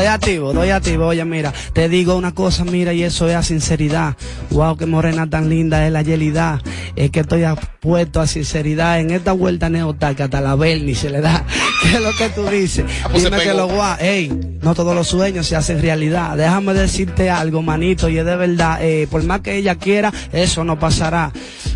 Estoy 0.00 0.14
activo, 0.14 0.50
estoy 0.52 0.70
activo. 0.70 1.06
Oye, 1.08 1.24
mira, 1.26 1.52
te 1.74 1.90
digo 1.90 2.16
una 2.16 2.32
cosa, 2.32 2.64
mira, 2.64 2.94
y 2.94 3.02
eso 3.02 3.28
es 3.28 3.36
a 3.36 3.42
sinceridad. 3.42 4.16
Wow, 4.48 4.78
qué 4.78 4.86
morena 4.86 5.28
tan 5.28 5.50
linda 5.50 5.86
es 5.86 5.92
la 5.92 6.00
Yelida. 6.00 6.62
Es 6.96 7.10
que 7.10 7.20
estoy 7.20 7.44
apuesto 7.44 8.22
a 8.22 8.26
sinceridad. 8.26 8.98
En 8.98 9.10
esta 9.10 9.32
vuelta 9.32 9.68
neotal 9.68 10.16
que 10.16 10.22
hasta 10.22 10.40
la 10.40 10.54
Bernie 10.54 10.94
se 10.94 11.10
le 11.10 11.20
da. 11.20 11.44
¿Qué 11.82 11.96
es 11.96 12.00
lo 12.00 12.12
que 12.16 12.30
tú 12.30 12.46
dices? 12.46 12.86
pues 13.10 13.24
se 13.24 13.28
Dime 13.28 13.42
que 13.42 13.52
lo 13.52 13.68
guau. 13.68 13.98
Ey, 14.00 14.58
no 14.62 14.74
todos 14.74 14.94
los 14.94 15.06
sueños 15.06 15.46
se 15.46 15.56
hacen 15.56 15.82
realidad. 15.82 16.34
Déjame 16.34 16.72
decirte 16.72 17.28
algo, 17.28 17.60
manito, 17.60 18.08
y 18.08 18.16
es 18.16 18.24
de 18.24 18.36
verdad. 18.36 18.78
Eh, 18.80 19.06
por 19.10 19.22
más 19.24 19.40
que 19.42 19.56
ella 19.56 19.74
quiera, 19.74 20.10
eso 20.32 20.64
no 20.64 20.78
pasará. 20.78 21.30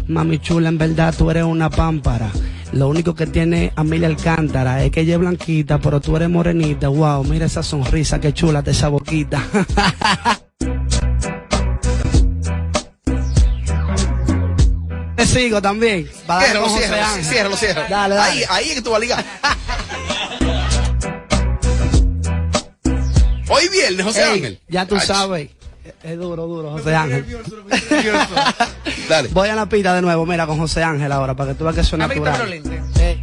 Mami 0.09 0.39
chula, 0.39 0.71
en 0.71 0.79
verdad, 0.79 1.15
tú 1.15 1.31
eres 1.31 1.45
una 1.45 1.69
pámpara. 1.69 2.31
Lo 2.75 2.89
único 2.89 3.15
que 3.15 3.27
tiene 3.29 3.73
Amelia 3.77 4.09
Alcántara 4.09 4.83
es 4.83 4.91
que 4.91 5.03
ella 5.03 5.15
es 5.15 5.21
blanquita, 5.21 5.79
pero 5.79 6.01
tú 6.01 6.17
eres 6.17 6.29
morenita. 6.29 6.89
Wow, 6.89 7.23
mira 7.23 7.47
esa 7.47 7.63
sonrisa, 7.63 8.21
qué 8.21 8.35
chula 8.35 8.63
de 8.63 8.73
esa 8.73 8.89
boquita. 8.89 9.41
Te 15.17 15.25
sigo 15.25 15.63
también. 15.63 16.11
Ciérralo, 16.27 16.69
ciérralo, 17.23 17.57
ciérralo. 17.57 17.89
Dale, 17.89 18.17
dale. 18.17 18.33
Ahí, 18.33 18.43
ahí 18.49 18.71
es 18.71 18.75
que 18.75 18.83
tú 18.83 18.91
vas 18.91 18.97
a 18.97 19.01
ligar. 19.01 19.25
Hoy 23.49 23.69
viernes, 23.69 24.05
José 24.05 24.25
Ey, 24.25 24.33
Ángel. 24.33 24.61
Ya 24.67 24.85
tú 24.85 24.99
sabes. 24.99 25.51
Es 26.03 26.19
duro, 26.19 26.47
duro, 26.47 26.71
José 26.73 26.95
Ángel. 26.95 27.25
Dale. 29.09 29.29
Voy 29.33 29.49
a 29.49 29.55
la 29.55 29.67
pista 29.69 29.95
de 29.95 30.01
nuevo, 30.03 30.25
mira, 30.25 30.47
con 30.47 30.59
José 30.59 30.83
Ángel 30.83 31.13
ahora, 31.13 31.35
para 31.35 31.53
que 31.53 31.59
tú 31.59 31.65
veas 31.65 31.75
que 31.75 31.83
eso 31.83 31.97
es 31.97 32.03
A 32.03 32.09
mí 32.09 32.15
quítame 32.15 32.31
natural. 32.31 32.51
lentes. 32.51 33.14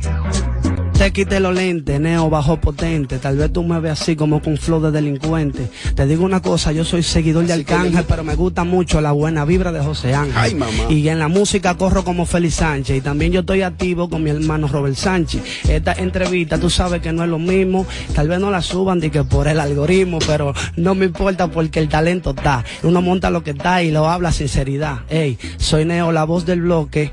Te 1.02 1.12
quité 1.12 1.39
los 1.39 1.56
lentes, 1.56 1.99
neo 1.99 2.30
bajo 2.30 2.58
potente. 2.58 3.18
Tal 3.18 3.36
vez 3.36 3.52
tú 3.52 3.64
me 3.64 3.80
veas 3.80 3.99
así 3.99 4.16
como 4.16 4.39
con 4.39 4.56
flow 4.56 4.80
de 4.80 4.91
delincuente. 4.91 5.68
Te 5.95 6.06
digo 6.06 6.24
una 6.24 6.43
cosa, 6.43 6.74
yo 6.74 6.86
soy 6.86 7.02
seguidor 7.02 7.47
de 7.47 7.54
Arcángel, 7.54 8.06
pero 8.08 8.24
me 8.24 8.36
gusta 8.36 8.66
mucho 8.66 9.02
la 9.02 9.12
buena 9.12 9.43
vibra 9.43 9.72
de 9.72 9.80
José 9.80 10.14
Ángel. 10.14 10.38
Ay, 10.38 10.54
mamá. 10.54 10.72
Y 10.89 11.08
en 11.08 11.18
la 11.18 11.28
música 11.28 11.76
corro 11.76 12.04
como 12.04 12.28
Félix 12.28 12.54
Sánchez. 12.54 12.97
Y 12.97 13.02
también 13.02 13.32
yo 13.32 13.39
estoy 13.39 13.64
activo 13.64 14.12
con 14.12 14.22
mi 14.22 14.30
hermano 14.30 14.68
Robert 14.68 14.95
Sánchez. 14.95 15.41
Esta 15.68 15.93
entrevista, 15.93 16.60
tú 16.60 16.70
sabes 16.70 17.02
que 17.02 17.12
no 17.12 17.24
es 17.24 17.30
lo 17.32 17.39
mismo. 17.39 17.88
Tal 18.14 18.28
vez 18.28 18.39
no 18.39 18.52
la 18.52 18.62
suban 18.62 18.99
de 18.99 19.10
que 19.10 19.24
por 19.24 19.47
el 19.47 19.60
algoritmo, 19.60 20.20
pero 20.28 20.54
no 20.76 20.93
me 20.93 21.06
importa 21.06 21.47
porque 21.47 21.80
el 21.80 21.89
talento 21.89 22.36
está. 22.38 22.64
Uno 22.84 23.02
monta 23.02 23.32
lo 23.32 23.41
que 23.41 23.52
está 23.52 23.82
y 23.82 23.89
lo 23.89 24.08
habla 24.08 24.32
sinceridad. 24.32 24.99
Ey, 25.10 25.39
soy 25.58 25.84
Neo, 25.84 26.12
la 26.12 26.26
voz 26.26 26.45
del 26.45 26.62
bloque. 26.62 27.12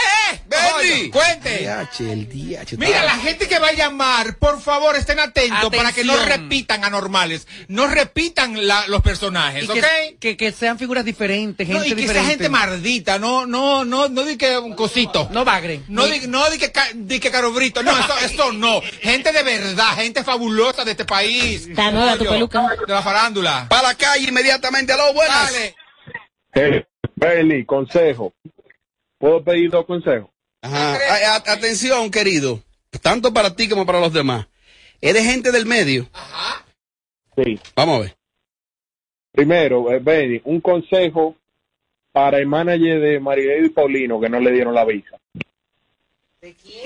Bernie. 0.49 1.11
Cuente. 1.11 1.65
DH, 1.67 1.99
el 2.11 2.27
DH. 2.29 2.77
Mira, 2.77 3.03
la 3.03 3.15
gente 3.17 3.47
que 3.47 3.59
va 3.59 3.67
a 3.69 3.73
llamar, 3.73 4.37
por 4.37 4.61
favor, 4.61 4.95
estén 4.95 5.19
atentos 5.19 5.69
para 5.75 5.91
que 5.91 6.03
no 6.03 6.15
repitan 6.25 6.83
anormales, 6.83 7.47
no 7.67 7.87
repitan 7.87 8.67
la- 8.67 8.87
los 8.87 9.01
personajes, 9.01 9.65
Y 9.65 9.69
¿ok? 9.69 9.77
que, 9.77 10.17
que, 10.19 10.37
que 10.37 10.51
sean 10.51 10.77
figuras 10.79 11.03
diferentes, 11.05 11.67
gente 11.67 11.79
No, 11.79 11.85
y 11.85 11.89
que 11.89 11.95
diferente. 11.95 12.21
sea 12.21 12.29
gente 12.29 12.49
mardita, 12.49 13.19
no, 13.19 13.45
no, 13.45 13.83
no, 13.85 14.07
no 14.09 14.23
di 14.23 14.37
que 14.37 14.57
un 14.57 14.73
cosito. 14.75 15.27
No 15.31 15.43
bagre. 15.45 15.81
No 15.87 16.05
di, 16.05 16.27
no 16.27 16.49
di 16.49 16.57
que, 16.57 16.71
di 16.95 17.19
que 17.19 17.29
carobrito, 17.31 17.83
no, 17.83 17.91
eso, 17.97 18.17
eso 18.19 18.51
no. 18.53 18.81
Gente 19.01 19.31
de 19.31 19.43
verdad, 19.43 19.95
gente 19.95 20.23
fabulosa 20.23 20.83
de 20.85 20.91
este 20.91 21.05
país. 21.05 21.67
Está 21.67 21.91
nueva 21.91 22.17
tu 22.17 22.25
peluca. 22.25 22.67
De 22.87 22.93
la 22.93 23.01
farándula. 23.01 23.67
Para 23.69 23.89
la 23.89 23.95
calle 23.95 24.27
inmediatamente. 24.29 24.93
Aló, 24.93 25.13
buenas. 25.13 25.51
Dale. 25.51 25.75
Eh, 26.55 26.85
Bernie, 27.15 27.65
consejo. 27.65 28.33
¿Puedo 29.19 29.43
pedir 29.43 29.69
dos 29.71 29.85
consejos? 29.85 30.29
Ajá. 30.61 30.95
A- 30.95 31.35
a- 31.35 31.53
atención, 31.53 32.09
querido. 32.11 32.61
Tanto 33.01 33.33
para 33.33 33.55
ti 33.55 33.67
como 33.69 33.85
para 33.85 33.99
los 33.99 34.13
demás. 34.13 34.47
¿Eres 35.01 35.23
gente 35.25 35.51
del 35.51 35.65
medio? 35.65 36.09
Sí. 37.35 37.59
Vamos 37.75 37.97
a 37.97 38.01
ver. 38.01 38.17
Primero, 39.31 39.91
eh, 39.91 39.99
Bernie, 39.99 40.41
un 40.45 40.59
consejo 40.61 41.35
para 42.11 42.39
el 42.39 42.47
manager 42.47 42.99
de 42.99 43.19
Marilady 43.19 43.69
Paulino 43.69 44.19
que 44.19 44.29
no 44.29 44.39
le 44.39 44.51
dieron 44.51 44.73
la 44.73 44.83
visa. 44.85 45.17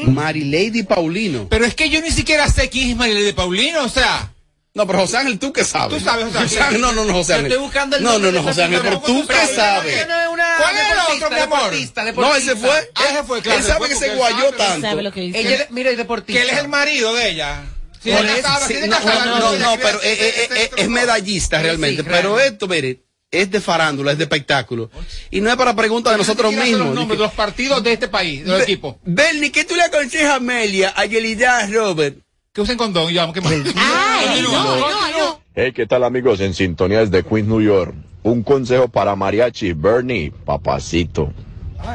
Marilady 0.07 0.83
Paulino. 0.83 1.47
Pero 1.49 1.65
es 1.65 1.75
que 1.75 1.89
yo 1.89 2.01
ni 2.01 2.11
siquiera 2.11 2.47
sé 2.47 2.69
quién 2.69 2.89
es 2.91 2.95
Marilady 2.97 3.33
Paulino, 3.33 3.83
o 3.83 3.89
sea. 3.89 4.30
No, 4.73 4.87
pero 4.87 4.99
José 4.99 5.17
Ángel, 5.17 5.37
¿tú 5.37 5.51
qué 5.51 5.65
sabes? 5.65 5.97
Tú 5.97 6.03
sabes, 6.03 6.33
José 6.33 6.61
Ángel. 6.61 6.79
No, 6.79 6.93
no, 6.93 7.03
no, 7.03 7.13
José 7.13 7.33
Yo 7.33 7.35
Ángel. 7.39 7.51
estoy 7.51 7.63
buscando 7.65 7.97
el 7.97 8.03
no, 8.03 8.19
no, 8.19 8.31
no, 8.31 8.41
José 8.41 8.63
Ángel, 8.63 8.79
pero 8.81 9.01
tú 9.01 9.27
qué 9.27 9.47
sabes. 9.53 10.05
¿Cuál 10.05 10.75
es 10.77 10.91
el 10.91 11.15
otro, 11.15 11.29
mi 11.29 11.39
amor? 11.41 11.59
deportista, 11.59 12.03
No, 12.13 12.35
ese 12.35 12.55
fue. 12.55 12.91
Ah, 12.95 13.03
ese 13.11 13.23
fue, 13.23 13.41
claro, 13.41 13.59
Él 13.59 13.65
sabe 13.65 13.89
que 13.89 13.95
se 13.95 14.15
guayó 14.15 14.51
tanto. 14.53 14.87
sabe 14.87 15.03
lo 15.03 15.11
que 15.11 15.21
dice. 15.21 15.39
Ella, 15.41 15.67
mira, 15.71 15.89
es 15.91 15.97
deportista. 15.97 16.41
Que 16.41 16.47
él 16.47 16.53
es 16.55 16.59
el 16.61 16.69
marido 16.69 17.13
de 17.13 17.29
ella. 17.31 17.63
Sí, 18.01 18.11
sí, 18.11 18.75
no, 18.87 18.95
casada, 18.95 19.25
no, 19.59 19.77
pero 19.81 20.01
es, 20.01 20.19
es- 20.19 20.35
ser- 20.35 20.51
es- 20.57 20.69
ser- 20.69 20.79
es 20.79 20.89
medallista 20.89 21.61
realmente. 21.61 22.01
sí, 22.01 22.07
pero 22.09 22.39
esto, 22.39 22.67
mire, 22.67 23.03
es 23.29 23.51
de 23.51 23.61
farándula, 23.61 24.13
es 24.13 24.17
de 24.17 24.23
espectáculo. 24.23 24.89
Y 25.29 25.39
no 25.41 25.49
es 25.51 25.55
para 25.55 25.75
preguntas 25.75 26.13
de 26.13 26.17
nosotros 26.17 26.51
mismos. 26.53 26.79
los 26.87 26.95
nombres 26.95 27.19
de 27.19 27.25
los 27.25 27.33
partidos 27.33 27.83
de 27.83 27.93
este 27.93 28.07
país, 28.07 28.43
de 28.43 28.49
los 28.51 28.61
equipos. 28.63 28.95
Bernie, 29.03 29.51
¿qué 29.51 29.65
tú 29.65 29.75
le 29.75 29.83
aconsejas 29.83 30.31
a 30.31 30.35
Amelia, 30.35 30.93
a 30.95 31.05
Yelida, 31.05 31.59
a 31.59 31.67
Robert? 31.67 32.17
Que 32.53 32.59
usen 32.61 32.77
condón, 32.77 33.09
y 33.09 33.13
ya, 33.13 33.31
¿qué 33.31 33.39
más? 33.39 33.53
Ay, 33.77 34.41
no, 34.41 34.51
no, 34.51 34.77
no. 34.77 35.41
Hey, 35.55 35.71
¿qué 35.73 35.85
tal 35.87 36.03
amigos? 36.03 36.41
En 36.41 36.53
sintonía 36.53 36.99
desde 36.99 37.23
Queens, 37.23 37.47
New 37.47 37.61
York. 37.61 37.93
Un 38.23 38.43
consejo 38.43 38.89
para 38.89 39.15
Mariachi, 39.15 39.71
Bernie, 39.71 40.31
papacito. 40.45 41.31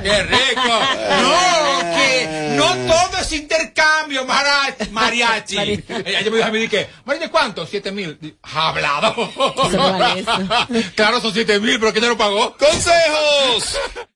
¡Qué 0.02 0.22
rico! 0.22 0.62
No, 1.22 1.94
que 1.94 2.56
no 2.56 2.64
todo 2.86 3.20
es 3.20 3.32
intercambio, 3.32 4.24
mara- 4.24 4.74
mariachi. 4.92 5.58
Ella 5.58 6.30
me 6.30 6.36
dijo 6.38 6.44
a 6.44 6.50
mí, 6.50 6.68
que, 6.68 6.86
¿mariachi 7.04 7.28
cuánto? 7.28 7.66
Siete 7.66 7.92
mil. 7.92 8.18
Hablado. 8.42 9.14
Claro, 10.96 11.20
son 11.20 11.34
siete 11.34 11.60
mil, 11.60 11.78
pero 11.78 11.92
¿quién 11.92 12.02
te 12.02 12.08
lo 12.08 12.16
pagó? 12.16 12.56
¡Consejos! 12.56 13.78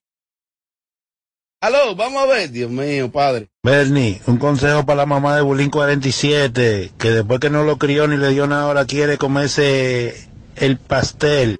Aló, 1.63 1.95
vamos 1.95 2.23
a 2.23 2.25
ver, 2.25 2.49
Dios 2.49 2.71
mío, 2.71 3.11
padre. 3.11 3.47
Bernie, 3.61 4.19
un 4.25 4.37
consejo 4.37 4.83
para 4.83 4.97
la 4.97 5.05
mamá 5.05 5.35
de 5.35 5.43
Bulín 5.43 5.69
47, 5.69 6.91
que 6.97 7.11
después 7.11 7.39
que 7.39 7.51
no 7.51 7.63
lo 7.63 7.77
crió 7.77 8.07
ni 8.07 8.17
le 8.17 8.29
dio 8.29 8.47
nada, 8.47 8.63
ahora 8.63 8.85
quiere 8.85 9.19
comerse 9.19 10.27
el 10.55 10.77
pastel. 10.79 11.59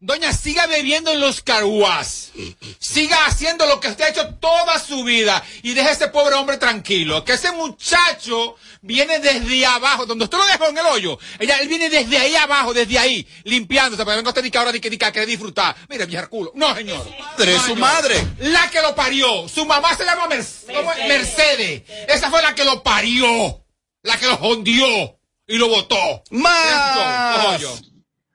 Doña, 0.00 0.32
siga 0.32 0.66
bebiendo 0.66 1.10
en 1.12 1.20
los 1.20 1.42
caruas. 1.42 2.30
Siga 2.78 3.26
haciendo 3.26 3.66
lo 3.66 3.80
que 3.80 3.88
usted 3.88 4.04
ha 4.04 4.08
hecho 4.10 4.34
toda 4.36 4.78
su 4.78 5.02
vida. 5.02 5.42
Y 5.62 5.74
deje 5.74 5.88
a 5.88 5.92
ese 5.92 6.08
pobre 6.08 6.36
hombre 6.36 6.56
tranquilo. 6.56 7.24
Que 7.24 7.32
ese 7.32 7.50
muchacho 7.52 8.54
viene 8.80 9.18
desde 9.18 9.66
abajo, 9.66 10.06
donde 10.06 10.24
usted 10.24 10.38
lo 10.38 10.46
dejó 10.46 10.68
en 10.68 10.78
el 10.78 10.86
hoyo. 10.86 11.18
Ella, 11.40 11.58
él 11.58 11.66
viene 11.68 11.88
desde 11.90 12.16
ahí 12.16 12.36
abajo, 12.36 12.72
desde 12.72 12.96
ahí, 12.98 13.26
limpiándose. 13.42 14.04
Para 14.04 14.14
que 14.14 14.18
venga 14.18 14.30
usted 14.30 14.44
y 14.44 14.50
que 14.52 14.58
ahora 14.58 14.70
di 14.72 14.80
que, 14.80 14.88
di 14.90 14.98
que 14.98 15.04
a 15.04 15.12
querer 15.12 15.28
disfrutar. 15.28 15.74
Mire, 15.88 16.06
vieja 16.06 16.28
culo. 16.28 16.52
No, 16.54 16.74
señor. 16.76 17.04
Madre, 17.18 17.52
No, 17.54 17.58
su 17.60 17.64
señor. 17.66 17.78
madre. 17.80 18.26
La 18.38 18.70
que 18.70 18.80
lo 18.80 18.94
parió. 18.94 19.48
Su 19.48 19.64
mamá 19.66 19.96
se 19.96 20.04
llama 20.04 20.28
Mercedes. 20.28 21.08
Mercedes. 21.08 21.82
Esa 22.08 22.30
fue 22.30 22.40
la 22.42 22.54
que 22.54 22.64
lo 22.64 22.82
parió. 22.84 23.64
La 24.02 24.16
que 24.16 24.26
lo 24.26 24.36
jondió. 24.36 25.18
Y 25.48 25.56
lo 25.56 25.68
botó. 25.68 26.22
Más. 26.30 27.60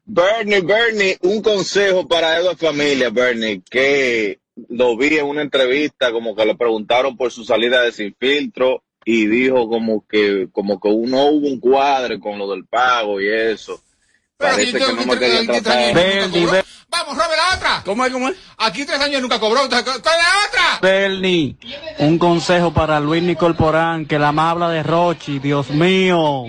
Bernie, 0.06 0.62
Bernie, 0.62 1.18
un 1.22 1.42
consejo 1.42 2.08
para 2.08 2.38
Edo 2.38 2.56
Familia, 2.58 3.10
Bernie, 3.10 3.62
que 3.70 4.40
lo 4.70 4.98
vi 4.98 5.18
en 5.18 5.26
una 5.26 5.42
entrevista, 5.42 6.12
como 6.12 6.36
que 6.36 6.46
le 6.46 6.56
preguntaron 6.56 7.16
por 7.16 7.32
su 7.32 7.44
salida 7.44 7.82
de 7.82 7.92
Sin 7.92 8.16
Filtro 8.20 8.84
y 9.06 9.28
dijo 9.28 9.68
como 9.70 10.06
que, 10.08 10.48
como 10.52 10.80
que 10.80 10.90
no 10.90 11.26
hubo 11.28 11.48
un 11.48 11.60
cuadre 11.60 12.20
con 12.20 12.38
lo 12.38 12.50
del 12.50 12.66
pago 12.66 13.20
y 13.22 13.30
eso. 13.30 13.82
Parece 14.38 14.78
que 14.78 14.94
no 14.94 15.06
me 15.06 15.18
querían 15.18 15.46
30 15.46 15.62
tratar. 15.62 15.98
años 15.98 16.30
y 16.36 16.40
nunca 16.40 16.48
cobró. 16.48 16.64
Vamos, 16.90 17.18
Robert, 17.18 17.38
la 17.38 17.58
otra. 17.58 17.82
¿Cómo 17.86 18.06
es, 18.06 18.14
cómo 18.14 18.30
es? 18.30 18.36
Aquí 18.58 18.86
tres 18.86 19.00
años 19.00 19.22
nunca 19.22 19.40
cobró. 19.40 19.68
¿Cuál 19.68 19.82
es 19.82 19.86
la 19.86 20.48
otra? 20.48 20.80
Bernie, 20.82 21.56
un 22.00 22.20
consejo 22.20 22.72
para 22.72 23.00
Luis 23.00 23.24
Nicol 23.24 23.56
Porán, 23.56 24.06
que 24.06 24.20
la 24.20 24.32
más 24.32 24.52
habla 24.52 24.70
de 24.70 24.84
Rochi, 24.84 25.40
Dios 25.40 25.70
mío. 25.72 26.46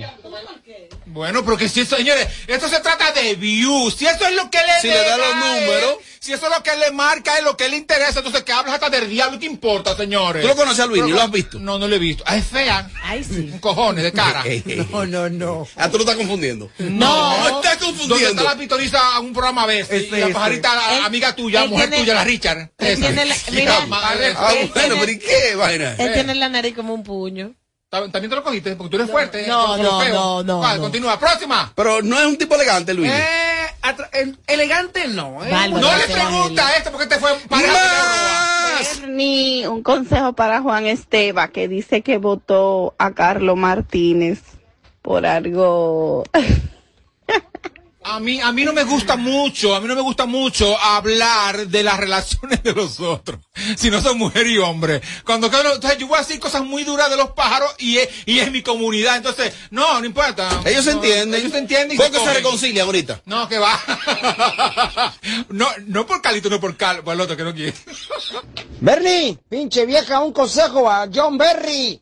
Bueno, 1.15 1.45
porque 1.45 1.69
si 1.69 1.87
señores, 1.87 2.27
esto 2.49 2.69
se 2.69 2.81
trata 2.81 3.13
de 3.13 3.37
views. 3.37 3.95
Si 3.95 4.05
eso 4.05 4.27
es 4.27 4.35
lo 4.35 4.51
que 4.51 4.59
le 4.59 4.81
Si 4.81 4.89
le 4.89 4.95
da 4.97 5.17
los 5.17 5.29
él, 5.29 5.37
números. 5.39 5.97
Si 6.19 6.33
eso 6.33 6.47
es 6.47 6.53
lo 6.57 6.63
que 6.63 6.75
le 6.77 6.91
marca, 6.91 7.37
es 7.39 7.45
lo 7.45 7.55
que 7.57 7.69
le 7.69 7.77
interesa, 7.77 8.19
entonces 8.21 8.43
que 8.45 8.51
hablas 8.53 8.75
hasta 8.75 8.89
del 8.89 9.11
diablo, 9.11 9.39
¿qué 9.39 9.45
importa, 9.47 9.95
señores? 9.95 10.41
¿Tú 10.43 10.49
lo 10.49 10.57
conoces 10.57 10.81
a 10.81 10.87
Luis? 10.87 11.05
¿Lo 11.05 11.21
has 11.21 11.31
visto? 11.31 11.59
No, 11.61 11.79
no 11.79 11.87
lo 11.87 11.95
he 11.95 11.99
visto. 11.99 12.25
Ah, 12.27 12.37
es 12.37 12.47
fea. 12.47 12.91
Ay, 13.05 13.23
sí. 13.23 13.51
Un 13.53 13.59
cojones 13.61 14.03
de 14.05 14.13
cara. 14.13 14.43
No, 14.91 15.07
no, 15.07 15.29
no. 15.29 15.69
Ah, 15.77 15.89
tú 15.91 15.99
lo 15.99 16.03
estás 16.05 16.17
confundiendo. 16.17 16.71
No, 16.79 16.89
No, 16.89 17.59
estás 17.59 17.79
¿Dónde 17.79 17.99
confundiendo. 17.99 18.41
está 18.41 18.43
la 18.55 18.59
pitoriza 18.59 18.99
a 19.15 19.21
un 19.21 19.33
programa 19.33 19.63
a 19.63 19.67
veces? 19.67 20.07
y 20.11 20.17
la 20.17 20.29
pajarita, 20.31 20.75
la 20.75 20.97
Él- 20.99 21.05
amiga 21.05 21.37
tuya, 21.37 21.63
él 21.65 21.69
mujer 21.71 21.91
tiene- 21.91 22.03
tuya, 22.05 22.15
la 22.15 22.25
Richard. 22.25 22.59
él 22.59 22.71
Esa. 22.89 23.01
tiene 23.01 23.25
la- 23.27 23.35
Sí, 23.37 23.51
mira. 23.53 23.87
Ah, 23.93 24.15
Él 24.19 24.35
bueno, 24.35 24.73
tiene- 24.73 24.97
pero 24.99 25.11
¿y 25.13 25.19
qué 25.19 25.55
vaina? 25.55 25.95
Él 25.99 26.13
tiene 26.13 26.35
la 26.35 26.49
nariz 26.49 26.75
como 26.75 26.93
un 26.95 27.05
puño. 27.05 27.55
¿También 28.01 28.31
te 28.31 28.37
lo 28.37 28.43
cogiste? 28.43 28.77
Porque 28.77 28.91
tú 28.91 28.97
eres 28.97 29.11
fuerte. 29.11 29.47
no, 29.47 29.77
no, 29.77 30.09
no, 30.09 30.43
no. 30.43 30.81
Continúa. 30.81 31.19
Próxima. 31.19 31.73
Pero 31.75 32.03
no 32.03 32.19
es 32.19 32.27
un 32.27 32.37
tipo 32.37 32.55
elegante, 32.55 32.95
Luis. 32.95 33.11
Eh, 33.11 33.67
el- 34.13 34.39
elegante 34.47 35.07
no. 35.09 35.45
¿eh? 35.45 35.51
No 35.71 35.97
le 35.97 36.05
pregunta 36.07 36.67
a 36.67 36.77
este 36.77 36.91
porque 36.91 37.07
te 37.07 37.19
fue 37.19 37.35
pareja. 37.49 37.73
Bernie, 39.03 39.69
un 39.69 39.83
consejo 39.83 40.33
para 40.33 40.61
Juan 40.61 40.87
Esteba 40.87 41.49
que 41.49 41.69
dice 41.69 42.03
que 42.03 42.19
votó 42.19 42.95
a 42.99 43.13
Carlos 43.13 43.57
Martínez 43.57 44.41
por 45.03 45.27
algo. 45.27 46.25
A 48.07 48.21
mí, 48.21 48.39
a 48.39 48.53
mí 48.53 48.65
no 48.67 48.75
me 48.75 48.85
gusta 48.85 49.17
mucho, 49.17 49.75
a 49.75 49.81
mí 49.81 49.89
no 49.89 49.95
me 49.95 50.03
gusta 50.03 50.27
mucho 50.27 50.79
hablar 50.79 51.69
de 51.69 51.83
las 51.83 51.97
relaciones 52.05 52.63
de 52.63 52.75
los 52.75 53.01
otros, 53.01 53.41
si 53.77 53.91
no 53.91 54.03
son 54.03 54.19
mujer 54.19 54.47
y 54.47 54.59
hombre. 54.59 55.01
Cuando 55.25 55.51
quiero- 55.51 55.75
entonces 55.75 55.99
yo 55.99 56.07
voy 56.07 56.19
a 56.19 56.21
decir 56.21 56.39
cosas 56.39 56.63
muy 56.65 56.85
duras 56.85 57.09
de 57.09 57.17
los 57.17 57.31
pájaros 57.31 57.75
y 57.79 57.97
es, 57.97 58.09
y 58.27 58.41
es 58.41 58.51
mi 58.53 58.63
comunidad, 58.63 59.17
entonces, 59.17 59.55
no, 59.71 60.01
no 60.01 60.05
importa. 60.07 60.49
Ellos 60.67 60.85
se 60.85 60.91
entienden. 60.93 61.41
Ellos 61.41 61.53
se 61.53 61.59
entienden 61.59 61.93
y 61.93 61.97
¿Por 61.97 62.11
qué 62.11 62.19
se 62.21 62.35
reconcilian 62.35 62.85
ahorita? 62.87 63.23
No, 63.25 63.49
que 63.49 63.57
va. 63.59 63.81
no, 65.49 65.69
no 65.87 66.07
por 66.07 66.21
Calito, 66.21 66.51
no 66.51 66.61
por 66.61 66.77
Cal, 66.77 67.03
por 67.03 67.15
el 67.15 67.21
otro 67.23 67.37
que 67.37 67.45
no 67.45 67.55
quiere. 67.55 67.73
Bernie, 68.81 69.39
pinche 69.49 69.87
vieja, 69.87 70.21
un 70.21 70.33
consejo 70.35 70.91
a 70.91 71.09
John 71.13 71.39
Berry. 71.39 72.01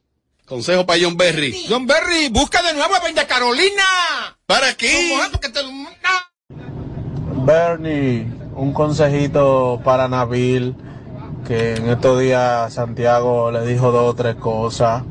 Consejo 0.52 0.84
para 0.84 1.00
John 1.02 1.16
Berry. 1.16 1.64
John 1.66 1.86
Berry, 1.86 2.28
busca 2.28 2.60
de 2.60 2.74
nuevo 2.74 2.94
a 2.94 3.00
Peña 3.00 3.26
Carolina. 3.26 4.36
¿Para 4.44 4.68
aquí? 4.68 4.86
Bernie, 7.46 8.26
un 8.54 8.74
consejito 8.74 9.80
para 9.82 10.08
Nabil, 10.08 10.76
que 11.48 11.72
en 11.76 11.88
estos 11.88 12.20
días 12.20 12.70
Santiago 12.74 13.50
le 13.50 13.64
dijo 13.64 13.92
dos 13.92 14.10
o 14.10 14.14
tres 14.14 14.34
cosas, 14.34 15.02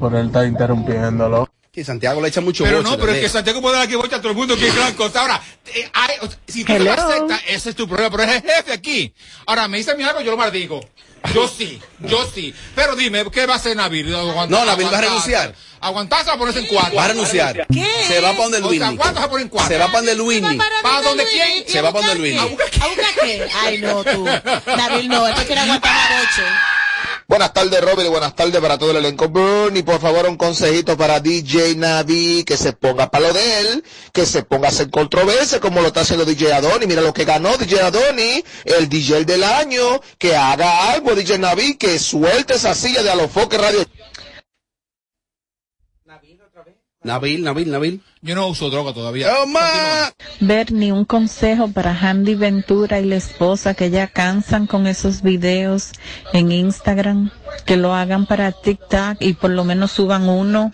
por 0.00 0.16
él 0.16 0.26
está 0.26 0.44
interrumpiéndolo. 0.44 1.48
Que 1.76 1.84
Santiago 1.84 2.22
le 2.22 2.28
echa 2.28 2.40
mucho 2.40 2.64
Pero 2.64 2.78
boche, 2.78 2.90
no, 2.90 2.96
pero 2.98 3.12
es 3.12 3.20
que 3.20 3.28
Santiago 3.28 3.60
puede 3.60 3.76
dar 3.76 3.84
aquí 3.84 3.96
bocha 3.96 4.16
a 4.16 4.18
todo 4.18 4.30
el 4.30 4.34
mundo 4.38 4.56
que 4.56 4.66
es 4.66 4.74
gran 4.74 4.94
cosa. 4.94 5.20
Ahora, 5.20 5.42
eh, 5.74 5.86
hay- 5.92 6.16
o 6.22 6.26
sea, 6.26 6.38
si 6.48 6.64
tú 6.64 6.72
no 6.72 6.78
lo 6.78 6.92
aceptas, 6.92 7.42
ese 7.48 7.68
es 7.68 7.76
tu 7.76 7.86
problema, 7.86 8.10
pero 8.16 8.22
es 8.22 8.42
el 8.42 8.50
jefe 8.50 8.72
aquí. 8.72 9.12
Ahora, 9.44 9.68
me 9.68 9.76
dice 9.76 9.94
mi 9.94 10.02
algo, 10.02 10.22
yo 10.22 10.30
lo 10.30 10.38
maldigo. 10.38 10.80
Yo 11.34 11.46
sí, 11.46 11.78
yo 12.00 12.26
sí. 12.34 12.54
Pero 12.74 12.96
dime, 12.96 13.26
¿qué 13.30 13.44
va 13.44 13.52
a 13.52 13.56
hacer 13.58 13.76
Nabil? 13.76 14.06
Aguantar- 14.14 14.48
No, 14.48 14.64
Nabil 14.64 14.86
va 14.90 14.96
a 14.96 15.00
renunciar. 15.02 15.54
Aguantarse 15.78 16.30
a 16.30 16.38
ponerse 16.38 16.60
en 16.60 16.66
cuatro. 16.66 16.94
Va 16.96 17.04
a 17.04 17.08
renunciar. 17.08 17.66
Se 18.08 18.20
va 18.22 18.30
para 18.30 18.42
donde 18.44 18.56
O 18.56 18.60
sea, 18.60 18.70
Luini. 18.70 18.96
¿cuántos 18.96 19.22
se 19.30 19.42
en 19.42 19.48
cuatro? 19.50 19.68
Se 19.68 19.78
va 19.78 19.86
para 19.88 19.98
donde 19.98 20.14
Luini. 20.14 20.56
¿Para 20.82 21.02
donde 21.02 21.26
quién? 21.26 21.68
Se 21.68 21.82
va 21.82 21.92
para 21.92 22.06
donde 22.06 22.20
Luini. 22.22 22.38
¿A 22.38 22.44
buscar 22.46 22.70
qué? 23.20 23.48
Ay, 23.54 23.78
no, 23.82 24.02
tú. 24.02 24.24
David, 24.24 25.08
no, 25.10 25.28
esto 25.28 25.42
quiere 25.44 25.60
aguantar 25.60 25.92
a 25.94 26.18
Boche. 26.20 26.42
Buenas 27.28 27.52
tardes, 27.52 27.80
Robert, 27.80 28.06
y 28.06 28.08
buenas 28.08 28.36
tardes 28.36 28.60
para 28.60 28.78
todo 28.78 28.92
el 28.92 28.98
elenco. 28.98 29.28
Bernie, 29.28 29.82
por 29.82 30.00
favor, 30.00 30.28
un 30.28 30.36
consejito 30.36 30.96
para 30.96 31.18
DJ 31.18 31.74
Navi, 31.74 32.44
que 32.44 32.56
se 32.56 32.72
ponga 32.72 33.10
para 33.10 33.26
lo 33.26 33.34
de 33.34 33.60
él, 33.60 33.84
que 34.12 34.24
se 34.24 34.44
ponga 34.44 34.68
a 34.68 34.70
hacer 34.70 34.90
controversia, 34.90 35.58
como 35.58 35.80
lo 35.80 35.88
está 35.88 36.02
haciendo 36.02 36.24
DJ 36.24 36.52
Adoni. 36.52 36.86
Mira 36.86 37.02
lo 37.02 37.12
que 37.12 37.24
ganó 37.24 37.56
DJ 37.56 37.80
Adoni, 37.80 38.44
el 38.64 38.88
DJ 38.88 39.24
del 39.24 39.42
año, 39.42 40.00
que 40.18 40.36
haga 40.36 40.92
algo, 40.92 41.16
DJ 41.16 41.40
Navi, 41.40 41.74
que 41.74 41.98
suelte 41.98 42.54
esa 42.54 42.76
silla 42.76 43.02
de 43.02 43.10
Alofoque 43.10 43.58
Radio. 43.58 43.84
Nabil, 47.06 47.42
Nabil, 47.42 47.70
Nabil. 47.70 48.00
Yo 48.20 48.34
no 48.34 48.48
uso 48.48 48.68
droga 48.70 48.92
todavía. 48.92 49.32
Bernie, 50.40 50.92
un 50.92 51.04
consejo 51.04 51.68
para 51.68 51.96
Handy 51.96 52.34
Ventura 52.34 52.98
y 52.98 53.04
la 53.04 53.14
esposa 53.14 53.74
que 53.74 53.90
ya 53.90 54.08
cansan 54.08 54.66
con 54.66 54.88
esos 54.88 55.22
videos 55.22 55.92
en 56.32 56.50
Instagram, 56.50 57.30
que 57.64 57.76
lo 57.76 57.94
hagan 57.94 58.26
para 58.26 58.50
TikTok 58.50 59.18
y 59.20 59.34
por 59.34 59.50
lo 59.50 59.62
menos 59.62 59.92
suban 59.92 60.28
uno 60.28 60.72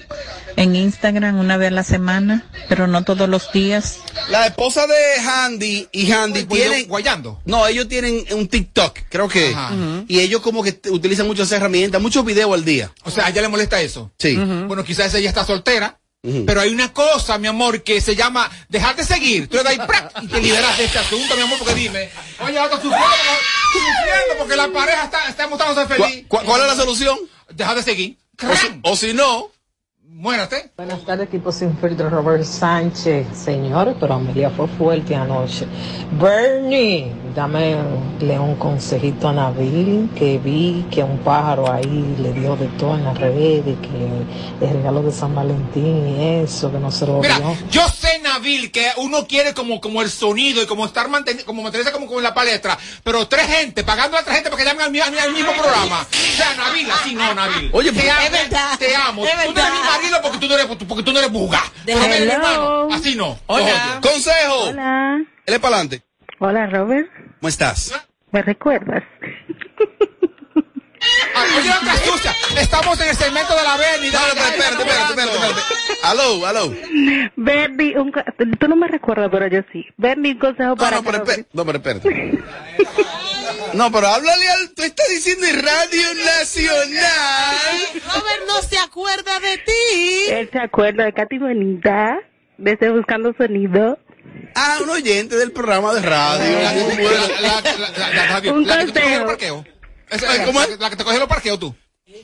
en 0.57 0.75
Instagram 0.77 1.39
una 1.39 1.59
vez 1.59 1.69
a 1.69 1.73
la 1.73 1.85
semana, 1.85 2.47
pero 2.71 2.87
no 2.87 3.05
todos 3.05 3.29
los 3.29 3.53
días. 3.53 3.99
La 4.31 4.47
esposa 4.47 4.87
de 4.87 5.21
Handy 5.21 5.89
y 5.93 6.11
Handy 6.11 6.45
tienen. 6.45 6.89
Guayando. 6.89 7.41
No, 7.45 7.67
ellos 7.67 7.87
tienen 7.89 8.25
un 8.33 8.49
TikTok, 8.49 8.99
creo 9.11 9.29
que. 9.29 9.49
Ajá. 9.49 9.75
Y 10.09 10.21
ellos 10.21 10.41
como 10.41 10.63
que 10.63 10.81
utilizan 10.91 11.27
muchas 11.27 11.53
herramientas, 11.53 12.01
muchos 12.01 12.25
videos 12.25 12.55
al 12.55 12.65
día. 12.65 12.91
O 13.05 13.11
sea, 13.11 13.27
a 13.27 13.29
ella 13.29 13.43
le 13.43 13.49
molesta 13.49 13.83
eso. 13.83 14.11
Sí. 14.19 14.37
Bueno, 14.37 14.85
quizás 14.85 15.13
ella 15.15 15.29
está 15.29 15.45
soltera. 15.45 15.99
Pero 16.23 16.61
hay 16.61 16.73
una 16.73 16.93
cosa, 16.93 17.37
mi 17.37 17.49
amor, 17.49 17.83
que 17.83 18.01
se 18.01 18.15
llama 18.15 18.49
dejar 18.69 18.95
de 18.95 19.05
seguir. 19.05 19.49
Tú 19.49 19.57
le 19.57 19.65
das 19.65 19.87
¡prac! 19.87 20.13
y 20.23 20.29
te 20.29 20.41
liberas 20.41 20.79
de 20.79 20.85
este 20.85 21.01
asunto, 21.01 21.35
mi 21.35 21.43
amor, 21.43 21.59
porque 21.59 21.75
dime. 21.75 22.11
Oye, 22.39 22.59
ahora 22.59 22.77
sufriendo, 22.77 23.07
sufriendo 23.73 24.39
porque 24.39 24.55
la 24.55 24.69
pareja 24.69 25.05
está, 25.05 25.29
está 25.29 25.49
mostrándose 25.49 25.89
feliz. 25.93 26.25
¿Cuál, 26.29 26.47
cuál 26.47 26.61
es 26.61 26.67
la 26.69 26.77
solución? 26.77 27.19
Dejar 27.51 27.75
de 27.75 27.83
seguir. 27.83 28.19
O 28.41 28.57
si, 28.57 28.81
o 28.83 28.97
si 28.97 29.15
no, 29.15 29.51
Muérate. 30.15 30.71
Buenas 30.77 31.05
tardes, 31.07 31.27
equipo 31.27 31.51
sin 31.51 31.77
filtro, 31.79 32.11
Robert 32.11 32.45
Sánchez. 32.45 33.27
Señores, 33.35 33.97
pero 33.99 34.15
Amelia 34.15 34.51
fue 34.51 34.69
fuerte 34.69 35.17
anoche. 35.17 35.67
Bernie, 36.13 37.11
dame 37.35 37.77
le 38.21 38.39
un 38.39 38.57
consejito 38.57 39.29
a 39.31 39.33
Nabil, 39.33 40.11
que 40.15 40.39
vi 40.39 40.85
que 40.91 41.03
un 41.03 41.19
pájaro 41.21 41.73
ahí 41.73 42.15
le 42.21 42.33
dio 42.35 42.55
de 42.57 42.67
todo 42.79 42.95
en 42.95 43.05
las 43.05 43.17
redes, 43.17 43.65
que 43.81 44.65
el 44.67 44.73
regalo 44.75 45.03
de 45.03 45.13
San 45.13 45.35
Valentín 45.35 46.07
y 46.17 46.43
eso, 46.43 46.71
que 46.71 46.79
no 46.79 46.91
se 46.91 47.07
lo 47.07 47.21
Mira, 47.21 47.39
dio. 47.39 47.57
yo 47.71 47.89
sé, 47.89 48.19
Nabil, 48.23 48.71
que 48.71 48.89
uno 48.99 49.27
quiere 49.27 49.55
como, 49.55 49.81
como 49.81 50.03
el 50.03 50.11
sonido 50.11 50.63
y 50.63 50.67
como 50.67 50.85
estar 50.85 51.09
manteniendo, 51.09 51.47
como 51.47 51.63
mantenerse 51.63 51.91
como, 51.91 52.07
como 52.07 52.19
en 52.19 52.25
la 52.25 52.35
palestra, 52.35 52.79
pero 53.03 53.27
tres 53.27 53.47
gente, 53.47 53.83
pagando 53.83 54.19
a 54.19 54.23
tres 54.23 54.37
gente 54.37 54.51
para 54.51 54.63
que 54.63 54.69
llamen 54.69 54.85
al 55.19 55.33
mismo 55.33 55.53
programa. 55.53 56.07
Sea, 56.37 56.55
Nabil, 56.57 56.91
así 56.91 57.15
no, 57.15 57.35
Nabil. 57.35 57.71
Oye, 57.73 57.93
te 57.93 58.01
pero- 58.01 58.13
amo, 58.13 58.25
Es 58.25 58.33
verdad, 58.33 58.79
te 58.79 58.97
amo. 58.97 59.25
es 59.27 59.33
Tú 59.47 59.53
no 59.55 59.61
eres 59.61 59.73
mi 59.73 59.81
marido 59.81 60.19
porque 60.23 60.39
tú 60.39 60.49
no 60.49 60.55
eres, 60.55 60.67
porque 60.67 61.03
tú 61.03 61.13
no 61.13 61.19
eres 61.19 61.31
buga. 61.33 61.63
Mira, 61.87 61.99
mi 62.07 62.13
hermano, 62.31 62.89
así 62.93 63.15
no. 63.17 63.39
Hola. 63.47 63.99
Consejo. 64.03 64.55
Hola. 64.71 65.17
él 65.47 65.55
es 65.55 65.59
para 65.61 65.77
adelante. 65.77 66.03
Hola, 66.39 66.67
Robert. 66.67 67.09
¿Cómo 67.41 67.49
estás? 67.49 67.93
¿Me 68.31 68.43
recuerdas? 68.43 69.03
Ah, 71.35 71.45
Oye, 71.59 71.71
otra 71.71 71.97
sucia. 71.97 72.37
Estamos 72.59 73.01
en 73.01 73.09
el 73.09 73.17
segmento 73.17 73.55
de 73.57 73.63
la 73.63 73.77
Bernie. 73.77 74.11
No, 74.11 74.21
no, 74.21 74.27
espérate, 74.27 74.83
espérate, 74.83 75.13
espérate, 75.13 75.37
espérate. 75.37 75.63
Aló, 76.05 76.47
aló. 76.47 76.75
Bernie, 77.37 77.99
un 77.99 78.13
co- 78.13 78.21
tú 78.59 78.69
no 78.69 78.77
me 78.77 78.89
recuerdas, 78.89 79.29
pero 79.33 79.47
yo 79.49 79.61
sí. 79.73 79.85
Bernie, 79.97 80.33
un 80.33 80.39
consejo 80.39 80.77
para 80.77 80.97
No, 80.99 81.03
pero 81.05 81.19
Carol. 81.25 81.29
espérate. 81.31 81.49
No, 81.53 81.65
pero 81.65 81.79
espérate. 81.79 82.43
No, 83.75 83.91
pero 83.91 84.07
háblale 84.09 84.49
al. 84.51 84.71
Tú 84.75 84.83
estás 84.83 85.09
diciendo 85.09 85.47
en 85.47 85.63
Radio 85.63 86.15
Nacional. 86.25 87.57
Robert 88.07 88.43
no 88.47 88.63
se 88.63 88.79
acuerda 88.79 89.41
de 89.41 89.59
ti. 89.59 90.25
Él 90.31 90.49
se 90.53 90.59
acuerda 90.59 91.05
de 91.05 91.13
Katy 91.13 91.39
Bonita, 91.39 92.19
desde 92.59 92.91
Buscando 92.91 93.33
Sonido. 93.37 93.99
Ah, 94.55 94.79
un 94.83 94.91
oyente 94.91 95.37
del 95.37 95.53
programa 95.53 95.95
de 95.95 96.03
radio. 96.03 96.45
Muy 96.85 96.97
bueno. 96.97 97.27
La, 97.41 97.61
la, 97.63 97.89
la, 97.99 98.11
la, 98.11 98.23
Javier, 98.29 98.53
Un 98.55 98.65
consejo. 98.67 99.65
Esa- 100.13 100.45
¿Cómo 100.45 100.63
es? 100.63 100.79
La 100.79 100.91
que 100.91 100.97
te 100.97 101.05
cogió 101.05 101.19
los 101.21 101.29
parqueos 101.29 101.59
tú. 101.59 101.75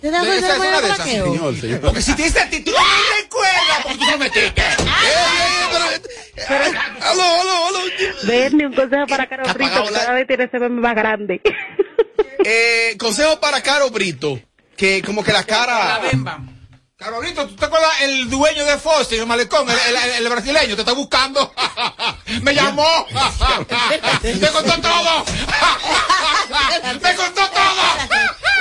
¿Te 0.02 0.10
das 0.10 0.26
Esa 0.26 0.36
es 0.52 0.54
cuenta 0.58 0.68
una 0.78 0.80
de 0.86 0.92
esas. 0.92 1.06
Señor, 1.08 1.56
señor. 1.60 1.80
Porque 1.80 2.02
si 2.02 2.14
te 2.14 2.22
dice 2.24 2.40
a 2.40 2.50
ti, 2.50 2.60
tú 2.60 2.70
no 2.72 2.76
me 2.78 3.22
recuerdas 3.22 3.78
porque 3.82 3.98
tú 3.98 4.04
no 4.10 4.18
metiste. 4.18 4.62
Aló, 7.00 7.22
aló, 7.22 7.66
aló. 7.68 7.78
Bernie, 8.24 8.66
un 8.66 8.74
consejo 8.74 9.06
para 9.06 9.28
Carol 9.28 9.52
Brito, 9.54 9.84
que 9.84 9.90
la- 9.90 9.98
cada 10.00 10.12
vez 10.12 10.26
tiene 10.26 10.44
ese 10.44 10.58
meme 10.58 10.80
más 10.80 10.94
grande. 10.94 11.40
Eh, 12.44 12.96
consejo 12.98 13.40
para 13.40 13.60
Caro 13.62 13.90
Brito. 13.90 14.40
Que 14.76 15.02
como 15.02 15.24
que 15.24 15.32
la 15.32 15.42
cara. 15.44 16.00
Carolito, 16.98 17.46
¿tú 17.46 17.54
te 17.54 17.64
acuerdas 17.64 17.92
el 18.00 18.28
dueño 18.28 18.64
de 18.64 18.76
Fossi, 18.76 19.14
el 19.14 19.26
malecón, 19.26 19.70
el, 19.70 19.78
el- 19.78 20.12
el 20.14 20.28
brasileño? 20.28 20.74
Te 20.74 20.82
está 20.82 20.94
buscando. 20.94 21.54
Me 22.42 22.52
llamó. 22.52 23.06
Me 23.10 24.48
contó 24.48 24.80
todo. 24.80 25.24
Me 27.00 27.14
contó 27.14 27.48
todo. 27.50 27.82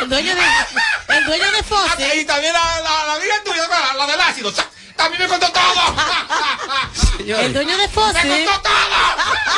El 0.01 0.09
dueño 0.09 0.35
de, 0.35 1.15
el 1.17 1.25
dueño 1.25 1.51
de 1.51 1.63
Fosse. 1.63 2.17
Y 2.17 2.25
también 2.25 2.53
la, 2.53 2.79
la, 2.81 3.05
la 3.07 3.17
vida 3.17 3.33
tuya, 3.43 3.67
la, 3.67 3.93
la 3.97 4.05
del 4.11 4.21
ácido. 4.21 4.53
¡Chac! 4.97 5.07
También 5.07 5.21
me 5.21 5.27
contó 5.27 5.47
todo. 5.51 5.67
El 7.19 7.53
dueño 7.53 7.77
de 7.77 7.87
Fosse. 7.89 8.23
Me 8.23 8.45
contó 8.45 8.61
todo. 8.61 8.73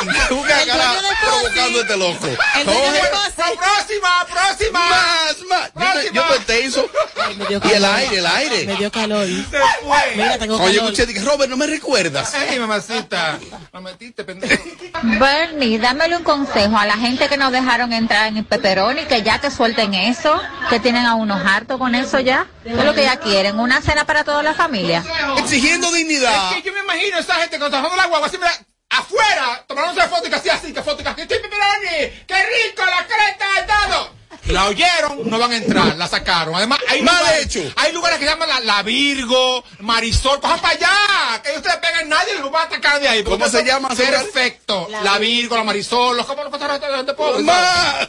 El 0.00 0.28
dueño 0.28 0.74
de 0.74 1.08
provocando 1.20 1.80
este 1.82 1.96
loco. 1.96 2.26
El 2.58 2.64
dueño 2.66 2.92
de 2.92 3.00
Fosse. 3.00 3.42
Próxima, 3.56 4.26
próxima. 4.30 4.80
Más, 4.88 5.36
más. 5.74 6.04
Yo 6.12 6.22
te, 6.46 6.70
yo 6.70 6.84
te. 6.86 7.34
Me 7.36 7.46
dio 7.46 7.60
Y 7.64 7.72
el 7.72 7.84
aire, 7.84 8.18
el 8.18 8.26
aire. 8.26 8.66
Me 8.66 8.76
dio 8.76 8.90
calor. 8.90 9.26
Se 9.26 9.58
fue. 9.82 10.12
Mira, 10.16 10.38
tengo 10.38 10.56
Oye, 10.56 10.76
calor. 10.76 10.90
escuché, 10.90 11.06
dije, 11.06 11.20
Robert, 11.24 11.50
¿no 11.50 11.56
me 11.56 11.66
recuerdas? 11.66 12.32
Ey, 12.34 12.58
mamacita. 12.58 13.38
Me 13.72 13.80
metiste, 13.80 14.24
pendejo. 14.24 14.62
Bernie, 15.02 15.78
dámele 15.78 16.16
un 16.16 16.24
consejo 16.24 16.76
a 16.78 16.86
la 16.86 16.96
gente 16.96 17.28
que 17.28 17.36
nos 17.36 17.52
dejaron 17.52 17.92
entrar 17.92 18.26
en 18.28 18.38
el 18.38 18.44
pepperoni, 18.44 19.04
que 19.04 19.22
ya 19.22 19.38
que 19.40 19.50
suelten 19.50 19.94
eso, 19.94 20.40
que 20.68 20.80
tienen 20.80 21.06
a 21.06 21.14
unos 21.14 21.44
hartos 21.44 21.78
con 21.78 21.94
eso 21.94 22.18
ya. 22.20 22.46
¿Qué 22.62 22.70
es 22.70 22.84
lo 22.84 22.94
que 22.94 23.02
ya 23.02 23.16
quieren? 23.16 23.58
¿Una 23.58 23.80
cena 23.80 24.04
para 24.04 24.24
toda 24.24 24.42
la 24.42 24.54
familia? 24.54 25.02
Exigiendo 25.38 25.90
dignidad. 25.92 26.52
Es 26.52 26.62
que 26.62 26.68
yo 26.68 26.74
me 26.74 26.80
imagino 26.80 27.18
esa 27.18 27.34
gente 27.34 27.58
cuando 27.58 27.66
está 27.66 27.80
bajando 27.80 27.96
la 27.96 28.08
guagua, 28.08 28.26
así 28.26 28.38
mira, 28.38 28.52
afuera, 28.90 29.64
tomándose 29.66 30.08
fotos 30.08 30.26
y 30.26 30.30
que 30.30 30.36
así, 30.36 30.48
así, 30.48 30.72
que 30.72 30.82
fotos, 30.82 31.14
que 31.14 31.26
qué 31.26 31.36
rico, 31.36 32.84
la 32.84 33.06
creta 33.06 33.46
y 33.62 33.66
todo. 33.66 34.20
La 34.46 34.66
oyeron, 34.66 35.28
no 35.28 35.38
van 35.38 35.52
a 35.52 35.56
entrar, 35.56 35.96
la 35.96 36.08
sacaron. 36.08 36.54
Además, 36.54 36.80
hay 36.88 37.02
Mal 37.02 37.16
lugares, 37.18 37.46
hecho. 37.46 37.72
hay 37.76 37.92
lugares 37.92 38.18
que 38.18 38.24
se 38.24 38.30
llaman 38.30 38.48
la, 38.48 38.60
la 38.60 38.82
Virgo, 38.82 39.62
Marisol, 39.80 40.40
cojan 40.40 40.60
para 40.60 40.74
allá, 40.74 41.42
que 41.42 41.56
ustedes 41.56 41.76
pegan 41.76 42.08
nadie 42.08 42.38
los 42.38 42.52
va 42.52 42.62
a 42.62 42.64
atacar 42.64 43.00
de 43.00 43.08
ahí. 43.08 43.22
¿Cómo 43.22 43.48
se 43.48 43.64
llama? 43.64 43.88
Perfecto. 43.88 44.88
La, 45.04 45.18
Virgo, 45.18 45.56
la 45.56 45.64
Marisol, 45.64 46.16
los 46.16 46.26
como 46.26 46.44
los 46.44 47.06
de 47.06 47.14
pobres. 47.14 47.42
Más. 47.42 48.08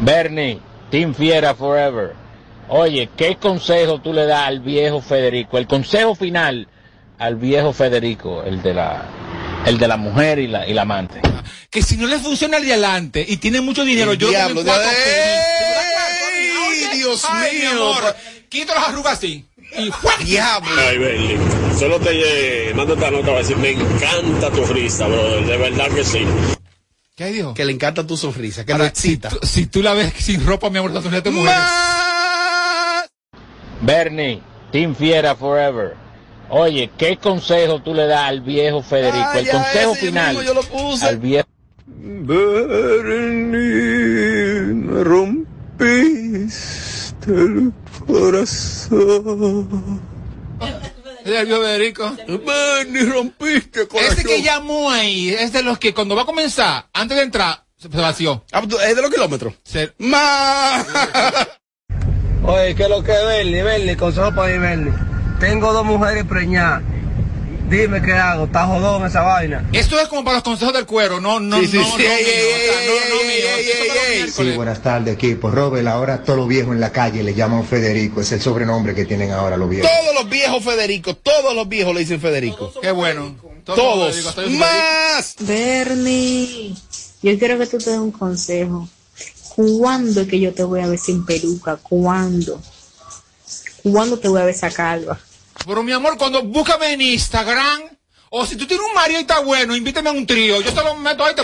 Bernie, 0.00 0.60
Team 0.90 1.14
Fiera 1.14 1.54
Forever. 1.54 2.19
Oye, 2.70 3.10
¿qué 3.16 3.36
consejo 3.36 4.00
tú 4.00 4.12
le 4.12 4.26
das 4.26 4.46
al 4.46 4.60
viejo 4.60 5.00
Federico? 5.00 5.58
El 5.58 5.66
consejo 5.66 6.14
final 6.14 6.68
al 7.18 7.36
viejo 7.36 7.72
Federico, 7.72 8.42
el 8.44 8.62
de 8.62 8.74
la, 8.74 9.04
el 9.66 9.76
de 9.78 9.88
la 9.88 9.96
mujer 9.96 10.38
y 10.38 10.46
la, 10.46 10.66
y 10.66 10.72
la 10.72 10.82
amante. 10.82 11.20
Que 11.68 11.82
si 11.82 11.96
no 11.96 12.06
le 12.06 12.18
funciona 12.18 12.56
el 12.58 12.64
de 12.64 12.72
adelante 12.72 13.24
y 13.28 13.36
tiene 13.38 13.60
mucho 13.60 13.84
dinero, 13.84 14.12
El 14.12 14.18
yo 14.18 14.28
diablo, 14.30 14.62
cuatro 14.64 14.88
¡Ey! 14.90 14.96
pesos. 14.96 16.96
Dios 16.96 17.24
Ay, 17.28 17.52
mi 17.54 17.58
mío. 17.60 17.70
amor, 17.70 18.16
Quito 18.48 18.74
las 18.74 18.88
arrugas 18.88 19.14
así. 19.14 19.46
Y. 19.78 19.90
Diablo. 20.24 20.70
Ay, 20.80 21.38
solo 21.78 21.98
te 22.00 22.70
eh, 22.70 22.74
mando 22.74 22.94
esta 22.94 23.10
nota 23.10 23.26
para 23.26 23.38
decir, 23.38 23.56
me 23.56 23.70
encanta 23.70 24.50
tu 24.50 24.64
risa, 24.66 25.06
brother, 25.06 25.46
de 25.46 25.56
verdad 25.56 25.88
que 25.90 26.04
sí. 26.04 26.26
¿Qué 27.16 27.26
dijo? 27.26 27.54
Que 27.54 27.64
le 27.64 27.72
encanta 27.72 28.06
tu 28.06 28.16
sonrisa, 28.16 28.64
que 28.64 28.72
lo 28.72 28.76
Ahora, 28.78 28.88
excita. 28.88 29.30
Si, 29.30 29.38
tú- 29.38 29.46
si 29.46 29.66
tú 29.66 29.82
la 29.82 29.94
ves 29.94 30.12
sin 30.18 30.44
ropa, 30.44 30.70
mi 30.70 30.78
amor, 30.78 30.90
la 30.90 31.02
sonrisa 31.02 31.22
de 31.22 31.30
mujeres. 31.30 31.60
Bernie, 33.82 34.42
Team 34.72 34.94
Fiera 34.94 35.34
Forever. 35.34 35.94
Oye, 36.48 36.90
¿qué 36.98 37.16
consejo 37.16 37.80
tú 37.80 37.94
le 37.94 38.06
das 38.06 38.24
al 38.28 38.40
viejo 38.40 38.82
Federico? 38.82 39.24
Ay, 39.32 39.40
el 39.46 39.50
consejo 39.50 39.92
ese 39.92 40.06
final 40.06 40.44
yo 40.44 40.54
lo 40.54 40.62
puse. 40.62 41.06
al 41.06 41.18
viejo. 41.18 41.46
Bernie, 43.30 44.74
me 44.74 45.04
rompiste 45.04 46.50
el 47.30 47.72
corazón. 48.06 50.00
Ese 51.22 51.34
es 51.34 51.40
el 51.40 51.46
viejo 51.46 51.62
Federico. 51.62 52.16
Bernie, 52.26 53.04
rompiste 53.12 53.86
corazón. 53.86 54.12
Ese 54.18 54.24
que 54.26 54.42
llamó 54.42 54.90
ahí 54.90 55.28
es 55.30 55.52
de 55.52 55.62
los 55.62 55.78
que 55.78 55.94
cuando 55.94 56.16
va 56.16 56.22
a 56.22 56.26
comenzar, 56.26 56.86
antes 56.92 57.16
de 57.16 57.22
entrar, 57.22 57.64
se 57.78 57.88
vació. 57.88 58.44
Ah, 58.52 58.62
Es 58.86 58.96
de 58.96 59.02
los 59.02 59.10
kilómetros. 59.10 59.54
Se- 59.64 59.92
Más. 59.98 60.86
Oye, 62.42 62.74
¿qué 62.74 62.84
es 62.84 62.88
lo 62.88 63.02
que 63.02 63.12
es 63.12 63.24
Bernie? 63.24 63.62
Bernie, 63.62 63.96
consejo 63.96 64.34
para 64.34 64.52
mí, 64.52 64.58
Bernie. 64.58 64.92
Tengo 65.38 65.72
dos 65.72 65.84
mujeres 65.84 66.24
preñadas. 66.24 66.82
Dime 67.68 68.02
qué 68.02 68.14
hago, 68.14 68.46
está 68.46 68.66
jodón 68.66 69.06
esa 69.06 69.20
vaina. 69.22 69.64
Esto 69.72 70.00
es 70.00 70.08
como 70.08 70.24
para 70.24 70.38
los 70.38 70.42
consejos 70.42 70.74
del 70.74 70.86
cuero, 70.86 71.20
no, 71.20 71.38
no, 71.38 71.60
Sí, 71.60 71.68
sí, 71.68 71.76
no, 71.76 71.84
sí. 71.84 71.90
no, 71.90 71.96
sea, 71.98 72.18
ey, 72.18 72.26
no, 73.10 73.26
miércoles. 73.28 74.34
Sí, 74.34 74.56
buenas 74.56 74.82
tardes, 74.82 75.14
equipo. 75.14 75.50
Robert, 75.52 75.86
ahora 75.86 76.24
todos 76.24 76.40
los 76.40 76.48
viejos 76.48 76.74
en 76.74 76.80
la 76.80 76.90
calle 76.90 77.22
le 77.22 77.32
llaman 77.32 77.64
Federico. 77.64 78.22
Es 78.22 78.32
el 78.32 78.40
sobrenombre 78.40 78.92
que 78.94 79.04
tienen 79.04 79.30
ahora 79.30 79.56
los 79.56 79.68
viejos. 79.70 79.88
Todos 79.88 80.14
los 80.16 80.28
viejos 80.28 80.64
Federico, 80.64 81.14
todos 81.14 81.54
los 81.54 81.68
viejos 81.68 81.94
le 81.94 82.00
dicen 82.00 82.20
Federico. 82.20 82.72
Qué 82.82 82.90
bueno. 82.90 83.36
Todos. 83.64 84.16
Federico, 84.16 84.30
yo 84.30 84.42
soy 84.42 84.50
Más. 84.56 85.36
Bernie, 85.38 86.74
yo 87.22 87.38
quiero 87.38 87.56
que 87.56 87.66
tú 87.66 87.78
te 87.78 87.90
des 87.90 87.98
un 88.00 88.10
consejo. 88.10 88.88
¿Cuándo 89.56 90.20
es 90.22 90.28
que 90.28 90.40
yo 90.40 90.52
te 90.54 90.62
voy 90.64 90.80
a 90.80 90.86
ver 90.86 90.98
sin 90.98 91.24
peluca? 91.24 91.76
¿Cuándo? 91.76 92.60
¿Cuándo 93.82 94.18
te 94.18 94.28
voy 94.28 94.40
a 94.40 94.44
ver 94.44 94.54
esa 94.54 94.70
calva? 94.70 95.18
Pero 95.66 95.82
mi 95.82 95.92
amor, 95.92 96.16
cuando 96.16 96.42
búscame 96.42 96.92
en 96.92 97.00
Instagram, 97.00 97.82
o 98.30 98.46
si 98.46 98.56
tú 98.56 98.66
tienes 98.66 98.86
un 98.86 98.94
marido 98.94 99.18
y 99.18 99.22
está 99.22 99.40
bueno, 99.40 99.74
invítame 99.76 100.08
a 100.08 100.12
un 100.12 100.26
trío. 100.26 100.60
Yo 100.60 100.70
se 100.70 100.82
lo 100.82 100.94
meto 100.96 101.24
ahí. 101.24 101.34
Te 101.34 101.42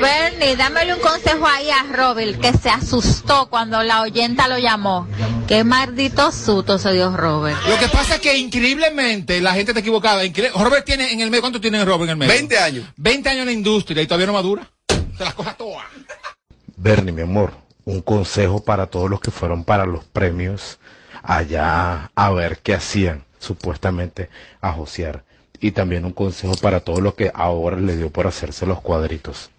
Bernie, 0.00 0.56
dámele 0.56 0.94
un 0.94 1.00
consejo 1.00 1.46
ahí 1.46 1.70
a 1.70 1.84
Robert, 1.84 2.40
que 2.40 2.52
se 2.52 2.68
asustó 2.68 3.48
cuando 3.48 3.80
la 3.84 4.02
oyenta 4.02 4.48
lo 4.48 4.58
llamó. 4.58 5.06
Qué 5.46 5.62
maldito 5.62 6.32
susto 6.32 6.78
se 6.78 6.92
dio 6.92 7.16
Robert. 7.16 7.56
Lo 7.68 7.78
que 7.78 7.88
pasa 7.88 8.16
es 8.16 8.20
que 8.20 8.36
increíblemente 8.36 9.40
la 9.40 9.54
gente 9.54 9.70
está 9.70 9.80
equivocada. 9.80 10.24
Incre- 10.24 10.52
Robert 10.52 10.84
tiene 10.84 11.12
en 11.12 11.20
el 11.20 11.30
medio, 11.30 11.42
¿cuánto 11.42 11.60
tiene 11.60 11.84
Robert 11.84 12.04
en 12.04 12.10
el 12.10 12.16
medio? 12.16 12.32
20 12.32 12.58
años. 12.58 12.86
20 12.96 13.28
años 13.28 13.40
en 13.42 13.46
la 13.46 13.52
industria 13.52 14.02
y 14.02 14.06
todavía 14.06 14.26
no 14.26 14.32
madura. 14.32 14.68
Se 15.16 15.24
las 15.24 15.34
coja 15.34 15.54
todas. 15.54 15.84
Bernie, 16.80 17.10
mi 17.10 17.22
amor, 17.22 17.54
un 17.84 18.00
consejo 18.00 18.62
para 18.62 18.86
todos 18.86 19.10
los 19.10 19.20
que 19.20 19.32
fueron 19.32 19.64
para 19.64 19.84
los 19.84 20.04
premios 20.04 20.78
allá 21.24 22.12
a 22.14 22.30
ver 22.30 22.58
qué 22.58 22.72
hacían, 22.72 23.24
supuestamente 23.40 24.28
a 24.60 24.72
josear. 24.72 25.24
Y 25.58 25.72
también 25.72 26.04
un 26.04 26.12
consejo 26.12 26.54
para 26.62 26.78
todos 26.78 27.00
los 27.00 27.14
que 27.14 27.32
ahora 27.34 27.76
le 27.80 27.96
dio 27.96 28.10
por 28.10 28.28
hacerse 28.28 28.64
los 28.64 28.80
cuadritos. 28.80 29.50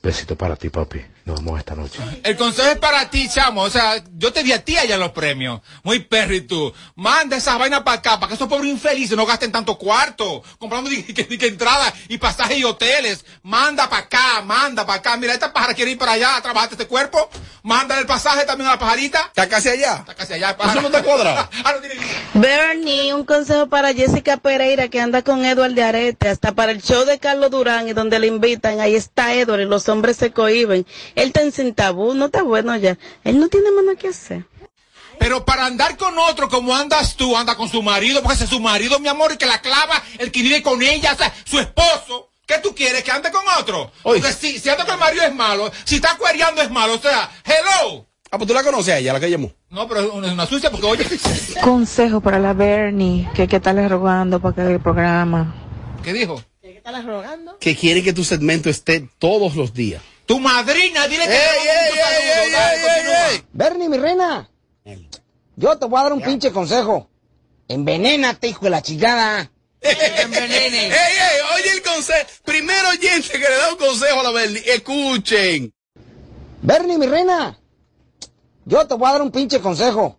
Besito 0.00 0.36
para 0.36 0.54
ti, 0.54 0.68
papi. 0.68 1.00
Nos 1.30 1.44
vemos 1.44 1.58
esta 1.60 1.74
noche. 1.76 1.98
El 2.24 2.36
consejo 2.36 2.70
es 2.70 2.78
para 2.78 3.08
ti, 3.08 3.28
chamo. 3.28 3.62
O 3.62 3.70
sea, 3.70 4.02
yo 4.16 4.32
te 4.32 4.42
di 4.42 4.52
a 4.52 4.64
ti 4.64 4.76
allá 4.76 4.94
en 4.94 5.00
los 5.00 5.12
premios. 5.12 5.60
Muy 5.84 6.00
perri 6.00 6.40
tú. 6.40 6.72
Manda 6.96 7.36
esas 7.36 7.56
vainas 7.58 7.82
para 7.82 7.98
acá, 7.98 8.18
para 8.18 8.28
que 8.28 8.34
esos 8.34 8.48
pobres 8.48 8.70
infelices 8.70 9.16
no 9.16 9.24
gasten 9.26 9.52
tanto 9.52 9.78
cuarto. 9.78 10.42
Comprando 10.58 10.90
entradas 10.90 11.94
y 12.08 12.18
pasajes 12.18 12.58
y 12.58 12.64
hoteles. 12.64 13.24
Manda 13.42 13.88
para 13.88 14.02
acá, 14.02 14.42
manda 14.44 14.84
para 14.84 14.98
acá. 14.98 15.16
Mira, 15.16 15.32
esta 15.32 15.52
pájara 15.52 15.74
quiere 15.74 15.92
ir 15.92 15.98
para 15.98 16.12
allá 16.12 16.36
a 16.36 16.42
trabajar 16.42 16.68
este 16.72 16.86
cuerpo. 16.86 17.30
Manda 17.62 17.98
el 17.98 18.06
pasaje 18.06 18.44
también 18.44 18.68
a 18.68 18.72
la 18.72 18.78
pajarita. 18.78 19.20
Está 19.28 19.48
casi 19.48 19.68
allá. 19.68 19.96
Está 19.98 20.14
casi 20.14 20.32
allá. 20.34 20.56
Eso 20.58 20.80
no. 20.82 20.90
Ah, 21.62 21.72
no 21.74 21.80
tiene- 21.80 21.94
Bernie, 22.34 23.12
un 23.14 23.24
consejo 23.24 23.68
para 23.68 23.92
Jessica 23.92 24.36
Pereira 24.36 24.88
que 24.88 25.00
anda 25.00 25.22
con 25.22 25.44
Edward 25.44 25.72
de 25.74 25.82
Arete, 25.82 26.28
hasta 26.28 26.52
para 26.52 26.72
el 26.72 26.82
show 26.82 27.04
de 27.04 27.18
Carlos 27.18 27.50
Durán 27.50 27.88
y 27.88 27.92
donde 27.92 28.18
le 28.18 28.26
invitan, 28.28 28.80
ahí 28.80 28.94
está 28.94 29.34
Edward 29.34 29.60
y 29.60 29.64
los 29.66 29.88
hombres 29.88 30.16
se 30.16 30.32
cohiben. 30.32 30.86
Él 31.20 31.28
está 31.28 31.42
en 31.42 31.52
sin 31.52 31.74
tabú, 31.74 32.14
no 32.14 32.26
está 32.26 32.42
bueno 32.42 32.74
ya. 32.76 32.96
Él 33.24 33.38
no 33.38 33.48
tiene 33.48 33.70
más 33.72 33.84
nada 33.84 33.98
que 33.98 34.08
hacer. 34.08 34.46
Pero 35.18 35.44
para 35.44 35.66
andar 35.66 35.98
con 35.98 36.18
otro 36.18 36.48
como 36.48 36.74
andas 36.74 37.14
tú, 37.14 37.36
anda 37.36 37.54
con 37.56 37.68
su 37.68 37.82
marido, 37.82 38.22
porque 38.22 38.36
ese 38.36 38.44
es 38.44 38.50
su 38.50 38.58
marido, 38.58 38.98
mi 39.00 39.08
amor, 39.08 39.32
y 39.32 39.36
que 39.36 39.44
la 39.44 39.60
clava, 39.60 40.02
el 40.18 40.32
que 40.32 40.40
vive 40.40 40.62
con 40.62 40.80
ella, 40.82 41.12
o 41.12 41.16
sea, 41.16 41.32
su 41.44 41.58
esposo. 41.58 42.30
¿Qué 42.46 42.54
tú 42.62 42.74
quieres? 42.74 43.04
¿Que 43.04 43.10
ande 43.10 43.30
con 43.30 43.44
otro? 43.60 43.92
Porque 44.02 44.32
si, 44.32 44.58
si 44.58 44.70
anda 44.70 44.86
con 44.86 44.94
el 44.94 45.00
marido 45.00 45.22
es 45.22 45.34
malo, 45.34 45.70
si 45.84 45.96
está 45.96 46.16
cuereando 46.16 46.62
es 46.62 46.70
malo, 46.70 46.94
o 46.94 46.98
sea, 46.98 47.30
hello. 47.44 48.06
Ah, 48.30 48.38
pues 48.38 48.48
tú 48.48 48.54
la 48.54 48.64
conoces 48.64 48.94
a 48.94 48.98
ella, 48.98 49.12
la 49.12 49.20
que 49.20 49.30
llamó. 49.30 49.52
No, 49.68 49.86
pero 49.86 50.00
es 50.00 50.10
una, 50.10 50.26
es 50.26 50.32
una 50.32 50.46
sucia 50.46 50.70
porque, 50.70 50.86
oye, 50.86 51.06
Consejo 51.62 52.22
para 52.22 52.38
la 52.38 52.54
Bernie, 52.54 53.28
que 53.34 53.42
hay 53.42 53.48
que 53.48 53.56
estarle 53.56 53.86
rogando 53.88 54.40
para 54.40 54.54
que 54.54 54.60
haga 54.62 54.70
el 54.70 54.80
programa. 54.80 55.54
¿qué 56.02 56.14
dijo? 56.14 56.42
¿Qué 56.62 56.78
estás 56.78 57.04
rogando? 57.04 57.58
Que 57.58 57.76
quiere 57.76 58.02
que 58.02 58.14
tu 58.14 58.24
segmento 58.24 58.70
esté 58.70 59.06
todos 59.18 59.54
los 59.54 59.74
días. 59.74 60.02
Tu 60.30 60.38
madrina, 60.38 61.08
dile 61.08 61.26
que... 61.26 61.34
¡Ey! 61.34 63.42
Bernie, 63.52 63.88
mi 63.88 63.98
reina. 63.98 64.48
Yo 65.56 65.76
te 65.76 65.86
voy 65.86 65.98
a 65.98 66.04
dar 66.04 66.12
un 66.12 66.20
pinche 66.20 66.52
consejo. 66.52 67.10
Envenénate, 67.66 68.46
hijo 68.46 68.66
de 68.66 68.70
la 68.70 68.80
chingada. 68.80 69.50
¡Ey, 69.80 69.92
ey! 69.92 70.92
Oye 71.56 71.72
el 71.72 71.82
consejo. 71.82 72.28
Primero 72.44 72.90
oyente 72.90 73.32
que 73.32 73.38
le 73.40 73.56
da 73.56 73.72
un 73.72 73.76
consejo 73.76 74.20
a 74.20 74.22
la 74.22 74.30
Bernie. 74.30 74.62
Escuchen. 74.66 75.74
Bernie, 76.62 76.96
mi 76.96 77.06
reina. 77.06 77.58
Yo 78.66 78.86
te 78.86 78.94
voy 78.94 79.08
a 79.08 79.12
dar 79.14 79.22
un 79.22 79.32
pinche 79.32 79.60
consejo. 79.60 80.16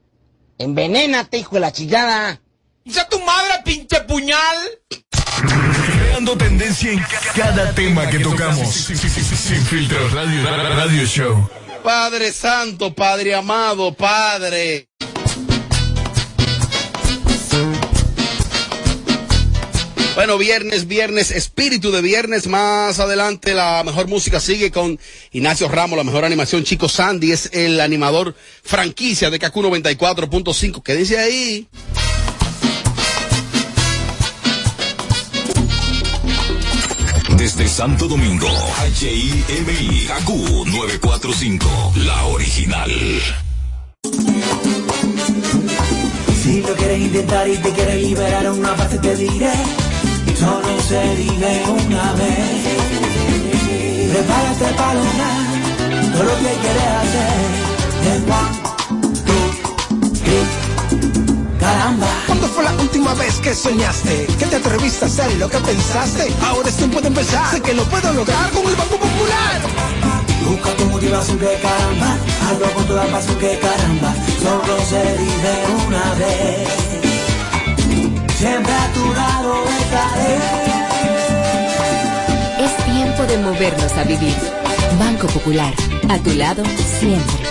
Envenénate, 0.57 1.37
hijo 1.37 1.55
de 1.55 1.61
la 1.61 1.71
chingada. 1.71 2.41
¡Esa 2.83 3.07
tu 3.07 3.17
madre, 3.21 3.61
pinche 3.63 4.01
puñal! 4.01 4.57
Creando 6.11 6.35
tendencia 6.35 6.91
en 6.91 7.01
cada 7.37 7.73
tema 7.73 8.05
que 8.09 8.19
tocamos. 8.19 8.69
Sin 8.69 9.65
filtro 9.65 10.09
radio, 10.09 10.43
radio 10.43 11.05
show. 11.05 11.49
Padre 11.85 12.33
Santo, 12.33 12.93
Padre 12.93 13.33
amado, 13.33 13.93
Padre. 13.93 14.89
Bueno, 20.13 20.37
viernes, 20.37 20.85
viernes, 20.85 21.31
espíritu 21.31 21.91
de 21.91 22.01
viernes. 22.01 22.45
Más 22.47 22.99
adelante 22.99 23.53
la 23.53 23.81
mejor 23.85 24.09
música 24.09 24.41
sigue 24.41 24.69
con 24.69 24.99
Ignacio 25.31 25.69
Ramos, 25.69 25.97
la 25.97 26.03
mejor 26.03 26.25
animación. 26.25 26.65
Chico 26.65 26.89
Sandy 26.89 27.31
es 27.31 27.49
el 27.53 27.79
animador 27.79 28.35
franquicia 28.63 29.29
de 29.29 29.39
KQ 29.39 29.55
94.5. 29.55 30.83
Quédense 30.83 31.17
ahí. 31.17 31.69
Santo 37.71 38.05
Domingo, 38.05 38.49
HIMI, 38.99 40.05
KQ 40.05 40.29
945, 40.67 41.69
la 42.05 42.25
original. 42.25 42.91
Si 46.43 46.61
lo 46.61 46.75
quieres 46.75 46.99
intentar 46.99 47.47
y 47.47 47.55
te 47.57 47.71
quieres 47.71 48.01
liberar 48.01 48.51
una 48.51 48.75
parte 48.75 48.97
te 48.97 49.15
diré 49.15 49.53
Solo 50.37 50.81
se 50.81 51.15
vive 51.15 51.63
una 51.69 52.13
vez. 52.13 52.61
Prepárate 54.11 54.65
para 54.75 54.93
lograr 54.93 55.45
todo 56.11 56.23
lo 56.23 56.35
que 56.39 56.53
quieres 56.63 56.87
hacer. 56.99 57.51
One, 58.27 58.53
two, 59.25 59.47
three, 60.25 60.60
caramba 61.71 62.07
¿Cuándo 62.27 62.47
fue 62.47 62.63
la 62.63 62.73
última 62.73 63.13
vez 63.13 63.39
que 63.39 63.53
soñaste? 63.53 64.27
Que 64.39 64.45
te 64.45 64.55
atreviste 64.57 65.05
a 65.05 65.07
hacer 65.07 65.33
lo 65.37 65.49
que 65.49 65.57
pensaste. 65.59 66.33
Ahora 66.43 66.69
es 66.69 66.75
tiempo 66.75 67.01
de 67.01 67.07
empezar. 67.07 67.51
Sé 67.51 67.61
que 67.61 67.73
lo 67.73 67.83
puedo 67.85 68.13
lograr 68.13 68.49
con 68.51 68.65
el 68.67 68.75
Banco 68.75 68.97
Popular. 68.97 69.61
Busca 70.47 70.71
tu 70.75 70.85
motivación 70.85 71.37
que 71.37 71.59
caramba 71.61 72.17
Hazlo 72.45 72.73
con 72.73 72.85
toda 72.85 73.05
pasión 73.05 73.37
que 73.37 73.57
caramba 73.59 74.13
Solo 74.41 74.77
se 74.89 75.01
vive 75.17 75.53
una 75.87 76.13
vez 76.15 76.67
Siempre 78.37 78.73
a 78.73 78.93
tu 78.93 79.13
lado 79.13 79.63
estaré 79.81 80.39
Es 82.65 82.85
tiempo 82.85 83.23
de 83.23 83.37
movernos 83.37 83.93
a 83.93 84.03
vivir. 84.03 84.35
Banco 84.99 85.27
Popular, 85.27 85.73
a 86.09 86.17
tu 86.17 86.33
lado 86.33 86.63
siempre. 86.99 87.50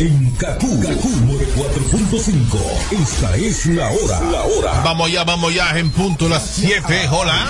En 0.00 0.32
Kaku, 0.32 0.80
Kaku 0.80 1.08
4.5. 1.08 3.00
Esta 3.00 3.36
es 3.36 3.66
la 3.66 3.92
hora. 3.92 4.20
La 4.28 4.42
hora. 4.42 4.82
Vamos 4.82 5.12
ya, 5.12 5.22
vamos 5.22 5.54
ya, 5.54 5.78
en 5.78 5.88
punto 5.90 6.28
las 6.28 6.44
7. 6.56 7.08
Hola. 7.12 7.48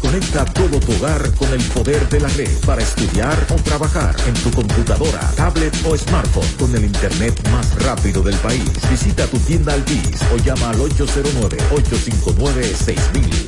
Conecta 0.00 0.44
todo 0.44 0.80
tu 0.80 0.92
hogar 0.94 1.32
con 1.34 1.52
el 1.52 1.62
poder 1.68 2.08
de 2.08 2.18
la 2.18 2.26
red 2.30 2.50
para 2.66 2.82
estudiar 2.82 3.46
o 3.48 3.54
trabajar 3.62 4.16
en 4.26 4.34
tu 4.34 4.50
computadora, 4.50 5.20
tablet 5.36 5.72
o 5.86 5.96
smartphone 5.96 6.48
con 6.58 6.74
el 6.74 6.84
internet 6.84 7.40
más 7.50 7.72
rápido 7.84 8.22
del 8.22 8.34
país. 8.38 8.64
Visita 8.90 9.28
tu 9.28 9.38
tienda 9.38 9.74
Altis 9.74 10.20
o 10.32 10.36
llama 10.38 10.70
al 10.70 10.78
809-859-6000. 10.78 13.46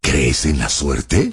¿Crees 0.00 0.46
en 0.46 0.58
la 0.58 0.70
suerte? 0.70 1.32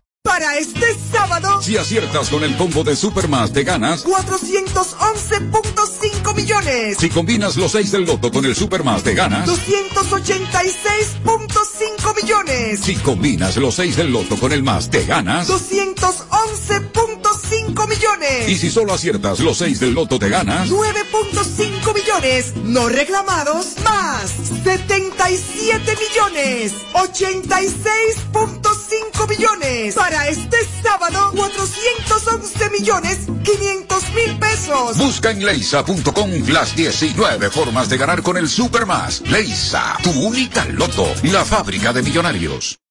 Para 0.23 0.57
este 0.59 0.85
sábado, 1.11 1.59
Si 1.63 1.77
aciertas 1.77 2.29
con 2.29 2.43
el 2.43 2.55
combo 2.55 2.83
de 2.83 2.95
Supermas, 2.95 3.51
te 3.53 3.63
ganas. 3.63 4.05
411.5 4.05 6.35
millones. 6.35 6.97
Si 6.99 7.09
combinas 7.09 7.57
los 7.57 7.71
6 7.71 7.91
del 7.91 8.05
loto 8.05 8.31
con 8.31 8.45
el 8.45 8.55
Supermas, 8.55 9.01
te 9.01 9.15
ganas. 9.15 9.49
286.5 9.49 12.15
millones. 12.21 12.81
Si 12.81 12.95
combinas 12.97 13.57
los 13.57 13.73
6 13.75 13.95
del 13.97 14.11
loto 14.11 14.37
con 14.37 14.53
el 14.53 14.61
más, 14.61 14.91
te 14.91 15.05
ganas. 15.05 15.49
211.5 15.49 17.87
millones. 17.87 17.89
millones. 17.89 18.49
Y 18.49 18.57
si 18.57 18.69
solo 18.69 18.93
aciertas 18.93 19.39
los 19.39 19.57
6 19.57 19.79
del 19.79 19.93
loto 19.93 20.19
te 20.19 20.29
ganas, 20.29 20.69
9.5 20.69 21.95
millones 21.95 22.53
no 22.63 22.87
reclamados 22.89 23.75
más 23.83 24.29
77 24.63 25.97
millones 25.97 26.73
86.5 26.93 28.80
millones 29.27 29.95
para 29.95 30.27
este 30.27 30.57
sábado 30.83 31.31
411 31.35 32.69
millones 32.71 33.17
500 33.43 34.03
mil 34.13 34.39
pesos 34.39 34.97
busca 34.97 35.31
en 35.31 35.45
leisa.com 35.45 36.29
las 36.49 36.75
19 36.75 37.49
formas 37.49 37.89
de 37.89 37.97
ganar 37.97 38.21
con 38.21 38.37
el 38.37 38.49
Supermas. 38.49 39.21
Leisa, 39.21 39.97
tu 40.03 40.11
única 40.11 40.65
loto, 40.65 41.07
la 41.23 41.45
fábrica 41.45 41.93
de 41.93 42.03
millonarios. 42.03 42.80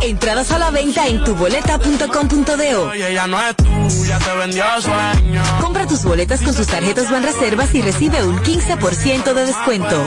Entradas 0.00 0.52
a 0.52 0.58
la 0.58 0.70
venta 0.70 1.06
en 1.06 1.24
tuboleta.com.do. 1.24 2.92
Compra 5.60 5.86
tus 5.86 6.04
boletas 6.04 6.42
con 6.42 6.54
sus 6.54 6.66
tarjetas 6.66 7.10
Banreservas 7.10 7.74
y 7.74 7.82
recibe 7.82 8.22
un 8.22 8.38
15% 8.38 9.34
de 9.34 9.46
descuento. 9.46 10.06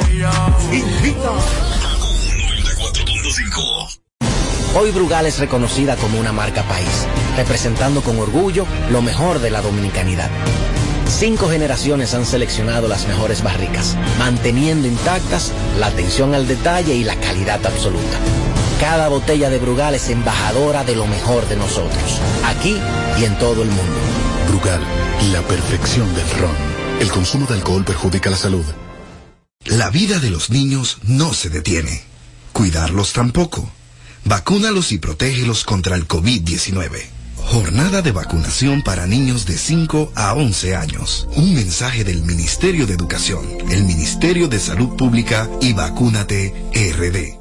Hoy 4.75 4.91
Brugal 4.91 5.25
es 5.25 5.39
reconocida 5.39 5.97
como 5.97 6.19
una 6.19 6.31
marca 6.31 6.63
país, 6.63 7.05
representando 7.35 8.01
con 8.01 8.17
orgullo 8.19 8.65
lo 8.89 9.01
mejor 9.01 9.39
de 9.39 9.49
la 9.49 9.61
dominicanidad. 9.61 10.29
Cinco 11.07 11.49
generaciones 11.49 12.13
han 12.13 12.25
seleccionado 12.25 12.87
las 12.87 13.05
mejores 13.07 13.43
barricas, 13.43 13.97
manteniendo 14.17 14.87
intactas 14.87 15.51
la 15.77 15.87
atención 15.87 16.33
al 16.33 16.47
detalle 16.47 16.95
y 16.95 17.03
la 17.03 17.15
calidad 17.17 17.65
absoluta. 17.65 18.17
Cada 18.81 19.09
botella 19.09 19.51
de 19.51 19.59
Brugal 19.59 19.93
es 19.93 20.09
embajadora 20.09 20.83
de 20.83 20.95
lo 20.95 21.05
mejor 21.05 21.47
de 21.47 21.55
nosotros, 21.55 22.19
aquí 22.43 22.75
y 23.19 23.25
en 23.25 23.37
todo 23.37 23.61
el 23.61 23.69
mundo. 23.69 23.93
Brugal, 24.47 24.81
la 25.31 25.43
perfección 25.43 26.11
del 26.15 26.27
ron. 26.31 26.55
El 26.99 27.11
consumo 27.11 27.45
de 27.45 27.53
alcohol 27.53 27.85
perjudica 27.85 28.31
la 28.31 28.37
salud. 28.37 28.65
La 29.65 29.91
vida 29.91 30.17
de 30.17 30.31
los 30.31 30.49
niños 30.49 30.97
no 31.03 31.31
se 31.31 31.51
detiene. 31.51 32.01
Cuidarlos 32.53 33.13
tampoco. 33.13 33.69
Vacúnalos 34.25 34.91
y 34.91 34.97
protégelos 34.97 35.63
contra 35.63 35.95
el 35.95 36.07
COVID-19. 36.07 37.03
Jornada 37.37 38.01
de 38.01 38.11
vacunación 38.11 38.81
para 38.81 39.05
niños 39.05 39.45
de 39.45 39.59
5 39.59 40.13
a 40.15 40.33
11 40.33 40.75
años. 40.75 41.27
Un 41.35 41.53
mensaje 41.53 42.03
del 42.03 42.23
Ministerio 42.23 42.87
de 42.87 42.95
Educación, 42.95 43.45
el 43.69 43.83
Ministerio 43.83 44.47
de 44.47 44.57
Salud 44.57 44.97
Pública 44.97 45.47
y 45.61 45.73
Vacúnate 45.73 46.51
RD. 46.73 47.40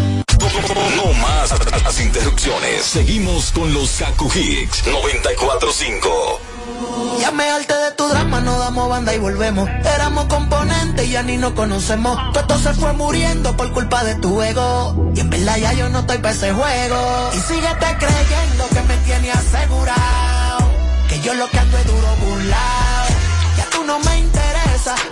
No 0.51 1.13
más 1.13 1.53
las 1.83 2.01
interrupciones. 2.01 2.83
Seguimos 2.83 3.51
con 3.51 3.73
los 3.73 3.89
Kaku 3.91 4.29
Hicks 4.35 4.85
945. 4.85 6.41
Ya 7.21 7.31
me 7.31 7.49
harté 7.49 7.73
de 7.73 7.91
tu 7.91 8.05
drama, 8.09 8.41
no 8.41 8.59
damos 8.59 8.89
banda 8.89 9.15
y 9.15 9.17
volvemos. 9.17 9.69
Éramos 9.69 10.25
componentes 10.25 11.07
y 11.07 11.11
ya 11.11 11.23
ni 11.23 11.37
nos 11.37 11.53
conocemos. 11.53 12.17
Todo 12.33 12.59
se 12.59 12.73
fue 12.73 12.91
muriendo 12.91 13.55
por 13.55 13.71
culpa 13.71 14.03
de 14.03 14.15
tu 14.15 14.41
ego. 14.41 15.11
Y 15.15 15.21
en 15.21 15.29
verdad 15.29 15.55
ya 15.55 15.71
yo 15.71 15.87
no 15.87 15.99
estoy 15.99 16.17
para 16.17 16.33
ese 16.33 16.51
juego. 16.51 17.31
Y 17.33 17.39
síguete 17.39 17.85
creyendo 17.97 18.67
que 18.73 18.81
me 18.81 18.97
tiene 19.05 19.31
asegurado. 19.31 20.69
Que 21.07 21.21
yo 21.21 21.33
lo 21.33 21.49
que 21.49 21.59
ando 21.59 21.77
es 21.77 21.87
duro 21.87 22.07
burlao. 22.25 23.05
Ya 23.57 23.65
tú 23.69 23.85
no 23.85 23.99
me 23.99 24.19
interesa. 24.19 24.60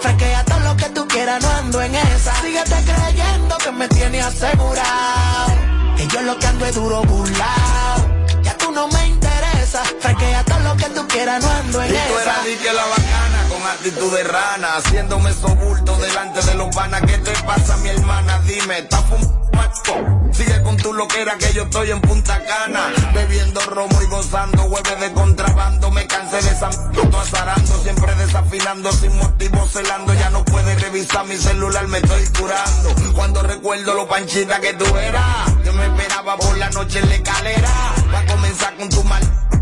Fresquea 0.02 0.44
todo 0.46 0.60
lo 0.62 0.76
que 0.78 0.90
tú 0.90 1.08
quieras, 1.08 1.44
no 1.44 1.50
ando 1.52 1.82
en 1.82 1.94
esa. 1.94 2.34
Síguete 2.42 2.76
creyendo 2.86 3.56
que 3.58 3.72
me 3.72 3.88
tiene 3.90 4.20
asegurado. 4.22 5.54
Que 5.96 6.08
yo 6.08 6.22
lo 6.22 6.38
que 6.40 6.48
ando 6.48 6.66
es 6.66 6.76
duro 6.76 7.02
burlao. 7.04 8.26
Ya 8.42 8.58
tú 8.58 8.72
no 8.72 8.88
me 8.88 9.08
interesa. 9.08 9.84
Fresquea 10.00 10.44
todo 10.46 10.60
lo 10.60 10.76
que 10.76 10.86
tú 10.90 11.08
quieras, 11.08 11.44
no 11.44 11.52
ando 11.52 11.84
en 11.84 11.90
Y 11.90 11.94
tú 11.94 11.98
esa. 12.20 12.22
eras 12.24 12.38
que 12.64 12.74
la 12.74 12.86
bacana 12.86 13.44
con 13.50 13.62
actitud 13.68 14.16
de 14.16 14.24
rana, 14.24 14.76
haciéndome 14.78 15.34
sobulto 15.34 15.96
delante 15.98 16.42
de 16.42 16.56
los 16.56 16.76
panas. 16.76 17.02
¿Qué 17.02 17.18
te 17.20 17.32
pasa, 17.44 17.78
mi 17.78 17.90
hermana? 17.90 18.40
Dime, 18.48 18.80
¿estás 18.80 19.04
fumando? 19.06 19.39
Sigue 20.32 20.62
con 20.64 20.78
tu 20.78 20.94
loquera 20.94 21.38
que 21.38 21.52
yo 21.54 21.64
estoy 21.64 21.92
en 21.92 22.00
Punta 22.02 22.40
Cana, 22.46 22.92
bebiendo 23.14 23.60
romo 23.62 24.02
y 24.02 24.06
gozando 24.06 24.64
hueves 24.64 25.00
de 25.00 25.12
contrabando. 25.14 25.92
Me 25.92 26.08
cansé 26.08 26.42
de 26.42 26.50
esa 26.52 26.70
m- 26.70 27.18
azarando, 27.18 27.78
siempre 27.84 28.14
desafinando, 28.16 28.92
sin 28.94 29.16
motivo 29.18 29.68
celando. 29.68 30.14
Ya 30.14 30.30
no 30.30 30.46
puedes 30.46 30.82
revisar 30.82 31.26
mi 31.26 31.36
celular, 31.38 31.88
me 31.88 31.98
estoy 31.98 32.26
curando. 32.40 32.96
Cuando 33.14 33.42
recuerdo 33.44 33.94
lo 33.96 34.08
panchita 34.08 34.60
que 34.62 34.74
tú 34.74 34.86
eras, 34.98 35.48
yo 35.66 35.74
me 35.74 35.86
esperaba 35.86 36.38
por 36.38 36.58
la 36.58 36.70
noche 36.70 37.00
en 37.00 37.10
la 37.10 37.16
escalera. 37.16 37.70
Va 38.14 38.20
a 38.20 38.26
comenzar 38.26 38.76
con 38.78 38.90
tu 38.90 39.04
mal 39.04 39.22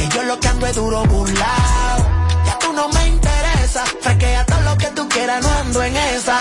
Que 0.00 0.08
yo 0.08 0.22
lo 0.22 0.40
que 0.40 0.48
ando 0.48 0.66
es 0.66 0.74
duro 0.76 1.04
burlao. 1.04 1.98
Ya 2.46 2.58
tú 2.58 2.72
no 2.72 2.88
me 2.88 3.06
interesa. 3.06 3.84
Fresquea 4.00 4.46
todo 4.46 4.60
lo 4.62 4.78
que 4.78 4.86
tú 4.86 5.06
quieras, 5.10 5.42
no 5.42 5.52
ando 5.52 5.82
en 5.82 5.94
esa. 5.94 6.38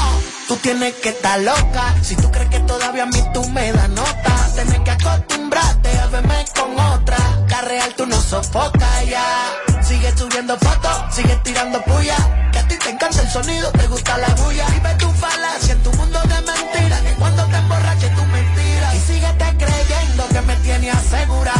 Oh, 0.00 0.20
Tú 0.46 0.54
tienes 0.56 0.94
que 1.02 1.08
estar 1.08 1.40
loca. 1.40 1.96
Si 2.00 2.14
tú 2.14 2.30
crees 2.30 2.48
que 2.48 2.60
todavía 2.60 3.02
a 3.02 3.06
mí 3.06 3.24
tú 3.34 3.44
me 3.48 3.72
das 3.72 3.88
nota, 3.88 4.50
tienes 4.54 4.78
que 4.80 4.90
acostumbrarte 4.92 5.98
a 5.98 6.06
verme 6.06 6.44
con 6.54 6.78
otra. 6.78 7.18
La 7.48 7.60
real 7.62 7.92
tú 7.96 8.06
no 8.06 8.20
sofocas 8.20 9.06
ya. 9.08 9.52
Sigue 9.82 10.16
subiendo 10.16 10.56
fotos, 10.58 11.12
sigue 11.12 11.34
tirando 11.42 11.82
puya. 11.82 12.16
Que 12.52 12.60
a 12.60 12.68
ti 12.68 12.76
te 12.78 12.90
encanta 12.90 13.20
el 13.20 13.30
sonido, 13.30 13.72
te 13.72 13.88
gusta 13.88 14.16
la 14.16 14.28
bulla. 14.36 14.66
Vive 14.68 14.94
tu 14.94 15.10
falacia 15.10 15.72
en 15.72 15.82
tu 15.82 15.92
mundo 15.94 16.20
de 16.20 16.40
mentiras. 16.42 17.00
Que 17.00 17.14
cuando 17.14 17.44
te 17.46 17.56
emborraches 17.56 18.14
tú 18.14 18.24
mentiras. 18.26 18.94
Y 18.94 19.00
síguete 19.00 19.56
creyendo 19.58 20.28
que 20.28 20.40
me 20.42 20.54
tiene 20.56 20.90
asegurado. 20.92 21.59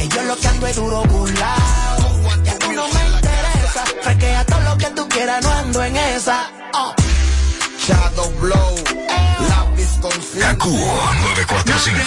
Que 0.00 0.08
yo 0.08 0.22
lo 0.22 0.34
que 0.34 0.48
ando 0.48 0.66
es 0.66 0.76
duro 0.76 1.02
burlao. 1.02 2.22
Ya 2.42 2.58
tú 2.58 2.72
no 2.72 2.88
me 2.88 3.06
interesa. 3.06 3.84
Fresquea 4.00 4.46
todo 4.46 4.60
lo 4.60 4.78
que 4.78 4.86
tú 4.96 5.06
quieras, 5.10 5.44
no 5.44 5.52
ando 5.52 5.84
en 5.84 5.94
esa. 5.94 6.50
Oh. 6.72 6.94
Shadow 7.86 8.30
Blow, 8.40 8.76
lápiz 9.46 9.98
con 10.00 10.12
Kaku 10.40 10.70
945. 10.70 12.00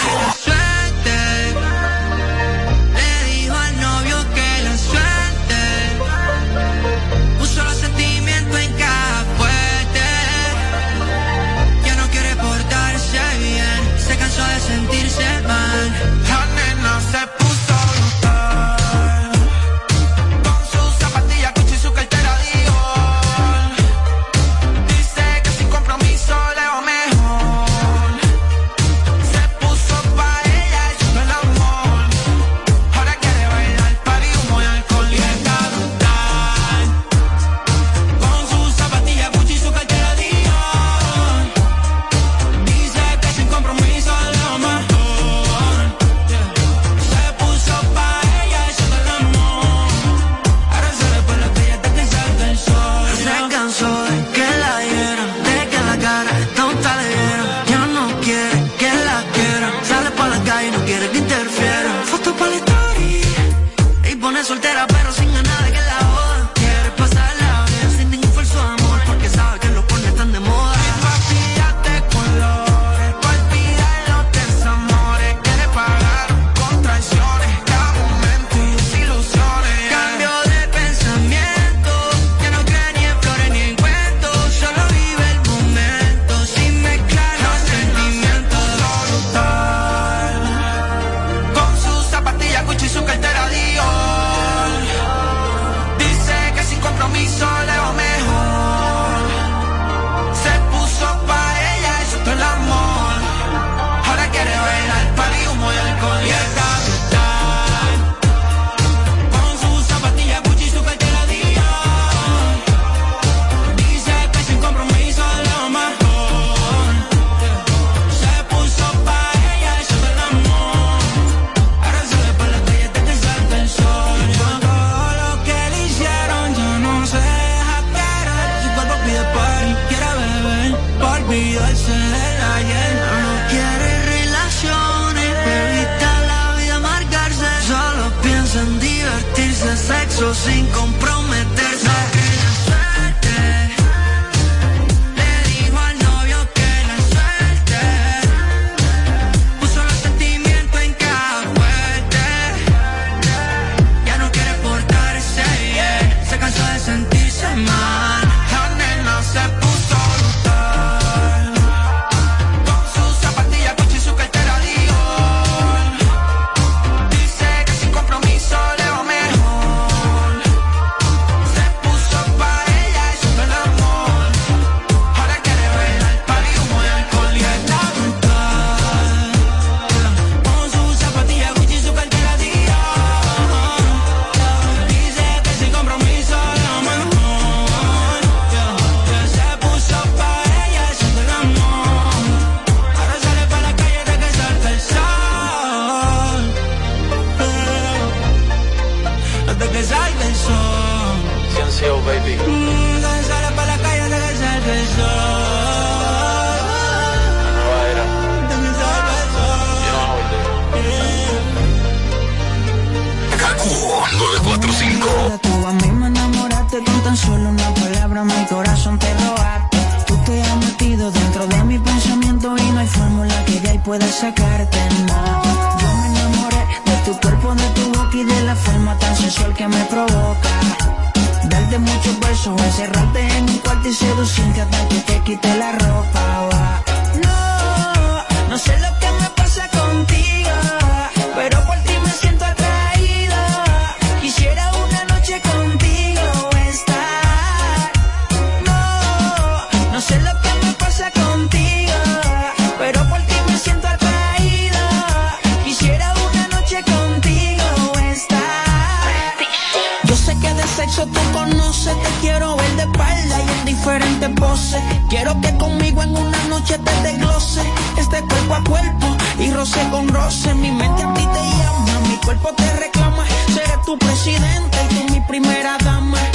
roce 269.64 269.88
con 269.90 270.06
roce, 270.08 270.54
mi 270.54 270.70
mente 270.70 271.02
a 271.02 271.14
ti 271.14 271.22
te 271.22 271.42
llama, 271.58 272.00
mi 272.06 272.16
cuerpo 272.18 272.52
te 272.54 272.70
reclama, 272.76 273.24
seré 273.46 273.78
tu 273.86 273.96
presidente 273.96 274.76
y 274.90 274.94
tú 274.94 275.12
mi 275.14 275.20
primera 275.20 275.78
dama. 275.78 276.33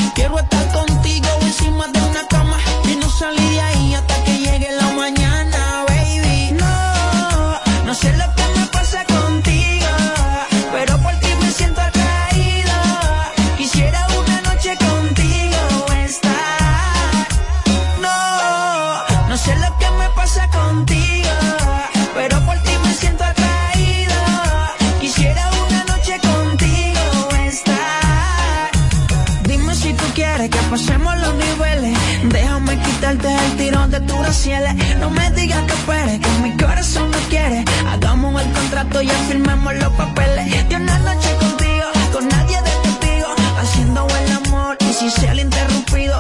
No 34.50 35.12
me 35.12 35.30
digas 35.32 35.64
que 35.68 35.74
esperes, 35.74 36.20
que 36.20 36.30
mi 36.42 36.58
corazón 36.58 37.12
no 37.12 37.20
quiere. 37.30 37.64
Hagamos 37.88 38.42
el 38.42 38.52
contrato 38.52 39.00
y 39.00 39.06
ya 39.06 39.14
firmemos 39.28 39.76
los 39.76 39.94
papeles. 39.94 40.68
De 40.70 40.76
una 40.76 40.98
noche 40.98 41.30
contigo, 41.40 41.86
con 42.12 42.28
nadie 42.28 42.58
de 42.58 42.72
testigo. 42.82 43.28
Haciendo 43.60 44.08
el 44.08 44.32
amor 44.32 44.76
y 44.80 44.92
sin 44.92 45.12
ser 45.12 45.38
interrumpido. 45.38 46.20